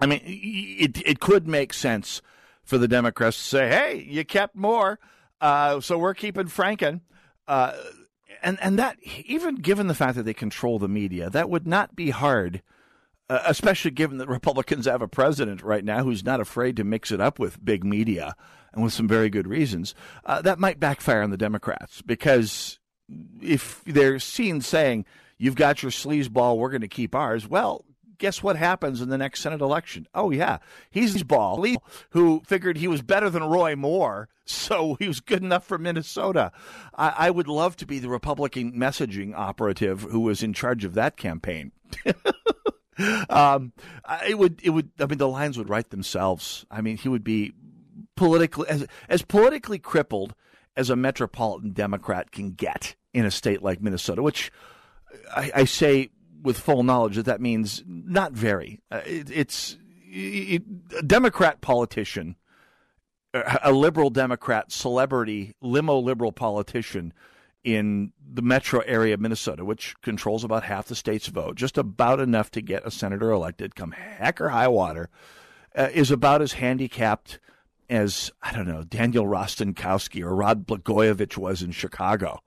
I 0.00 0.06
mean, 0.06 0.20
it 0.24 1.00
it 1.06 1.20
could 1.20 1.46
make 1.46 1.72
sense 1.72 2.20
for 2.62 2.78
the 2.78 2.88
Democrats 2.88 3.36
to 3.36 3.42
say, 3.44 3.68
"Hey, 3.68 4.06
you 4.08 4.24
kept 4.24 4.56
more, 4.56 4.98
uh, 5.40 5.80
so 5.80 5.98
we're 5.98 6.14
keeping 6.14 6.46
Franken." 6.46 7.00
Uh, 7.46 7.72
and 8.42 8.58
and 8.60 8.78
that 8.78 8.96
even 9.24 9.56
given 9.56 9.86
the 9.86 9.94
fact 9.94 10.16
that 10.16 10.24
they 10.24 10.34
control 10.34 10.78
the 10.78 10.88
media, 10.88 11.30
that 11.30 11.48
would 11.48 11.66
not 11.66 11.94
be 11.94 12.10
hard 12.10 12.62
uh, 13.28 13.40
especially 13.46 13.90
given 13.90 14.18
that 14.18 14.28
Republicans 14.28 14.86
have 14.86 15.02
a 15.02 15.08
president 15.08 15.62
right 15.62 15.84
now 15.84 16.02
who's 16.02 16.24
not 16.24 16.40
afraid 16.40 16.76
to 16.76 16.84
mix 16.84 17.10
it 17.10 17.20
up 17.20 17.38
with 17.38 17.64
big 17.64 17.84
media 17.84 18.34
and 18.72 18.82
with 18.82 18.92
some 18.92 19.08
very 19.08 19.30
good 19.30 19.46
reasons, 19.46 19.94
uh, 20.26 20.42
that 20.42 20.58
might 20.58 20.80
backfire 20.80 21.22
on 21.22 21.30
the 21.30 21.36
Democrats 21.36 22.02
because 22.02 22.78
if 23.40 23.82
they're 23.84 24.18
seen 24.18 24.60
saying, 24.60 25.04
You've 25.38 25.56
got 25.56 25.82
your 25.82 25.92
sleazeball, 25.92 26.56
we're 26.56 26.70
going 26.70 26.80
to 26.82 26.88
keep 26.88 27.14
ours, 27.14 27.48
well, 27.48 27.84
guess 28.18 28.42
what 28.42 28.56
happens 28.56 29.00
in 29.00 29.08
the 29.08 29.18
next 29.18 29.40
Senate 29.40 29.60
election? 29.60 30.06
Oh, 30.14 30.30
yeah, 30.30 30.58
he's 30.90 31.22
ball 31.22 31.64
who 32.10 32.42
figured 32.46 32.78
he 32.78 32.88
was 32.88 33.02
better 33.02 33.28
than 33.28 33.42
Roy 33.42 33.74
Moore, 33.74 34.28
so 34.46 34.96
he 34.98 35.08
was 35.08 35.20
good 35.20 35.42
enough 35.42 35.66
for 35.66 35.78
Minnesota. 35.78 36.52
I, 36.94 37.14
I 37.18 37.30
would 37.30 37.48
love 37.48 37.76
to 37.76 37.86
be 37.86 37.98
the 37.98 38.08
Republican 38.08 38.72
messaging 38.72 39.34
operative 39.34 40.02
who 40.02 40.20
was 40.20 40.42
in 40.42 40.52
charge 40.52 40.84
of 40.84 40.94
that 40.94 41.16
campaign. 41.16 41.72
um, 43.28 43.72
it 44.26 44.38
would 44.38 44.60
it 44.62 44.70
would 44.70 44.90
I 44.98 45.06
mean 45.06 45.18
the 45.18 45.28
lines 45.28 45.58
would 45.58 45.68
write 45.68 45.90
themselves. 45.90 46.64
I 46.70 46.80
mean 46.80 46.96
he 46.96 47.08
would 47.08 47.24
be 47.24 47.52
politically 48.16 48.68
as 48.68 48.86
as 49.08 49.22
politically 49.22 49.78
crippled 49.78 50.34
as 50.76 50.90
a 50.90 50.96
metropolitan 50.96 51.72
Democrat 51.72 52.32
can 52.32 52.50
get 52.50 52.96
in 53.12 53.24
a 53.24 53.30
state 53.30 53.62
like 53.62 53.80
Minnesota, 53.80 54.22
which 54.22 54.50
I, 55.34 55.50
I 55.54 55.64
say 55.64 56.10
with 56.42 56.58
full 56.58 56.82
knowledge 56.82 57.16
that 57.16 57.26
that 57.26 57.40
means 57.40 57.82
not 57.86 58.32
very. 58.32 58.80
Uh, 58.90 59.00
it, 59.06 59.30
it's 59.30 59.78
it, 60.06 60.62
a 60.98 61.02
Democrat 61.02 61.60
politician, 61.60 62.36
a 63.32 63.72
liberal 63.72 64.10
Democrat 64.10 64.70
celebrity 64.70 65.54
limo 65.60 65.98
liberal 65.98 66.32
politician 66.32 67.12
in 67.64 68.12
the 68.20 68.42
metro 68.42 68.80
area 68.80 69.14
of 69.14 69.20
Minnesota, 69.20 69.64
which 69.64 69.94
controls 70.02 70.44
about 70.44 70.64
half 70.64 70.86
the 70.86 70.94
state's 70.94 71.28
vote, 71.28 71.56
just 71.56 71.78
about 71.78 72.20
enough 72.20 72.50
to 72.52 72.60
get 72.60 72.86
a 72.86 72.90
senator 72.90 73.30
elected, 73.30 73.74
come 73.74 73.92
heck 73.92 74.40
or 74.40 74.50
high 74.50 74.68
water, 74.68 75.08
uh, 75.74 75.88
is 75.92 76.10
about 76.10 76.42
as 76.42 76.52
handicapped 76.52 77.40
as, 77.88 78.30
I 78.42 78.52
don't 78.52 78.68
know, 78.68 78.82
Daniel 78.82 79.26
Rostenkowski 79.26 80.22
or 80.22 80.34
Rod 80.34 80.66
Blagojevich 80.66 81.36
was 81.36 81.62
in 81.62 81.72
Chicago. 81.72 82.40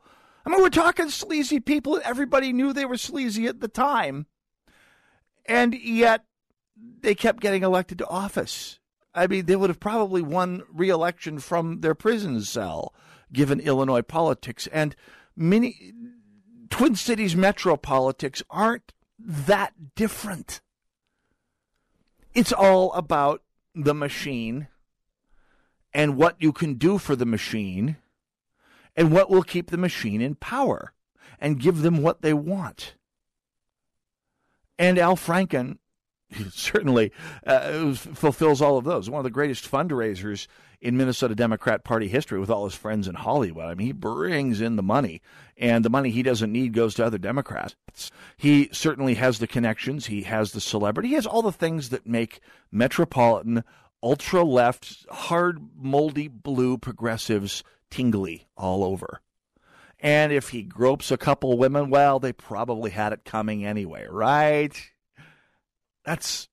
I 0.46 0.50
mean, 0.50 0.62
we're 0.62 0.70
talking 0.70 1.10
sleazy 1.10 1.60
people, 1.60 2.00
everybody 2.04 2.54
knew 2.54 2.72
they 2.72 2.86
were 2.86 2.98
sleazy 2.98 3.48
at 3.48 3.60
the 3.60 3.68
time. 3.68 4.28
And 5.46 5.74
yet, 5.74 6.26
they 7.02 7.16
kept 7.16 7.42
getting 7.42 7.64
elected 7.64 7.98
to 8.00 8.08
office. 8.08 8.80
I 9.16 9.28
mean, 9.28 9.46
they 9.46 9.56
would 9.56 9.70
have 9.70 9.80
probably 9.80 10.22
won 10.22 10.64
re-election 10.72 11.40
from 11.40 11.82
their 11.82 11.96
prison 11.96 12.42
cell, 12.42 12.94
given 13.32 13.60
Illinois 13.60 14.02
politics. 14.02 14.68
And 14.72 14.96
many 15.36 15.94
Twin 16.70 16.96
Cities 16.96 17.36
metro 17.36 17.78
politics 17.78 18.44
aren't 18.50 18.94
that 19.20 19.96
different. 19.96 20.62
It's 22.34 22.54
all 22.54 22.94
about 22.94 23.42
the 23.74 23.94
machine 23.94 24.68
and 25.94 26.18
what 26.18 26.36
you 26.40 26.52
can 26.52 26.76
do 26.76 26.98
for 26.98 27.16
the 27.16 27.26
machine 27.26 27.98
and 28.96 29.12
what 29.12 29.30
will 29.30 29.44
keep 29.44 29.70
the 29.70 29.78
machine 29.78 30.22
in 30.22 30.36
power 30.36 30.94
and 31.40 31.60
give 31.60 31.82
them 31.82 32.02
what 32.02 32.22
they 32.22 32.34
want. 32.34 32.96
And 34.80 34.98
Al 35.00 35.16
Franken 35.16 35.78
certainly 36.52 37.12
uh, 37.46 37.94
fulfills 37.94 38.62
all 38.62 38.78
of 38.78 38.86
those. 38.86 39.10
One 39.10 39.20
of 39.20 39.24
the 39.24 39.30
greatest 39.30 39.70
fundraisers 39.70 40.48
in 40.80 40.98
Minnesota 40.98 41.36
Democrat 41.36 41.84
Party 41.84 42.08
history 42.08 42.40
with 42.40 42.50
all 42.50 42.66
his 42.66 42.76
friends 42.76 43.08
in 43.08 43.16
Hollywood. 43.16 43.66
I 43.66 43.74
mean, 43.74 43.88
he 43.88 43.94
brings 43.94 44.62
in 44.62 44.76
the 44.76 44.84
money, 44.84 45.22
and 45.58 45.84
the 45.84 45.90
money 45.90 46.12
he 46.12 46.24
doesn't 46.24 46.52
need 46.52 46.74
goes 46.74 46.94
to 46.96 47.06
other 47.06 47.18
Democrats. 47.18 47.76
He 48.38 48.70
certainly 48.72 49.16
has 49.16 49.40
the 49.40 49.48
connections, 49.48 50.08
he 50.08 50.22
has 50.24 50.52
the 50.52 50.62
celebrity, 50.62 51.10
he 51.10 51.16
has 51.16 51.26
all 51.26 51.42
the 51.42 51.52
things 51.52 51.90
that 51.90 52.06
make 52.06 52.40
metropolitan, 52.72 53.64
ultra 54.04 54.44
left, 54.44 55.06
hard, 55.10 55.60
moldy 55.76 56.28
blue 56.28 56.78
progressives 56.78 57.64
tingly 57.90 58.48
all 58.56 58.84
over. 58.84 59.22
And 60.00 60.32
if 60.32 60.50
he 60.50 60.62
gropes 60.62 61.10
a 61.10 61.18
couple 61.18 61.58
women, 61.58 61.90
well, 61.90 62.20
they 62.20 62.34
probably 62.34 62.92
had 62.92 63.14
it 63.14 63.26
coming 63.26 63.66
anyway, 63.66 64.06
right? 64.08 64.80
That's 66.06 66.50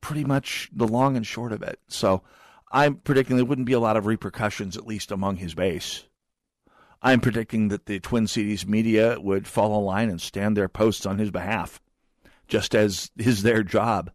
pretty 0.00 0.24
much 0.24 0.70
the 0.72 0.88
long 0.88 1.16
and 1.16 1.26
short 1.26 1.52
of 1.52 1.62
it. 1.62 1.78
So 1.88 2.22
I'm 2.70 2.96
predicting 2.96 3.36
there 3.36 3.44
wouldn't 3.44 3.66
be 3.66 3.72
a 3.72 3.80
lot 3.80 3.96
of 3.96 4.06
repercussions, 4.06 4.76
at 4.76 4.86
least 4.86 5.10
among 5.10 5.36
his 5.36 5.54
base. 5.54 6.04
I'm 7.02 7.20
predicting 7.20 7.68
that 7.68 7.86
the 7.86 8.00
Twin 8.00 8.26
Cities 8.26 8.66
media 8.66 9.20
would 9.20 9.46
fall 9.46 9.78
in 9.78 9.84
line 9.84 10.10
and 10.10 10.20
stand 10.20 10.56
their 10.56 10.68
posts 10.68 11.06
on 11.06 11.18
his 11.18 11.30
behalf, 11.30 11.80
just 12.48 12.74
as 12.74 13.10
is 13.16 13.42
their 13.42 13.62
job. 13.62 14.10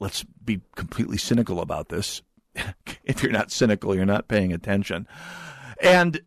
Let's 0.00 0.24
be 0.44 0.60
completely 0.74 1.18
cynical 1.18 1.60
about 1.60 1.88
this. 1.88 2.22
if 3.04 3.22
you're 3.22 3.32
not 3.32 3.52
cynical, 3.52 3.94
you're 3.94 4.06
not 4.06 4.28
paying 4.28 4.52
attention. 4.52 5.06
And 5.80 6.20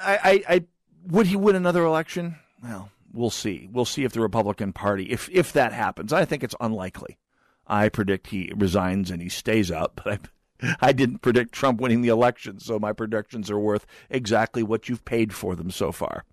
I, 0.00 0.18
I, 0.48 0.54
I 0.54 0.64
would 1.06 1.26
he 1.26 1.36
win 1.36 1.56
another 1.56 1.84
election? 1.84 2.36
Well, 2.62 2.90
we'll 3.12 3.30
see. 3.30 3.68
We'll 3.72 3.84
see 3.84 4.04
if 4.04 4.12
the 4.12 4.20
Republican 4.20 4.72
Party, 4.72 5.04
if 5.10 5.28
if 5.30 5.52
that 5.54 5.72
happens, 5.72 6.12
I 6.12 6.24
think 6.24 6.44
it's 6.44 6.54
unlikely. 6.60 7.18
I 7.66 7.88
predict 7.88 8.28
he 8.28 8.52
resigns 8.56 9.10
and 9.10 9.20
he 9.20 9.28
stays 9.28 9.70
out, 9.70 10.00
but 10.04 10.20
I 10.80 10.92
didn't 10.92 11.18
predict 11.18 11.52
Trump 11.52 11.80
winning 11.80 12.02
the 12.02 12.08
election, 12.08 12.58
so 12.58 12.78
my 12.78 12.92
predictions 12.92 13.50
are 13.50 13.58
worth 13.58 13.86
exactly 14.10 14.62
what 14.62 14.88
you've 14.88 15.04
paid 15.04 15.32
for 15.32 15.54
them 15.54 15.70
so 15.70 15.92
far. 15.92 16.24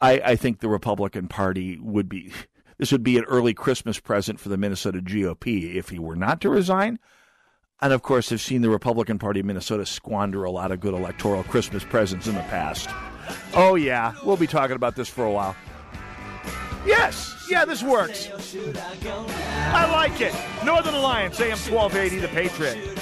I, 0.00 0.20
I 0.24 0.36
think 0.36 0.58
the 0.58 0.68
Republican 0.68 1.28
Party 1.28 1.78
would 1.80 2.08
be 2.08 2.32
this 2.78 2.92
would 2.92 3.04
be 3.04 3.18
an 3.18 3.24
early 3.24 3.54
Christmas 3.54 4.00
present 4.00 4.40
for 4.40 4.48
the 4.48 4.56
Minnesota 4.56 5.00
GOP 5.00 5.74
if 5.74 5.90
he 5.90 5.98
were 5.98 6.16
not 6.16 6.40
to 6.40 6.50
resign. 6.50 6.98
And 7.80 7.92
of 7.92 8.02
course, 8.02 8.30
have 8.30 8.40
seen 8.40 8.62
the 8.62 8.70
Republican 8.70 9.18
Party 9.18 9.40
of 9.40 9.46
Minnesota 9.46 9.84
squander 9.84 10.44
a 10.44 10.50
lot 10.50 10.70
of 10.70 10.78
good 10.78 10.94
electoral 10.94 11.42
Christmas 11.42 11.82
presents 11.82 12.28
in 12.28 12.34
the 12.36 12.42
past. 12.42 12.88
Oh, 13.54 13.74
yeah, 13.74 14.14
we'll 14.24 14.36
be 14.36 14.46
talking 14.46 14.76
about 14.76 14.94
this 14.94 15.08
for 15.08 15.24
a 15.24 15.30
while. 15.30 15.56
Yes, 16.84 17.46
yeah, 17.48 17.64
this 17.64 17.82
works. 17.82 18.28
I 19.72 19.90
like 19.92 20.20
it. 20.20 20.34
Northern 20.64 20.94
Alliance, 20.94 21.40
AM 21.40 21.58
1280, 21.58 22.18
The 22.18 22.28
Patriot. 22.28 22.98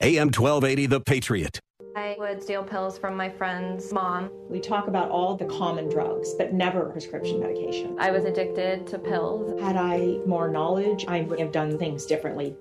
AM 0.00 0.28
1280, 0.28 0.86
The 0.86 1.00
Patriot. 1.00 1.60
I 1.98 2.14
would 2.16 2.40
steal 2.40 2.62
pills 2.62 2.96
from 2.96 3.16
my 3.16 3.28
friend's 3.28 3.92
mom. 3.92 4.30
We 4.48 4.60
talk 4.60 4.86
about 4.86 5.10
all 5.10 5.36
the 5.36 5.46
common 5.46 5.88
drugs, 5.88 6.32
but 6.34 6.52
never 6.52 6.84
prescription 6.84 7.40
medication. 7.40 7.96
I 7.98 8.12
was 8.12 8.24
addicted 8.24 8.86
to 8.86 9.00
pills. 9.00 9.60
Had 9.60 9.74
I 9.74 10.20
more 10.24 10.48
knowledge, 10.48 11.06
I 11.08 11.22
would 11.22 11.40
have 11.40 11.50
done 11.50 11.76
things 11.76 12.06
differently. 12.06 12.54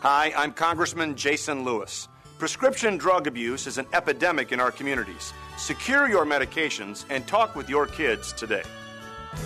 Hi, 0.00 0.32
I'm 0.34 0.50
Congressman 0.50 1.14
Jason 1.14 1.62
Lewis. 1.62 2.08
Prescription 2.38 2.96
drug 2.96 3.26
abuse 3.26 3.66
is 3.66 3.76
an 3.76 3.86
epidemic 3.92 4.50
in 4.50 4.60
our 4.60 4.70
communities. 4.70 5.34
Secure 5.58 6.08
your 6.08 6.24
medications 6.24 7.04
and 7.10 7.26
talk 7.26 7.54
with 7.54 7.68
your 7.68 7.86
kids 7.86 8.32
today. 8.32 8.62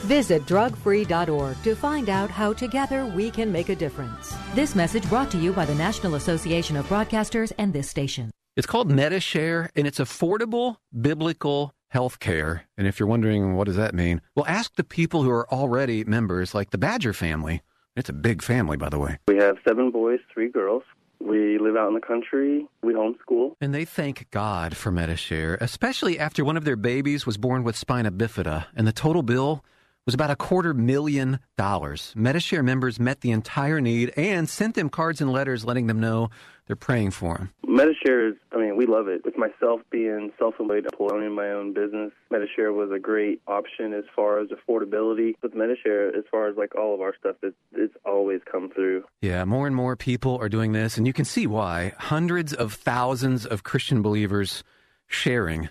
Visit 0.07 0.47
drugfree.org 0.47 1.61
to 1.65 1.75
find 1.75 2.09
out 2.09 2.31
how 2.31 2.53
together 2.53 3.05
we 3.05 3.33
can 3.33 3.51
make 3.51 3.69
a 3.69 3.75
difference. 3.75 4.33
This 4.55 4.77
message 4.77 5.09
brought 5.09 5.31
to 5.33 5.39
you 5.39 5.53
by 5.53 5.65
the 5.65 5.75
National 5.75 6.15
Association 6.15 6.77
of 6.77 6.87
Broadcasters 6.87 7.51
and 7.59 7.73
this 7.73 7.91
station. 7.91 8.31
It's 8.59 8.67
called 8.67 8.91
Medi-Share, 8.91 9.71
and 9.77 9.87
it's 9.87 10.01
affordable 10.01 10.79
biblical 11.01 11.73
health 11.91 12.19
care. 12.19 12.65
And 12.77 12.89
if 12.89 12.99
you're 12.99 13.09
wondering 13.09 13.55
what 13.55 13.69
does 13.69 13.77
that 13.77 13.95
mean, 13.95 14.21
well, 14.35 14.47
ask 14.49 14.75
the 14.75 14.83
people 14.83 15.23
who 15.23 15.31
are 15.31 15.49
already 15.49 16.03
members, 16.03 16.57
like 16.57 16.71
the 16.71 16.77
Badger 16.77 17.13
family. 17.13 17.63
It's 17.95 18.09
a 18.09 18.13
big 18.13 18.43
family, 18.43 18.77
by 18.77 18.89
the 18.89 18.99
way. 18.99 19.19
We 19.29 19.37
have 19.37 19.59
seven 19.65 19.93
boys, 19.93 20.19
three 20.35 20.51
girls. 20.51 20.83
We 21.21 21.59
live 21.59 21.77
out 21.77 21.87
in 21.87 21.95
the 21.95 22.01
country. 22.01 22.67
We 22.83 22.95
homeschool. 22.95 23.53
And 23.61 23.73
they 23.73 23.85
thank 23.85 24.29
God 24.33 24.77
for 24.77 24.91
Medi-Share, 24.91 25.59
especially 25.61 26.19
after 26.19 26.45
one 26.45 26.57
of 26.57 26.65
their 26.65 26.75
babies 26.75 27.25
was 27.25 27.37
born 27.37 27.63
with 27.63 27.77
spina 27.77 28.11
bifida, 28.11 28.67
and 28.75 28.89
the 28.89 28.93
total 28.93 29.23
bill 29.23 29.65
was 30.09 30.15
about 30.15 30.31
a 30.31 30.37
quarter 30.37 30.73
million 30.73 31.39
dollars. 31.59 32.15
Medi-Share 32.17 32.63
members 32.63 32.99
met 32.99 33.21
the 33.21 33.31
entire 33.31 33.79
need 33.79 34.11
and 34.17 34.49
sent 34.49 34.75
them 34.75 34.89
cards 34.89 35.21
and 35.21 35.31
letters 35.31 35.67
letting 35.67 35.87
them 35.87 36.01
know 36.01 36.31
they're 36.67 36.77
praying 36.77 37.11
for 37.11 37.37
them. 37.37 37.53
Medi-Share 37.67 38.29
is, 38.29 38.35
I 38.51 38.57
mean, 38.57 38.79
we 38.79 38.87
love 38.87 39.09
it. 39.09 39.23
With 39.23 39.37
myself 39.37 39.83
being 39.91 40.33
self-employed, 40.39 40.87
owning 40.99 41.35
my 41.35 41.51
own 41.51 41.75
business, 41.75 42.11
Medi-Share 42.31 42.73
was 42.73 42.91
a 42.91 42.99
great 42.99 43.43
option 43.47 43.93
as 43.93 44.05
far 44.17 44.41
as 44.41 44.49
affordability. 44.49 45.35
With 45.43 45.55
Medi-Share, 45.55 46.17
as 46.17 46.25
far 46.31 46.49
as 46.49 46.57
like 46.57 46.75
all 46.75 46.95
of 46.95 47.03
our 47.03 47.15
stuff, 47.21 47.37
it, 47.43 47.55
it's 47.73 47.95
always 48.07 48.41
come 48.51 48.71
through. 48.71 49.05
Yeah, 49.21 49.45
more 49.45 49.67
and 49.67 49.77
more 49.77 49.95
people 49.95 50.39
are 50.39 50.49
doing 50.49 50.73
this, 50.73 50.97
and 50.97 51.07
you 51.07 51.13
can 51.13 51.27
see 51.27 51.47
why. 51.47 51.93
Hundreds 51.99 52.55
of 52.55 52.73
thousands 52.73 53.45
of 53.45 53.63
Christian 53.63 54.01
believers 54.01 54.65
sharing, 55.07 55.69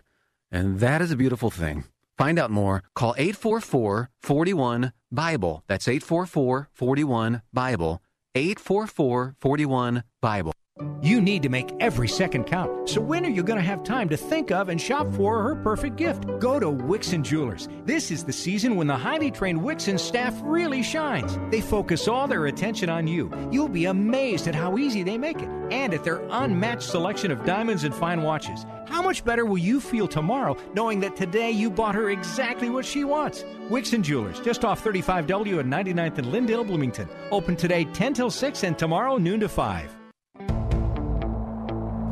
and 0.52 0.80
that 0.80 1.02
is 1.02 1.12
a 1.12 1.18
beautiful 1.18 1.50
thing. 1.50 1.86
Find 2.18 2.40
out 2.40 2.52
more. 2.52 2.84
Call 2.96 3.14
844 3.18 4.10
41 4.22 4.94
Bible. 5.12 5.64
That's 5.68 5.88
844 5.88 6.70
41 6.74 7.42
Bible. 7.54 8.02
844 8.36 9.36
41 9.40 10.04
Bible. 10.22 10.54
You 11.02 11.22
need 11.22 11.44
to 11.44 11.50
make 11.50 11.72
every 11.80 12.08
second 12.08 12.46
count. 12.46 12.90
So 12.90 13.02
when 13.02 13.26
are 13.26 13.30
you 13.30 13.44
going 13.44 13.60
to 13.60 13.66
have 13.66 13.84
time 13.84 14.10
to 14.10 14.18
think 14.18 14.52
of 14.52 14.70
and 14.70 14.80
shop 14.80 15.12
for 15.14 15.42
her 15.42 15.56
perfect 15.56 15.96
gift? 15.96 16.26
Go 16.40 16.60
to 16.60 16.68
Wixon 16.68 17.24
Jewelers. 17.24 17.70
This 17.86 18.12
is 18.12 18.24
the 18.24 18.34
season 18.34 18.76
when 18.76 18.88
the 18.88 18.98
highly 18.98 19.32
trained 19.32 19.60
Wixon 19.60 20.00
staff 20.00 20.34
really 20.44 20.84
shines. 20.84 21.38
They 21.50 21.62
focus 21.62 22.08
all 22.08 22.28
their 22.28 22.48
attention 22.48 22.90
on 22.90 23.08
you. 23.08 23.32
You'll 23.52 23.70
be 23.70 23.86
amazed 23.86 24.48
at 24.48 24.56
how 24.56 24.78
easy 24.78 25.04
they 25.04 25.18
make 25.18 25.42
it 25.42 25.50
and 25.72 25.94
at 25.94 26.04
their 26.04 26.22
unmatched 26.30 26.90
selection 26.90 27.32
of 27.32 27.46
diamonds 27.46 27.84
and 27.84 27.94
fine 27.94 28.22
watches. 28.22 28.66
How 28.88 29.02
much 29.02 29.24
better 29.24 29.46
will 29.46 29.58
you 29.58 29.80
feel 29.82 30.08
tomorrow 30.08 30.58
knowing 30.74 31.00
that 31.02 31.16
today 31.16 31.52
you 31.52 31.70
bought 31.70 31.96
her 31.96 32.10
exactly 32.10 32.70
what 32.70 32.86
she 32.86 33.04
wants? 33.04 33.44
Wixon 33.70 34.02
Jewelers, 34.02 34.40
just 34.40 34.66
off 34.66 34.84
35W 34.84 35.60
and 35.60 35.72
99th 35.72 36.18
and 36.18 36.32
Lyndale, 36.32 36.64
Bloomington. 36.64 37.10
Open 37.32 37.56
today 37.56 37.86
10 37.86 38.14
till 38.14 38.32
6 38.32 38.64
and 38.64 38.78
tomorrow 38.78 39.18
noon 39.18 39.40
to 39.40 39.50
5. 39.50 39.97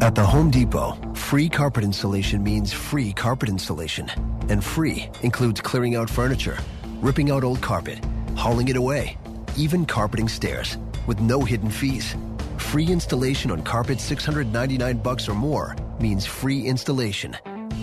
At 0.05 0.13
the 0.13 0.23
Home 0.23 0.51
Depot, 0.51 0.95
free 1.15 1.49
carpet 1.49 1.83
installation 1.83 2.43
means 2.43 2.71
free 2.71 3.11
carpet 3.11 3.49
installation. 3.49 4.07
And 4.49 4.63
free 4.63 5.09
includes 5.23 5.61
clearing 5.61 5.95
out 5.95 6.11
furniture, 6.11 6.59
ripping 7.01 7.31
out 7.31 7.43
old 7.43 7.63
carpet, 7.63 8.05
hauling 8.35 8.67
it 8.67 8.77
away, 8.77 9.17
even 9.57 9.83
carpeting 9.83 10.27
stairs 10.27 10.77
with 11.07 11.21
no 11.21 11.39
hidden 11.43 11.71
fees. 11.71 12.15
Free 12.59 12.85
installation 12.85 13.49
on 13.49 13.63
carpet 13.63 13.99
699 13.99 14.97
bucks 14.97 15.27
or 15.27 15.33
more 15.33 15.75
means 15.99 16.23
free 16.23 16.67
installation. 16.67 17.35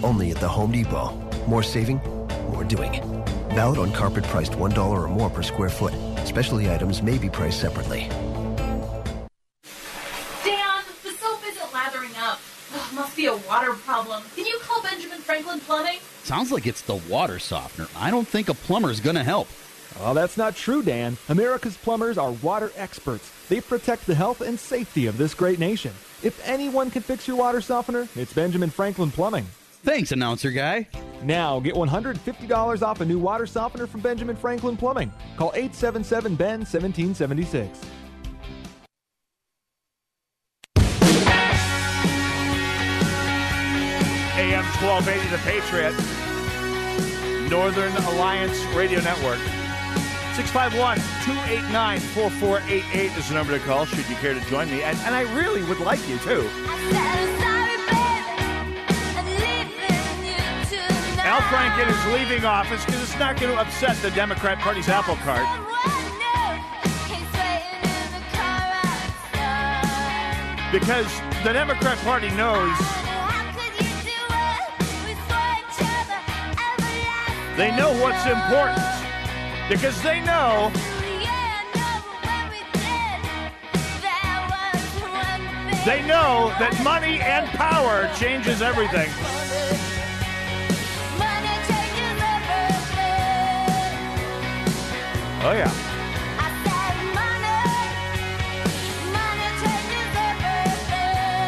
Only 0.04 0.30
at 0.30 0.38
the 0.38 0.48
Home 0.48 0.70
Depot. 0.70 1.10
More 1.48 1.64
saving, 1.64 2.00
more 2.52 2.62
doing. 2.62 3.02
Valid 3.56 3.80
on 3.80 3.90
carpet 3.90 4.22
priced 4.26 4.52
$1 4.52 4.78
or 4.78 5.08
more 5.08 5.28
per 5.28 5.42
square 5.42 5.70
foot. 5.70 5.94
Specialty 6.24 6.70
items 6.70 7.02
may 7.02 7.18
be 7.18 7.28
priced 7.28 7.60
separately. 7.60 8.08
Benjamin 15.52 15.66
Plumbing? 15.66 16.00
Sounds 16.22 16.50
like 16.50 16.66
it's 16.66 16.80
the 16.82 16.96
water 17.10 17.38
softener. 17.38 17.86
I 17.96 18.10
don't 18.10 18.26
think 18.26 18.48
a 18.48 18.54
plumber's 18.54 19.00
going 19.00 19.16
to 19.16 19.24
help. 19.24 19.48
Well, 20.00 20.14
that's 20.14 20.38
not 20.38 20.56
true, 20.56 20.82
Dan. 20.82 21.18
America's 21.28 21.76
plumbers 21.76 22.16
are 22.16 22.30
water 22.42 22.72
experts. 22.76 23.30
They 23.48 23.60
protect 23.60 24.06
the 24.06 24.14
health 24.14 24.40
and 24.40 24.58
safety 24.58 25.06
of 25.06 25.18
this 25.18 25.34
great 25.34 25.58
nation. 25.58 25.92
If 26.22 26.40
anyone 26.48 26.90
can 26.90 27.02
fix 27.02 27.28
your 27.28 27.36
water 27.36 27.60
softener, 27.60 28.08
it's 28.16 28.32
Benjamin 28.32 28.70
Franklin 28.70 29.10
Plumbing. 29.10 29.44
Thanks, 29.84 30.12
announcer 30.12 30.52
guy. 30.52 30.88
Now, 31.22 31.60
get 31.60 31.74
$150 31.74 32.82
off 32.82 33.00
a 33.00 33.04
new 33.04 33.18
water 33.18 33.46
softener 33.46 33.86
from 33.86 34.00
Benjamin 34.00 34.36
Franklin 34.36 34.76
Plumbing. 34.76 35.12
Call 35.36 35.52
877 35.54 36.34
Ben 36.36 36.60
1776. 36.60 37.78
AM 44.42 44.64
1280, 44.82 45.30
The 45.30 45.38
Patriot, 45.46 45.94
Northern 47.48 47.92
Alliance 48.10 48.58
Radio 48.74 49.00
Network. 49.00 49.38
651 50.34 50.98
289 51.22 52.00
4488 52.00 53.16
is 53.16 53.28
the 53.28 53.34
number 53.34 53.56
to 53.56 53.64
call 53.64 53.86
should 53.86 53.98
you 54.08 54.16
care 54.16 54.34
to 54.34 54.40
join 54.50 54.68
me. 54.68 54.82
And, 54.82 54.98
and 55.06 55.14
I 55.14 55.22
really 55.38 55.62
would 55.70 55.78
like 55.78 56.00
you 56.08 56.18
too. 56.18 56.42
Al 61.22 61.38
Franken 61.46 61.86
is 61.86 62.12
leaving 62.12 62.44
office 62.44 62.84
because 62.84 63.00
it's 63.00 63.18
not 63.20 63.38
going 63.38 63.54
to 63.54 63.60
upset 63.60 63.94
the 63.98 64.10
Democrat 64.10 64.58
Party's 64.58 64.88
apple 64.88 65.14
cart. 65.22 65.46
Because 70.72 71.06
the 71.44 71.52
Democrat 71.52 71.96
Party 71.98 72.30
knows 72.30 73.01
They 77.56 77.70
know 77.76 77.92
what's 78.00 78.24
important 78.24 78.82
because 79.68 80.00
they 80.02 80.20
know 80.20 80.72
they 85.84 86.00
know 86.06 86.52
that 86.58 86.80
money 86.82 87.20
and 87.20 87.46
power 87.48 88.10
changes 88.14 88.62
everything. 88.62 89.10
Oh 95.44 95.52
yeah. 95.52 95.70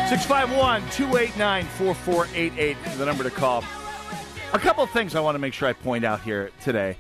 Six 0.08 0.26
five 0.26 0.54
one 0.54 0.82
two 0.90 1.16
eight 1.16 1.36
nine 1.38 1.64
four 1.64 1.94
four 1.94 2.28
eight 2.34 2.52
eight 2.58 2.76
is 2.86 2.98
the 2.98 3.06
number 3.06 3.24
to 3.24 3.30
call. 3.30 3.64
A 4.54 4.58
couple 4.60 4.84
of 4.84 4.90
things 4.90 5.16
I 5.16 5.20
want 5.20 5.34
to 5.34 5.40
make 5.40 5.52
sure 5.52 5.68
I 5.68 5.72
point 5.72 6.04
out 6.04 6.20
here 6.20 6.52
today. 6.62 6.96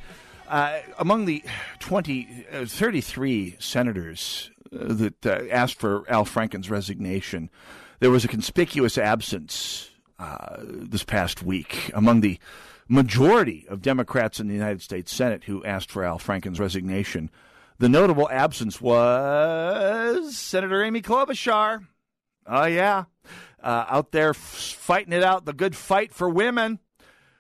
Uh, 0.48 0.80
among 0.98 1.26
the 1.26 1.44
20, 1.78 2.46
uh, 2.52 2.64
33 2.66 3.54
senators 3.60 4.50
uh, 4.72 4.92
that 4.92 5.24
uh, 5.24 5.44
asked 5.52 5.78
for 5.78 6.04
Al 6.10 6.24
Franken's 6.24 6.68
resignation, 6.68 7.48
there 8.00 8.10
was 8.10 8.24
a 8.24 8.28
conspicuous 8.28 8.98
absence 8.98 9.90
uh, 10.18 10.56
this 10.58 11.04
past 11.04 11.44
week 11.44 11.92
among 11.94 12.22
the 12.22 12.40
majority 12.88 13.66
of 13.68 13.80
Democrats 13.80 14.40
in 14.40 14.48
the 14.48 14.54
United 14.54 14.82
States 14.82 15.14
Senate 15.14 15.44
who 15.44 15.64
asked 15.64 15.92
for 15.92 16.02
Al 16.02 16.18
Franken's 16.18 16.58
resignation. 16.58 17.30
The 17.78 17.88
notable 17.88 18.28
absence 18.30 18.80
was 18.80 20.36
Senator 20.36 20.82
Amy 20.82 21.02
Klobuchar. 21.02 21.86
Oh, 22.48 22.64
yeah. 22.64 23.04
Uh, 23.62 23.84
out 23.88 24.10
there 24.10 24.30
f- 24.30 24.36
fighting 24.38 25.12
it 25.12 25.22
out, 25.22 25.44
the 25.44 25.52
good 25.52 25.76
fight 25.76 26.12
for 26.12 26.28
women 26.28 26.80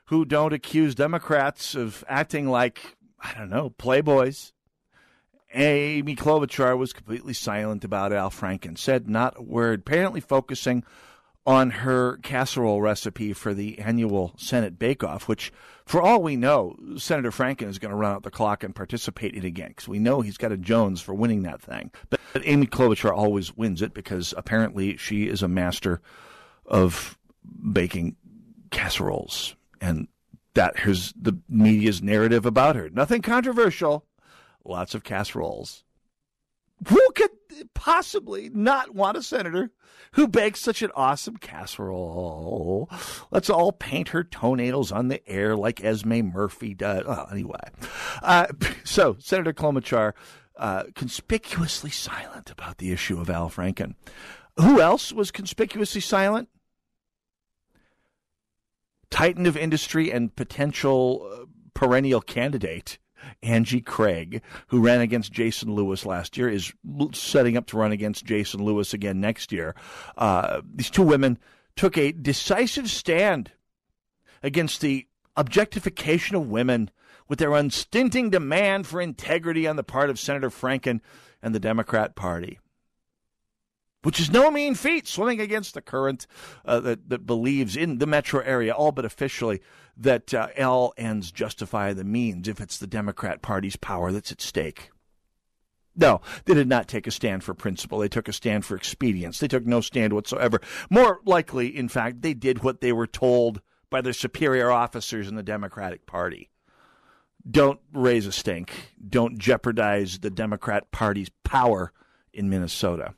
who 0.06 0.24
don't 0.24 0.52
accuse 0.52 0.94
Democrats 0.94 1.74
of 1.74 2.04
acting 2.08 2.48
like, 2.48 2.96
I 3.20 3.34
don't 3.34 3.50
know, 3.50 3.70
playboys. 3.70 4.52
Amy 5.52 6.16
Klobuchar 6.16 6.76
was 6.76 6.92
completely 6.92 7.32
silent 7.32 7.84
about 7.84 8.12
Al 8.12 8.30
Franken, 8.30 8.76
said 8.76 9.08
not 9.08 9.38
a 9.38 9.42
word, 9.42 9.80
apparently 9.80 10.20
focusing 10.20 10.84
on 11.46 11.70
her 11.70 12.16
casserole 12.18 12.80
recipe 12.80 13.32
for 13.32 13.52
the 13.52 13.78
annual 13.78 14.34
Senate 14.36 14.78
Bake 14.78 15.04
Off, 15.04 15.28
which, 15.28 15.52
for 15.84 16.00
all 16.00 16.22
we 16.22 16.36
know, 16.36 16.74
Senator 16.96 17.30
Franken 17.30 17.68
is 17.68 17.78
going 17.78 17.90
to 17.90 17.96
run 17.96 18.14
out 18.14 18.22
the 18.22 18.30
clock 18.30 18.64
and 18.64 18.74
participate 18.74 19.34
in 19.34 19.44
again 19.44 19.68
because 19.68 19.86
we 19.86 19.98
know 19.98 20.22
he's 20.22 20.38
got 20.38 20.52
a 20.52 20.56
Jones 20.56 21.00
for 21.02 21.14
winning 21.14 21.42
that 21.42 21.60
thing. 21.60 21.90
But, 22.08 22.20
but 22.32 22.42
Amy 22.46 22.66
Klobuchar 22.66 23.12
always 23.12 23.54
wins 23.56 23.82
it 23.82 23.92
because 23.92 24.32
apparently 24.36 24.96
she 24.96 25.28
is 25.28 25.42
a 25.42 25.48
master 25.48 26.00
of 26.66 27.18
baking 27.72 28.16
casseroles. 28.70 29.54
And 29.84 30.08
that 30.54 30.86
is 30.86 31.12
the 31.20 31.38
media's 31.46 32.02
narrative 32.02 32.46
about 32.46 32.74
her. 32.74 32.88
Nothing 32.88 33.20
controversial, 33.20 34.06
lots 34.64 34.94
of 34.94 35.04
casseroles. 35.04 35.84
Who 36.88 37.00
could 37.14 37.30
possibly 37.74 38.48
not 38.48 38.94
want 38.94 39.18
a 39.18 39.22
senator 39.22 39.72
who 40.12 40.26
bakes 40.26 40.60
such 40.60 40.80
an 40.80 40.90
awesome 40.96 41.36
casserole? 41.36 42.88
Let's 43.30 43.50
all 43.50 43.72
paint 43.72 44.08
her 44.08 44.24
toenails 44.24 44.90
on 44.90 45.08
the 45.08 45.26
air 45.28 45.54
like 45.54 45.84
Esme 45.84 46.22
Murphy 46.22 46.72
does. 46.72 47.04
Well, 47.04 47.28
anyway, 47.30 47.68
uh, 48.22 48.46
so 48.84 49.16
Senator 49.18 49.52
Klobuchar 49.52 50.14
uh, 50.56 50.84
conspicuously 50.94 51.90
silent 51.90 52.50
about 52.50 52.78
the 52.78 52.90
issue 52.90 53.20
of 53.20 53.28
Al 53.28 53.50
Franken. 53.50 53.96
Who 54.56 54.80
else 54.80 55.12
was 55.12 55.30
conspicuously 55.30 56.00
silent? 56.00 56.48
Titan 59.14 59.46
of 59.46 59.56
industry 59.56 60.10
and 60.10 60.34
potential 60.34 61.30
uh, 61.32 61.44
perennial 61.72 62.20
candidate 62.20 62.98
Angie 63.44 63.80
Craig, 63.80 64.42
who 64.66 64.80
ran 64.80 65.00
against 65.00 65.30
Jason 65.30 65.72
Lewis 65.72 66.04
last 66.04 66.36
year, 66.36 66.48
is 66.48 66.72
setting 67.12 67.56
up 67.56 67.66
to 67.68 67.76
run 67.76 67.92
against 67.92 68.24
Jason 68.24 68.64
Lewis 68.64 68.92
again 68.92 69.20
next 69.20 69.52
year. 69.52 69.76
Uh, 70.18 70.62
these 70.74 70.90
two 70.90 71.04
women 71.04 71.38
took 71.76 71.96
a 71.96 72.10
decisive 72.10 72.90
stand 72.90 73.52
against 74.42 74.80
the 74.80 75.06
objectification 75.36 76.34
of 76.34 76.48
women 76.48 76.90
with 77.28 77.38
their 77.38 77.54
unstinting 77.54 78.30
demand 78.30 78.84
for 78.84 79.00
integrity 79.00 79.64
on 79.68 79.76
the 79.76 79.84
part 79.84 80.10
of 80.10 80.18
Senator 80.18 80.50
Franken 80.50 81.00
and 81.40 81.54
the 81.54 81.60
Democrat 81.60 82.16
Party. 82.16 82.58
Which 84.04 84.20
is 84.20 84.30
no 84.30 84.50
mean 84.50 84.74
feat, 84.74 85.08
swimming 85.08 85.40
against 85.40 85.74
the 85.74 85.80
current 85.80 86.26
uh, 86.64 86.78
that, 86.80 87.08
that 87.08 87.26
believes 87.26 87.74
in 87.74 87.98
the 87.98 88.06
metro 88.06 88.40
area, 88.40 88.72
all 88.72 88.92
but 88.92 89.04
officially, 89.04 89.60
that 89.96 90.32
uh, 90.34 90.48
ends 90.96 91.32
justify 91.32 91.92
the 91.92 92.04
means 92.04 92.46
if 92.46 92.60
it's 92.60 92.78
the 92.78 92.86
Democrat 92.86 93.40
Party's 93.42 93.76
power 93.76 94.12
that's 94.12 94.30
at 94.30 94.42
stake. 94.42 94.90
No, 95.96 96.20
they 96.44 96.54
did 96.54 96.68
not 96.68 96.86
take 96.86 97.06
a 97.06 97.10
stand 97.10 97.44
for 97.44 97.54
principle. 97.54 97.98
They 97.98 98.08
took 98.08 98.28
a 98.28 98.32
stand 98.32 98.64
for 98.64 98.76
expedience. 98.76 99.38
They 99.38 99.48
took 99.48 99.64
no 99.64 99.80
stand 99.80 100.12
whatsoever. 100.12 100.60
More 100.90 101.20
likely, 101.24 101.68
in 101.74 101.88
fact, 101.88 102.20
they 102.20 102.34
did 102.34 102.62
what 102.62 102.80
they 102.80 102.92
were 102.92 103.06
told 103.06 103.62
by 103.90 104.00
their 104.00 104.12
superior 104.12 104.70
officers 104.70 105.28
in 105.28 105.36
the 105.36 105.42
Democratic 105.42 106.04
Party. 106.04 106.50
Don't 107.48 107.80
raise 107.92 108.26
a 108.26 108.32
stink. 108.32 108.92
Don't 109.08 109.38
jeopardize 109.38 110.18
the 110.18 110.30
Democrat 110.30 110.90
Party's 110.90 111.30
power 111.44 111.92
in 112.32 112.50
Minnesota. 112.50 113.14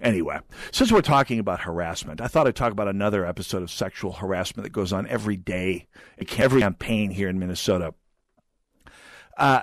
Anyway, 0.00 0.38
since 0.72 0.90
we're 0.90 1.02
talking 1.02 1.38
about 1.38 1.60
harassment, 1.60 2.20
I 2.20 2.26
thought 2.26 2.46
I'd 2.46 2.56
talk 2.56 2.72
about 2.72 2.88
another 2.88 3.26
episode 3.26 3.62
of 3.62 3.70
sexual 3.70 4.12
harassment 4.12 4.64
that 4.64 4.70
goes 4.70 4.92
on 4.92 5.06
every 5.08 5.36
day, 5.36 5.88
every 6.38 6.60
campaign 6.60 7.10
here 7.10 7.28
in 7.28 7.38
Minnesota. 7.38 7.94
Uh, 9.36 9.62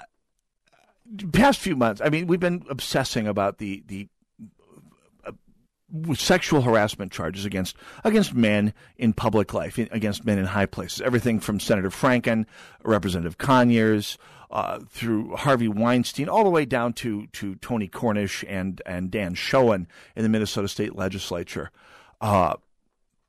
past 1.31 1.59
few 1.59 1.75
months, 1.75 2.01
I 2.03 2.09
mean, 2.09 2.27
we've 2.27 2.39
been 2.39 2.63
obsessing 2.69 3.27
about 3.27 3.57
the 3.57 3.83
the 3.87 4.07
uh, 5.25 5.31
sexual 6.13 6.61
harassment 6.61 7.11
charges 7.11 7.45
against 7.45 7.75
against 8.03 8.35
men 8.35 8.73
in 8.97 9.13
public 9.13 9.53
life, 9.53 9.77
against 9.77 10.25
men 10.25 10.37
in 10.37 10.45
high 10.45 10.65
places. 10.67 11.01
Everything 11.01 11.39
from 11.39 11.59
Senator 11.59 11.89
Franken, 11.89 12.45
Representative 12.83 13.37
Conyers, 13.37 14.17
uh, 14.49 14.79
through 14.89 15.35
Harvey 15.35 15.67
Weinstein, 15.67 16.29
all 16.29 16.43
the 16.43 16.49
way 16.49 16.65
down 16.65 16.93
to 16.93 17.27
to 17.27 17.55
Tony 17.55 17.87
Cornish 17.87 18.43
and 18.47 18.81
and 18.85 19.11
Dan 19.11 19.33
Schoen 19.33 19.87
in 20.15 20.23
the 20.23 20.29
Minnesota 20.29 20.67
State 20.67 20.95
Legislature. 20.95 21.71
Uh, 22.21 22.55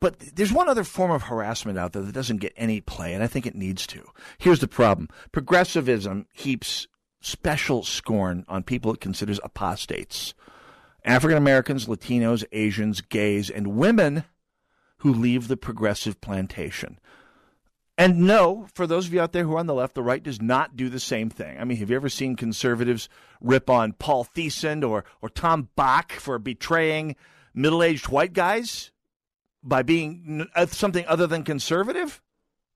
but 0.00 0.18
there's 0.36 0.52
one 0.52 0.68
other 0.68 0.84
form 0.84 1.10
of 1.10 1.24
harassment 1.24 1.78
out 1.78 1.92
there 1.92 2.02
that 2.02 2.12
doesn't 2.12 2.36
get 2.38 2.52
any 2.56 2.80
play, 2.80 3.14
and 3.14 3.22
I 3.22 3.26
think 3.26 3.46
it 3.46 3.56
needs 3.56 3.86
to. 3.88 4.04
Here's 4.38 4.60
the 4.60 4.68
problem: 4.68 5.08
progressivism 5.32 6.26
heaps 6.32 6.86
special 7.20 7.82
scorn 7.82 8.44
on 8.48 8.62
people 8.62 8.92
it 8.92 9.00
considers 9.00 9.40
apostates. 9.42 10.34
African 11.04 11.38
Americans, 11.38 11.86
Latinos, 11.86 12.44
Asians, 12.52 13.00
gays, 13.00 13.50
and 13.50 13.76
women 13.76 14.24
who 14.98 15.12
leave 15.12 15.48
the 15.48 15.56
progressive 15.56 16.20
plantation. 16.20 16.98
And 17.98 18.20
no, 18.20 18.68
for 18.74 18.86
those 18.86 19.08
of 19.08 19.12
you 19.12 19.20
out 19.20 19.32
there 19.32 19.42
who 19.42 19.54
are 19.54 19.58
on 19.58 19.66
the 19.66 19.74
left, 19.74 19.96
the 19.96 20.04
right 20.04 20.22
does 20.22 20.40
not 20.40 20.76
do 20.76 20.88
the 20.88 21.00
same 21.00 21.30
thing. 21.30 21.58
I 21.58 21.64
mean, 21.64 21.78
have 21.78 21.90
you 21.90 21.96
ever 21.96 22.08
seen 22.08 22.36
conservatives 22.36 23.08
rip 23.40 23.68
on 23.68 23.92
Paul 23.92 24.24
Thissen 24.24 24.88
or, 24.88 25.04
or 25.20 25.28
Tom 25.28 25.68
Bakk 25.76 26.12
for 26.12 26.38
betraying 26.38 27.16
middle 27.52 27.82
aged 27.82 28.08
white 28.08 28.34
guys 28.34 28.92
by 29.64 29.82
being 29.82 30.46
uh, 30.54 30.66
something 30.66 31.04
other 31.08 31.26
than 31.26 31.42
conservative? 31.42 32.22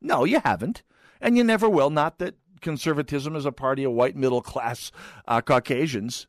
No, 0.01 0.25
you 0.25 0.41
haven't. 0.41 0.83
And 1.21 1.37
you 1.39 1.45
never 1.45 1.69
will. 1.69 1.91
Not 1.91 2.19
that 2.19 2.35
conservatism 2.61 3.37
is 3.37 3.47
a 3.47 3.53
party 3.53 3.85
of 3.85 3.93
white 3.93 4.17
middle 4.17 4.43
class 4.43 4.91
uh, 5.29 5.41
Caucasians, 5.41 6.27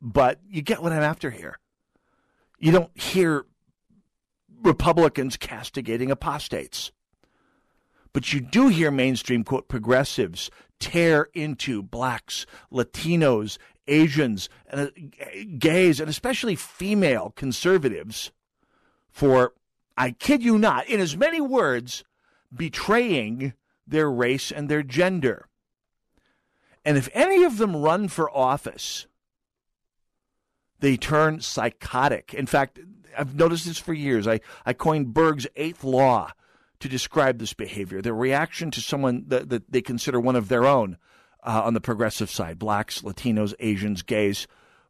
but 0.00 0.40
you 0.48 0.62
get 0.62 0.82
what 0.82 0.92
I'm 0.92 1.02
after 1.02 1.28
here. 1.28 1.58
You 2.58 2.72
don't 2.72 2.98
hear 2.98 3.44
Republicans 4.62 5.36
castigating 5.36 6.10
apostates. 6.10 6.92
But 8.12 8.32
you 8.32 8.40
do 8.40 8.68
hear 8.68 8.90
mainstream, 8.90 9.44
quote, 9.44 9.68
progressives 9.68 10.50
tear 10.78 11.28
into 11.32 11.82
blacks, 11.82 12.44
Latinos, 12.70 13.56
Asians, 13.86 14.48
and 14.68 14.80
uh, 14.80 14.90
gays, 15.58 16.00
and 16.00 16.10
especially 16.10 16.56
female 16.56 17.32
conservatives 17.36 18.32
for, 19.10 19.52
I 19.96 20.10
kid 20.10 20.42
you 20.42 20.58
not, 20.58 20.88
in 20.88 21.00
as 21.00 21.16
many 21.16 21.40
words, 21.40 22.04
betraying 22.54 23.54
their 23.86 24.10
race 24.10 24.50
and 24.50 24.68
their 24.68 24.82
gender. 24.82 25.48
And 26.84 26.96
if 26.96 27.08
any 27.14 27.44
of 27.44 27.58
them 27.58 27.76
run 27.76 28.08
for 28.08 28.30
office, 28.36 29.06
they 30.80 30.96
turn 30.96 31.40
psychotic. 31.40 32.34
In 32.34 32.46
fact, 32.46 32.80
I've 33.16 33.36
noticed 33.36 33.66
this 33.66 33.78
for 33.78 33.92
years. 33.92 34.26
I, 34.26 34.40
I 34.66 34.72
coined 34.72 35.14
Berg's 35.14 35.46
eighth 35.54 35.84
law 35.84 36.32
to 36.82 36.88
describe 36.88 37.38
this 37.38 37.54
behavior, 37.54 38.02
their 38.02 38.12
reaction 38.12 38.72
to 38.72 38.80
someone 38.80 39.22
that, 39.28 39.48
that 39.50 39.70
they 39.70 39.80
consider 39.80 40.18
one 40.18 40.34
of 40.34 40.48
their 40.48 40.66
own 40.66 40.98
uh, 41.44 41.62
on 41.64 41.74
the 41.74 41.80
progressive 41.80 42.28
side 42.28 42.58
blacks, 42.58 43.02
Latinos, 43.02 43.54
Asians, 43.60 44.02
gays, 44.02 44.48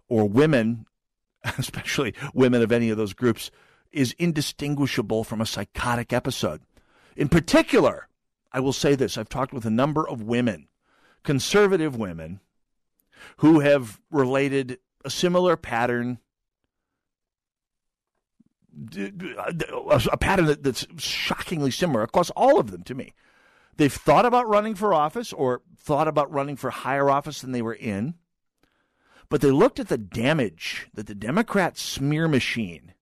or 0.09 0.27
women, 0.27 0.87
especially 1.59 2.15
women 2.33 2.63
of 2.63 2.73
any 2.73 2.89
of 2.89 2.97
those 2.97 3.13
groups, 3.13 3.51
is 3.91 4.15
indistinguishable 4.19 5.23
from 5.23 5.43
a 5.43 5.47
psychotic 5.47 6.15
episode. 6.15 6.63
In 7.15 7.29
particular, 7.29 8.09
I 8.53 8.61
will 8.61 8.73
say 8.73 8.95
this 8.95 9.19
I've 9.19 9.29
talked 9.29 9.53
with 9.53 9.67
a 9.67 9.71
number 9.71 10.09
of 10.09 10.23
women, 10.23 10.69
conservative 11.25 11.95
women, 11.95 12.41
who 13.37 13.61
have 13.61 14.01
related 14.11 14.79
a 15.05 15.11
similar 15.11 15.59
pattern, 15.59 16.21
Uh, 18.97 19.53
uh, 19.91 20.01
a 20.11 20.17
pattern 20.17 20.47
that, 20.47 20.63
that's 20.63 20.87
shockingly 20.99 21.71
similar 21.71 22.03
across 22.03 22.31
all 22.31 22.59
of 22.59 22.71
them 22.71 22.83
to 22.85 22.95
me. 22.95 23.13
They've 23.77 23.93
thought 23.93 24.27
about 24.27 24.49
running 24.49 24.75
for 24.75 24.95
office 24.95 25.33
or 25.33 25.63
thought 25.77 26.09
about 26.09 26.33
running 26.33 26.57
for 26.57 26.71
higher 26.71 27.11
office 27.11 27.41
than 27.41 27.53
they 27.53 27.63
were 27.63 27.75
in, 27.75 28.15
but 29.29 29.41
they 29.41 29.51
looked 29.51 29.81
at 29.81 29.89
the 29.89 29.99
damage 29.99 30.89
that 30.95 31.07
the 31.07 31.15
Democrat 31.15 31.79
smear 31.79 32.29
machine 32.29 32.93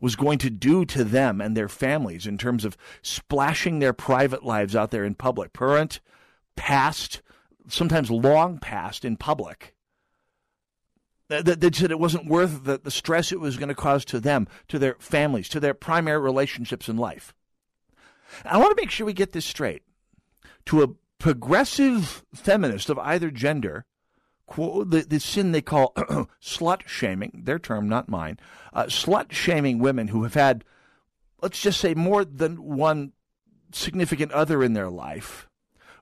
was 0.00 0.16
going 0.16 0.38
to 0.38 0.50
do 0.50 0.84
to 0.84 1.04
them 1.04 1.40
and 1.40 1.56
their 1.56 1.68
families 1.68 2.26
in 2.26 2.36
terms 2.36 2.64
of 2.64 2.76
splashing 3.02 3.78
their 3.78 3.92
private 3.92 4.44
lives 4.44 4.74
out 4.74 4.90
there 4.90 5.04
in 5.04 5.14
public, 5.14 5.52
current, 5.52 6.00
past, 6.56 7.22
sometimes 7.68 8.10
long 8.10 8.58
past 8.58 9.04
in 9.04 9.16
public. 9.16 9.74
They 11.40 11.70
said 11.72 11.90
it 11.90 11.98
wasn't 11.98 12.26
worth 12.26 12.64
the, 12.64 12.78
the 12.78 12.90
stress 12.90 13.32
it 13.32 13.40
was 13.40 13.56
going 13.56 13.68
to 13.68 13.74
cause 13.74 14.04
to 14.06 14.20
them, 14.20 14.48
to 14.68 14.78
their 14.78 14.96
families, 14.98 15.48
to 15.50 15.60
their 15.60 15.74
primary 15.74 16.20
relationships 16.20 16.88
in 16.88 16.96
life. 16.96 17.34
I 18.44 18.58
want 18.58 18.76
to 18.76 18.82
make 18.82 18.90
sure 18.90 19.06
we 19.06 19.12
get 19.12 19.32
this 19.32 19.44
straight. 19.44 19.82
To 20.66 20.82
a 20.82 20.88
progressive 21.18 22.24
feminist 22.34 22.90
of 22.90 22.98
either 22.98 23.30
gender, 23.30 23.86
the, 24.56 25.06
the 25.08 25.20
sin 25.20 25.52
they 25.52 25.62
call 25.62 25.92
slut 26.42 26.86
shaming, 26.86 27.42
their 27.44 27.58
term, 27.58 27.88
not 27.88 28.08
mine, 28.08 28.38
uh, 28.72 28.84
slut 28.84 29.32
shaming 29.32 29.78
women 29.78 30.08
who 30.08 30.24
have 30.24 30.34
had, 30.34 30.64
let's 31.40 31.60
just 31.60 31.80
say, 31.80 31.94
more 31.94 32.24
than 32.24 32.56
one 32.62 33.12
significant 33.72 34.32
other 34.32 34.62
in 34.62 34.74
their 34.74 34.90
life, 34.90 35.48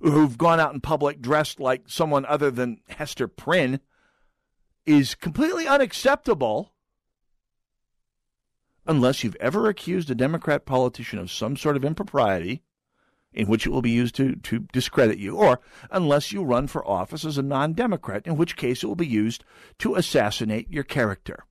who've 0.00 0.38
gone 0.38 0.60
out 0.60 0.74
in 0.74 0.80
public 0.80 1.20
dressed 1.20 1.60
like 1.60 1.82
someone 1.86 2.24
other 2.26 2.50
than 2.50 2.80
Hester 2.88 3.28
Prynne, 3.28 3.80
is 4.86 5.14
completely 5.14 5.66
unacceptable 5.66 6.72
unless 8.86 9.22
you've 9.22 9.36
ever 9.36 9.68
accused 9.68 10.10
a 10.10 10.14
Democrat 10.14 10.66
politician 10.66 11.18
of 11.18 11.30
some 11.30 11.56
sort 11.56 11.76
of 11.76 11.84
impropriety 11.84 12.62
in 13.32 13.46
which 13.46 13.66
it 13.66 13.70
will 13.70 13.82
be 13.82 13.90
used 13.90 14.14
to, 14.16 14.34
to 14.36 14.60
discredit 14.72 15.18
you, 15.18 15.36
or 15.36 15.60
unless 15.90 16.32
you 16.32 16.42
run 16.42 16.66
for 16.66 16.86
office 16.86 17.24
as 17.24 17.38
a 17.38 17.42
non 17.42 17.72
Democrat, 17.72 18.26
in 18.26 18.36
which 18.36 18.56
case 18.56 18.82
it 18.82 18.86
will 18.86 18.96
be 18.96 19.06
used 19.06 19.44
to 19.78 19.94
assassinate 19.94 20.70
your 20.70 20.82
character. 20.82 21.44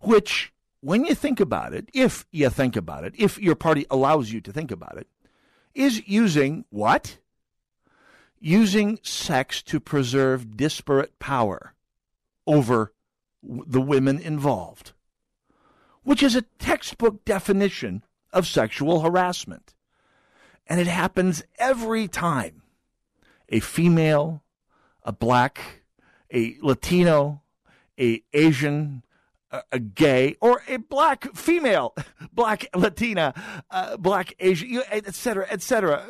Which, 0.00 0.52
when 0.80 1.04
you 1.04 1.14
think 1.14 1.40
about 1.40 1.72
it, 1.72 1.88
if 1.94 2.26
you 2.32 2.50
think 2.50 2.76
about 2.76 3.04
it, 3.04 3.14
if 3.16 3.38
your 3.38 3.54
party 3.54 3.86
allows 3.90 4.32
you 4.32 4.40
to 4.42 4.52
think 4.52 4.70
about 4.70 4.98
it, 4.98 5.06
is 5.74 6.06
using 6.06 6.64
what? 6.68 7.18
Using 8.44 8.98
sex 9.04 9.62
to 9.62 9.78
preserve 9.78 10.56
disparate 10.56 11.16
power 11.20 11.74
over 12.44 12.92
the 13.40 13.80
women 13.80 14.18
involved, 14.18 14.92
which 16.02 16.24
is 16.24 16.34
a 16.34 16.42
textbook 16.58 17.24
definition 17.24 18.02
of 18.32 18.48
sexual 18.48 19.00
harassment. 19.00 19.74
And 20.66 20.80
it 20.80 20.88
happens 20.88 21.44
every 21.56 22.08
time 22.08 22.62
a 23.48 23.60
female, 23.60 24.42
a 25.04 25.12
black, 25.12 25.84
a 26.32 26.56
Latino, 26.62 27.42
a 27.96 28.24
Asian, 28.32 29.04
a, 29.70 29.78
gay, 29.78 30.36
or 30.40 30.62
a 30.68 30.78
black 30.78 31.34
female, 31.34 31.94
black 32.32 32.66
Latina, 32.74 33.34
uh, 33.70 33.96
black 33.96 34.34
Asian, 34.40 34.82
et 34.90 35.14
cetera, 35.14 35.46
et 35.50 35.62
cetera, 35.62 36.06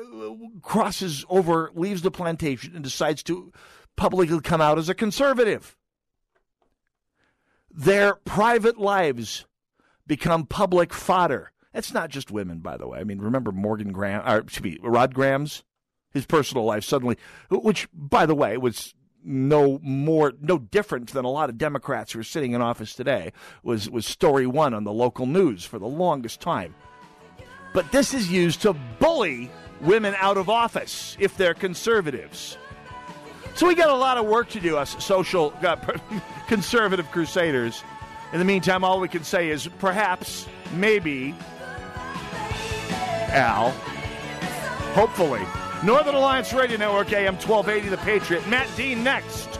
crosses 0.62 1.24
over, 1.28 1.70
leaves 1.74 2.02
the 2.02 2.10
plantation, 2.10 2.74
and 2.74 2.84
decides 2.84 3.22
to 3.24 3.52
publicly 3.96 4.40
come 4.40 4.60
out 4.60 4.78
as 4.78 4.88
a 4.88 4.94
conservative. 4.94 5.76
Their 7.70 8.16
private 8.16 8.78
lives 8.78 9.46
become 10.06 10.46
public 10.46 10.92
fodder 10.92 11.52
it's 11.74 11.92
not 11.92 12.10
just 12.10 12.30
women, 12.30 12.58
by 12.58 12.76
the 12.76 12.86
way. 12.86 12.98
I 12.98 13.04
mean, 13.04 13.18
remember 13.18 13.52
Morgan 13.52 13.92
Grams, 13.92 14.24
or 14.26 14.38
excuse 14.38 14.74
me, 14.74 14.78
Rod 14.82 15.14
Grams', 15.14 15.64
his 16.12 16.26
personal 16.26 16.64
life 16.64 16.84
suddenly, 16.84 17.16
which, 17.50 17.88
by 17.92 18.26
the 18.26 18.34
way, 18.34 18.56
was 18.58 18.94
no 19.24 19.78
more, 19.82 20.32
no 20.40 20.58
different 20.58 21.12
than 21.12 21.24
a 21.24 21.30
lot 21.30 21.48
of 21.48 21.58
Democrats 21.58 22.12
who 22.12 22.20
are 22.20 22.24
sitting 22.24 22.52
in 22.52 22.62
office 22.62 22.94
today, 22.94 23.32
was, 23.62 23.88
was 23.88 24.06
story 24.06 24.46
one 24.46 24.74
on 24.74 24.84
the 24.84 24.92
local 24.92 25.26
news 25.26 25.64
for 25.64 25.78
the 25.78 25.86
longest 25.86 26.40
time. 26.40 26.74
But 27.72 27.90
this 27.92 28.12
is 28.14 28.30
used 28.30 28.62
to 28.62 28.72
bully 28.72 29.50
women 29.80 30.14
out 30.18 30.36
of 30.36 30.48
office 30.48 31.16
if 31.18 31.36
they're 31.36 31.54
conservatives. 31.54 32.58
So 33.54 33.66
we 33.66 33.74
got 33.74 33.90
a 33.90 33.94
lot 33.94 34.16
of 34.16 34.26
work 34.26 34.48
to 34.50 34.60
do, 34.60 34.76
us 34.76 34.96
social 35.04 35.52
uh, 35.62 35.76
conservative 36.48 37.10
crusaders. 37.10 37.82
In 38.32 38.38
the 38.38 38.44
meantime, 38.44 38.82
all 38.82 38.98
we 38.98 39.08
can 39.08 39.24
say 39.24 39.50
is 39.50 39.68
perhaps, 39.78 40.46
maybe, 40.74 41.34
Al. 43.28 43.70
Hopefully. 44.94 45.42
Northern 45.84 46.14
Alliance 46.14 46.52
Radio 46.52 46.76
Network, 46.76 47.12
AM 47.12 47.34
1280, 47.34 47.88
The 47.88 47.96
Patriot. 47.98 48.48
Matt 48.48 48.68
Dean 48.76 49.02
next. 49.02 49.58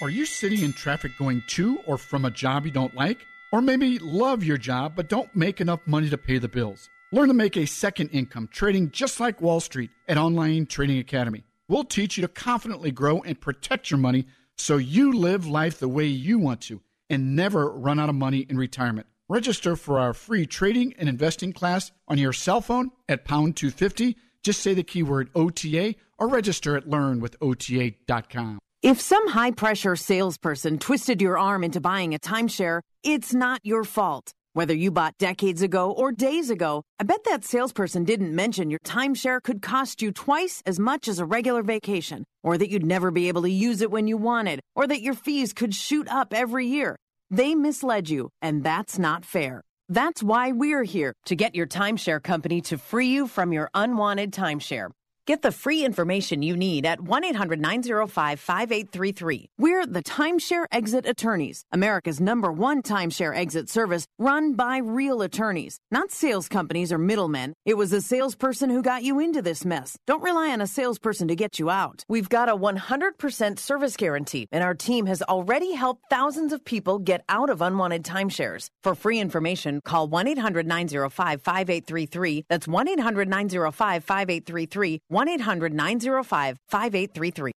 Are 0.00 0.08
you 0.08 0.24
sitting 0.24 0.62
in 0.62 0.72
traffic 0.72 1.18
going 1.18 1.42
to 1.48 1.78
or 1.84 1.98
from 1.98 2.24
a 2.24 2.30
job 2.30 2.64
you 2.64 2.70
don't 2.70 2.94
like? 2.94 3.26
Or 3.50 3.60
maybe 3.60 3.98
love 3.98 4.44
your 4.44 4.56
job 4.56 4.92
but 4.94 5.08
don't 5.08 5.34
make 5.34 5.60
enough 5.60 5.80
money 5.84 6.08
to 6.10 6.18
pay 6.18 6.38
the 6.38 6.46
bills? 6.46 6.88
Learn 7.10 7.26
to 7.26 7.34
make 7.34 7.56
a 7.56 7.66
second 7.66 8.10
income 8.10 8.48
trading 8.52 8.92
just 8.92 9.18
like 9.18 9.40
Wall 9.40 9.58
Street 9.58 9.90
at 10.06 10.16
Online 10.16 10.66
Trading 10.66 10.98
Academy. 10.98 11.42
We'll 11.66 11.82
teach 11.82 12.16
you 12.16 12.20
to 12.22 12.28
confidently 12.28 12.92
grow 12.92 13.20
and 13.22 13.40
protect 13.40 13.90
your 13.90 13.98
money 13.98 14.26
so 14.56 14.76
you 14.76 15.12
live 15.12 15.44
life 15.44 15.80
the 15.80 15.88
way 15.88 16.04
you 16.04 16.38
want 16.38 16.60
to 16.62 16.80
and 17.10 17.34
never 17.34 17.72
run 17.72 17.98
out 17.98 18.08
of 18.08 18.14
money 18.14 18.46
in 18.48 18.56
retirement. 18.56 19.08
Register 19.28 19.74
for 19.74 19.98
our 19.98 20.12
free 20.12 20.44
trading 20.44 20.92
and 20.98 21.08
investing 21.08 21.54
class 21.54 21.92
on 22.06 22.18
your 22.18 22.34
cell 22.34 22.60
phone 22.60 22.90
at 23.08 23.24
pound 23.24 23.56
250. 23.56 24.18
Just 24.42 24.60
say 24.60 24.74
the 24.74 24.82
keyword 24.82 25.30
OTA 25.34 25.94
or 26.18 26.28
register 26.28 26.76
at 26.76 26.86
learnwithota.com. 26.86 28.58
If 28.82 29.00
some 29.00 29.28
high 29.28 29.52
pressure 29.52 29.96
salesperson 29.96 30.78
twisted 30.78 31.22
your 31.22 31.38
arm 31.38 31.64
into 31.64 31.80
buying 31.80 32.14
a 32.14 32.18
timeshare, 32.18 32.80
it's 33.02 33.32
not 33.32 33.60
your 33.64 33.82
fault. 33.84 34.30
Whether 34.52 34.74
you 34.74 34.90
bought 34.90 35.16
decades 35.16 35.62
ago 35.62 35.90
or 35.90 36.12
days 36.12 36.50
ago, 36.50 36.82
I 37.00 37.04
bet 37.04 37.24
that 37.24 37.44
salesperson 37.44 38.04
didn't 38.04 38.36
mention 38.36 38.68
your 38.68 38.78
timeshare 38.84 39.42
could 39.42 39.62
cost 39.62 40.02
you 40.02 40.12
twice 40.12 40.62
as 40.66 40.78
much 40.78 41.08
as 41.08 41.18
a 41.18 41.24
regular 41.24 41.62
vacation, 41.62 42.24
or 42.42 42.58
that 42.58 42.70
you'd 42.70 42.84
never 42.84 43.10
be 43.10 43.28
able 43.28 43.42
to 43.42 43.50
use 43.50 43.80
it 43.80 43.90
when 43.90 44.06
you 44.06 44.18
wanted, 44.18 44.60
or 44.76 44.86
that 44.86 45.00
your 45.00 45.14
fees 45.14 45.54
could 45.54 45.74
shoot 45.74 46.06
up 46.08 46.34
every 46.34 46.66
year. 46.66 46.94
They 47.34 47.56
misled 47.56 48.08
you, 48.08 48.30
and 48.40 48.62
that's 48.62 48.96
not 48.96 49.24
fair. 49.24 49.62
That's 49.88 50.22
why 50.22 50.52
we're 50.52 50.84
here 50.84 51.12
to 51.24 51.34
get 51.34 51.56
your 51.56 51.66
timeshare 51.66 52.22
company 52.22 52.60
to 52.60 52.78
free 52.78 53.08
you 53.08 53.26
from 53.26 53.52
your 53.52 53.68
unwanted 53.74 54.30
timeshare. 54.30 54.90
Get 55.26 55.40
the 55.40 55.52
free 55.52 55.86
information 55.86 56.42
you 56.42 56.54
need 56.54 56.84
at 56.84 57.00
1 57.00 57.24
800 57.24 57.58
905 57.58 58.38
5833. 58.38 59.48
We're 59.56 59.86
the 59.86 60.02
Timeshare 60.02 60.66
Exit 60.70 61.06
Attorneys, 61.06 61.64
America's 61.72 62.20
number 62.20 62.52
one 62.52 62.82
timeshare 62.82 63.34
exit 63.34 63.70
service 63.70 64.06
run 64.18 64.52
by 64.52 64.76
real 64.84 65.22
attorneys, 65.22 65.78
not 65.90 66.10
sales 66.10 66.46
companies 66.46 66.92
or 66.92 66.98
middlemen. 66.98 67.54
It 67.64 67.78
was 67.78 67.90
a 67.94 68.02
salesperson 68.02 68.68
who 68.68 68.82
got 68.82 69.02
you 69.02 69.18
into 69.18 69.40
this 69.40 69.64
mess. 69.64 69.96
Don't 70.06 70.22
rely 70.22 70.50
on 70.50 70.60
a 70.60 70.66
salesperson 70.66 71.28
to 71.28 71.34
get 71.34 71.58
you 71.58 71.70
out. 71.70 72.04
We've 72.06 72.28
got 72.28 72.50
a 72.50 72.56
100% 72.56 73.58
service 73.58 73.96
guarantee, 73.96 74.46
and 74.52 74.62
our 74.62 74.74
team 74.74 75.06
has 75.06 75.22
already 75.22 75.72
helped 75.72 76.02
thousands 76.10 76.52
of 76.52 76.66
people 76.66 76.98
get 76.98 77.24
out 77.30 77.48
of 77.48 77.62
unwanted 77.62 78.04
timeshares. 78.04 78.68
For 78.82 78.94
free 78.94 79.20
information, 79.20 79.80
call 79.86 80.06
1 80.06 80.28
800 80.28 80.66
905 80.66 81.40
5833. 81.40 82.44
That's 82.50 82.68
1 82.68 82.88
800 82.88 83.26
905 83.26 84.04
5833. 84.04 85.00
1 85.14 85.28
800 85.28 85.72
905 85.72 86.58
5833. 86.68 87.52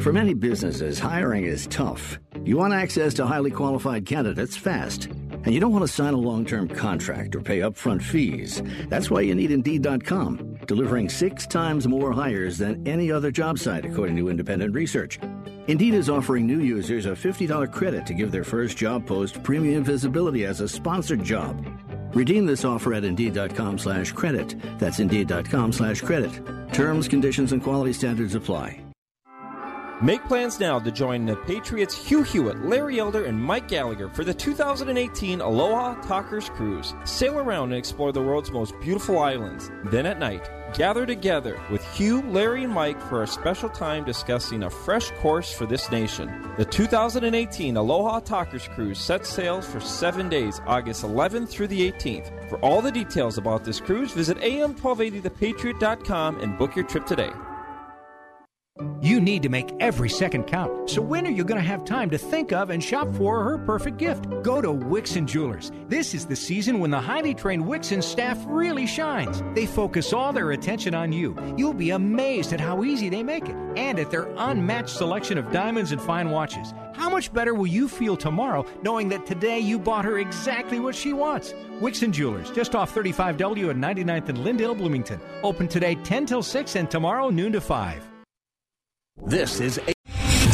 For 0.00 0.12
many 0.12 0.32
businesses, 0.32 0.98
hiring 0.98 1.44
is 1.44 1.66
tough. 1.66 2.18
You 2.44 2.56
want 2.56 2.72
access 2.72 3.12
to 3.14 3.26
highly 3.26 3.50
qualified 3.50 4.06
candidates 4.06 4.56
fast. 4.56 5.08
And 5.44 5.52
you 5.52 5.60
don't 5.60 5.72
want 5.72 5.82
to 5.82 5.92
sign 5.92 6.14
a 6.14 6.16
long 6.28 6.46
term 6.46 6.68
contract 6.68 7.36
or 7.36 7.42
pay 7.42 7.60
upfront 7.60 8.00
fees. 8.00 8.62
That's 8.88 9.10
why 9.10 9.20
you 9.20 9.34
need 9.34 9.50
Indeed.com, 9.50 10.60
delivering 10.66 11.10
six 11.10 11.46
times 11.46 11.86
more 11.86 12.12
hires 12.12 12.56
than 12.56 12.86
any 12.88 13.12
other 13.12 13.30
job 13.30 13.58
site, 13.58 13.84
according 13.84 14.16
to 14.16 14.30
independent 14.30 14.74
research. 14.74 15.18
Indeed 15.66 15.94
is 15.94 16.08
offering 16.08 16.46
new 16.46 16.60
users 16.60 17.04
a 17.04 17.10
$50 17.10 17.70
credit 17.70 18.06
to 18.06 18.14
give 18.14 18.32
their 18.32 18.44
first 18.44 18.78
job 18.78 19.06
post 19.06 19.42
premium 19.42 19.84
visibility 19.84 20.46
as 20.46 20.60
a 20.60 20.68
sponsored 20.68 21.22
job. 21.22 21.62
Redeem 22.14 22.46
this 22.46 22.64
offer 22.64 22.94
at 22.94 23.04
Indeed.com 23.04 23.78
slash 23.78 24.12
credit. 24.12 24.54
That's 24.78 25.00
Indeed.com 25.00 25.72
slash 25.72 26.02
credit. 26.02 26.32
Terms, 26.72 27.08
conditions, 27.08 27.52
and 27.52 27.62
quality 27.62 27.92
standards 27.92 28.34
apply. 28.34 28.91
Make 30.00 30.24
plans 30.24 30.58
now 30.58 30.78
to 30.80 30.90
join 30.90 31.26
the 31.26 31.36
Patriots 31.36 31.94
Hugh 31.94 32.24
Hewitt, 32.24 32.64
Larry 32.64 32.98
Elder, 32.98 33.26
and 33.26 33.40
Mike 33.40 33.68
Gallagher 33.68 34.08
for 34.08 34.24
the 34.24 34.34
2018 34.34 35.40
Aloha 35.40 35.94
Talkers 36.02 36.48
Cruise. 36.48 36.92
Sail 37.04 37.38
around 37.38 37.70
and 37.70 37.78
explore 37.78 38.10
the 38.10 38.22
world's 38.22 38.50
most 38.50 38.74
beautiful 38.80 39.20
islands. 39.20 39.70
Then 39.84 40.06
at 40.06 40.18
night, 40.18 40.50
gather 40.74 41.06
together 41.06 41.60
with 41.70 41.84
Hugh, 41.94 42.22
Larry, 42.22 42.64
and 42.64 42.72
Mike 42.72 43.00
for 43.02 43.22
a 43.22 43.28
special 43.28 43.68
time 43.68 44.02
discussing 44.04 44.64
a 44.64 44.70
fresh 44.70 45.12
course 45.20 45.52
for 45.52 45.66
this 45.66 45.88
nation. 45.92 46.50
The 46.56 46.64
2018 46.64 47.76
Aloha 47.76 48.18
Talkers 48.20 48.66
Cruise 48.68 48.98
sets 48.98 49.28
sails 49.28 49.68
for 49.68 49.78
seven 49.78 50.28
days, 50.28 50.60
August 50.66 51.04
11th 51.04 51.48
through 51.48 51.68
the 51.68 51.92
18th. 51.92 52.48
For 52.48 52.58
all 52.58 52.82
the 52.82 52.90
details 52.90 53.38
about 53.38 53.64
this 53.64 53.78
cruise, 53.78 54.12
visit 54.12 54.38
am1280thepatriot.com 54.38 56.40
and 56.40 56.58
book 56.58 56.74
your 56.74 56.86
trip 56.86 57.06
today. 57.06 57.30
You 59.02 59.20
need 59.20 59.42
to 59.42 59.48
make 59.48 59.72
every 59.80 60.08
second 60.08 60.44
count. 60.44 60.88
So 60.88 61.02
when 61.02 61.26
are 61.26 61.30
you 61.30 61.42
going 61.42 61.60
to 61.60 61.66
have 61.66 61.84
time 61.84 62.08
to 62.10 62.18
think 62.18 62.52
of 62.52 62.70
and 62.70 62.82
shop 62.82 63.12
for 63.14 63.42
her 63.42 63.58
perfect 63.58 63.98
gift? 63.98 64.28
Go 64.42 64.62
to 64.62 64.68
Wixon 64.68 65.26
Jewelers. 65.26 65.72
This 65.88 66.14
is 66.14 66.26
the 66.26 66.36
season 66.36 66.78
when 66.78 66.92
the 66.92 67.00
highly 67.00 67.34
trained 67.34 67.64
Wixon 67.64 68.02
staff 68.02 68.38
really 68.46 68.86
shines. 68.86 69.42
They 69.54 69.66
focus 69.66 70.12
all 70.12 70.32
their 70.32 70.52
attention 70.52 70.94
on 70.94 71.12
you. 71.12 71.36
You'll 71.56 71.74
be 71.74 71.90
amazed 71.90 72.52
at 72.52 72.60
how 72.60 72.84
easy 72.84 73.08
they 73.08 73.24
make 73.24 73.48
it 73.48 73.56
and 73.76 73.98
at 73.98 74.12
their 74.12 74.32
unmatched 74.36 74.90
selection 74.90 75.36
of 75.36 75.50
diamonds 75.50 75.90
and 75.90 76.00
fine 76.00 76.30
watches. 76.30 76.72
How 76.94 77.10
much 77.10 77.32
better 77.32 77.54
will 77.54 77.66
you 77.66 77.88
feel 77.88 78.16
tomorrow 78.16 78.64
knowing 78.82 79.08
that 79.08 79.26
today 79.26 79.58
you 79.58 79.78
bought 79.78 80.04
her 80.04 80.18
exactly 80.18 80.78
what 80.78 80.94
she 80.94 81.12
wants? 81.12 81.54
Wixon 81.80 82.12
Jewelers, 82.12 82.50
just 82.52 82.76
off 82.76 82.94
35W 82.94 83.70
at 83.70 83.76
99th 83.76 84.28
and 84.28 84.38
Lyndale, 84.44 84.76
Bloomington. 84.76 85.20
Open 85.42 85.66
today 85.66 85.96
10 85.96 86.26
till 86.26 86.42
6 86.42 86.76
and 86.76 86.88
tomorrow 86.88 87.30
noon 87.30 87.50
to 87.52 87.60
5. 87.60 88.11
This 89.16 89.60
is 89.60 89.78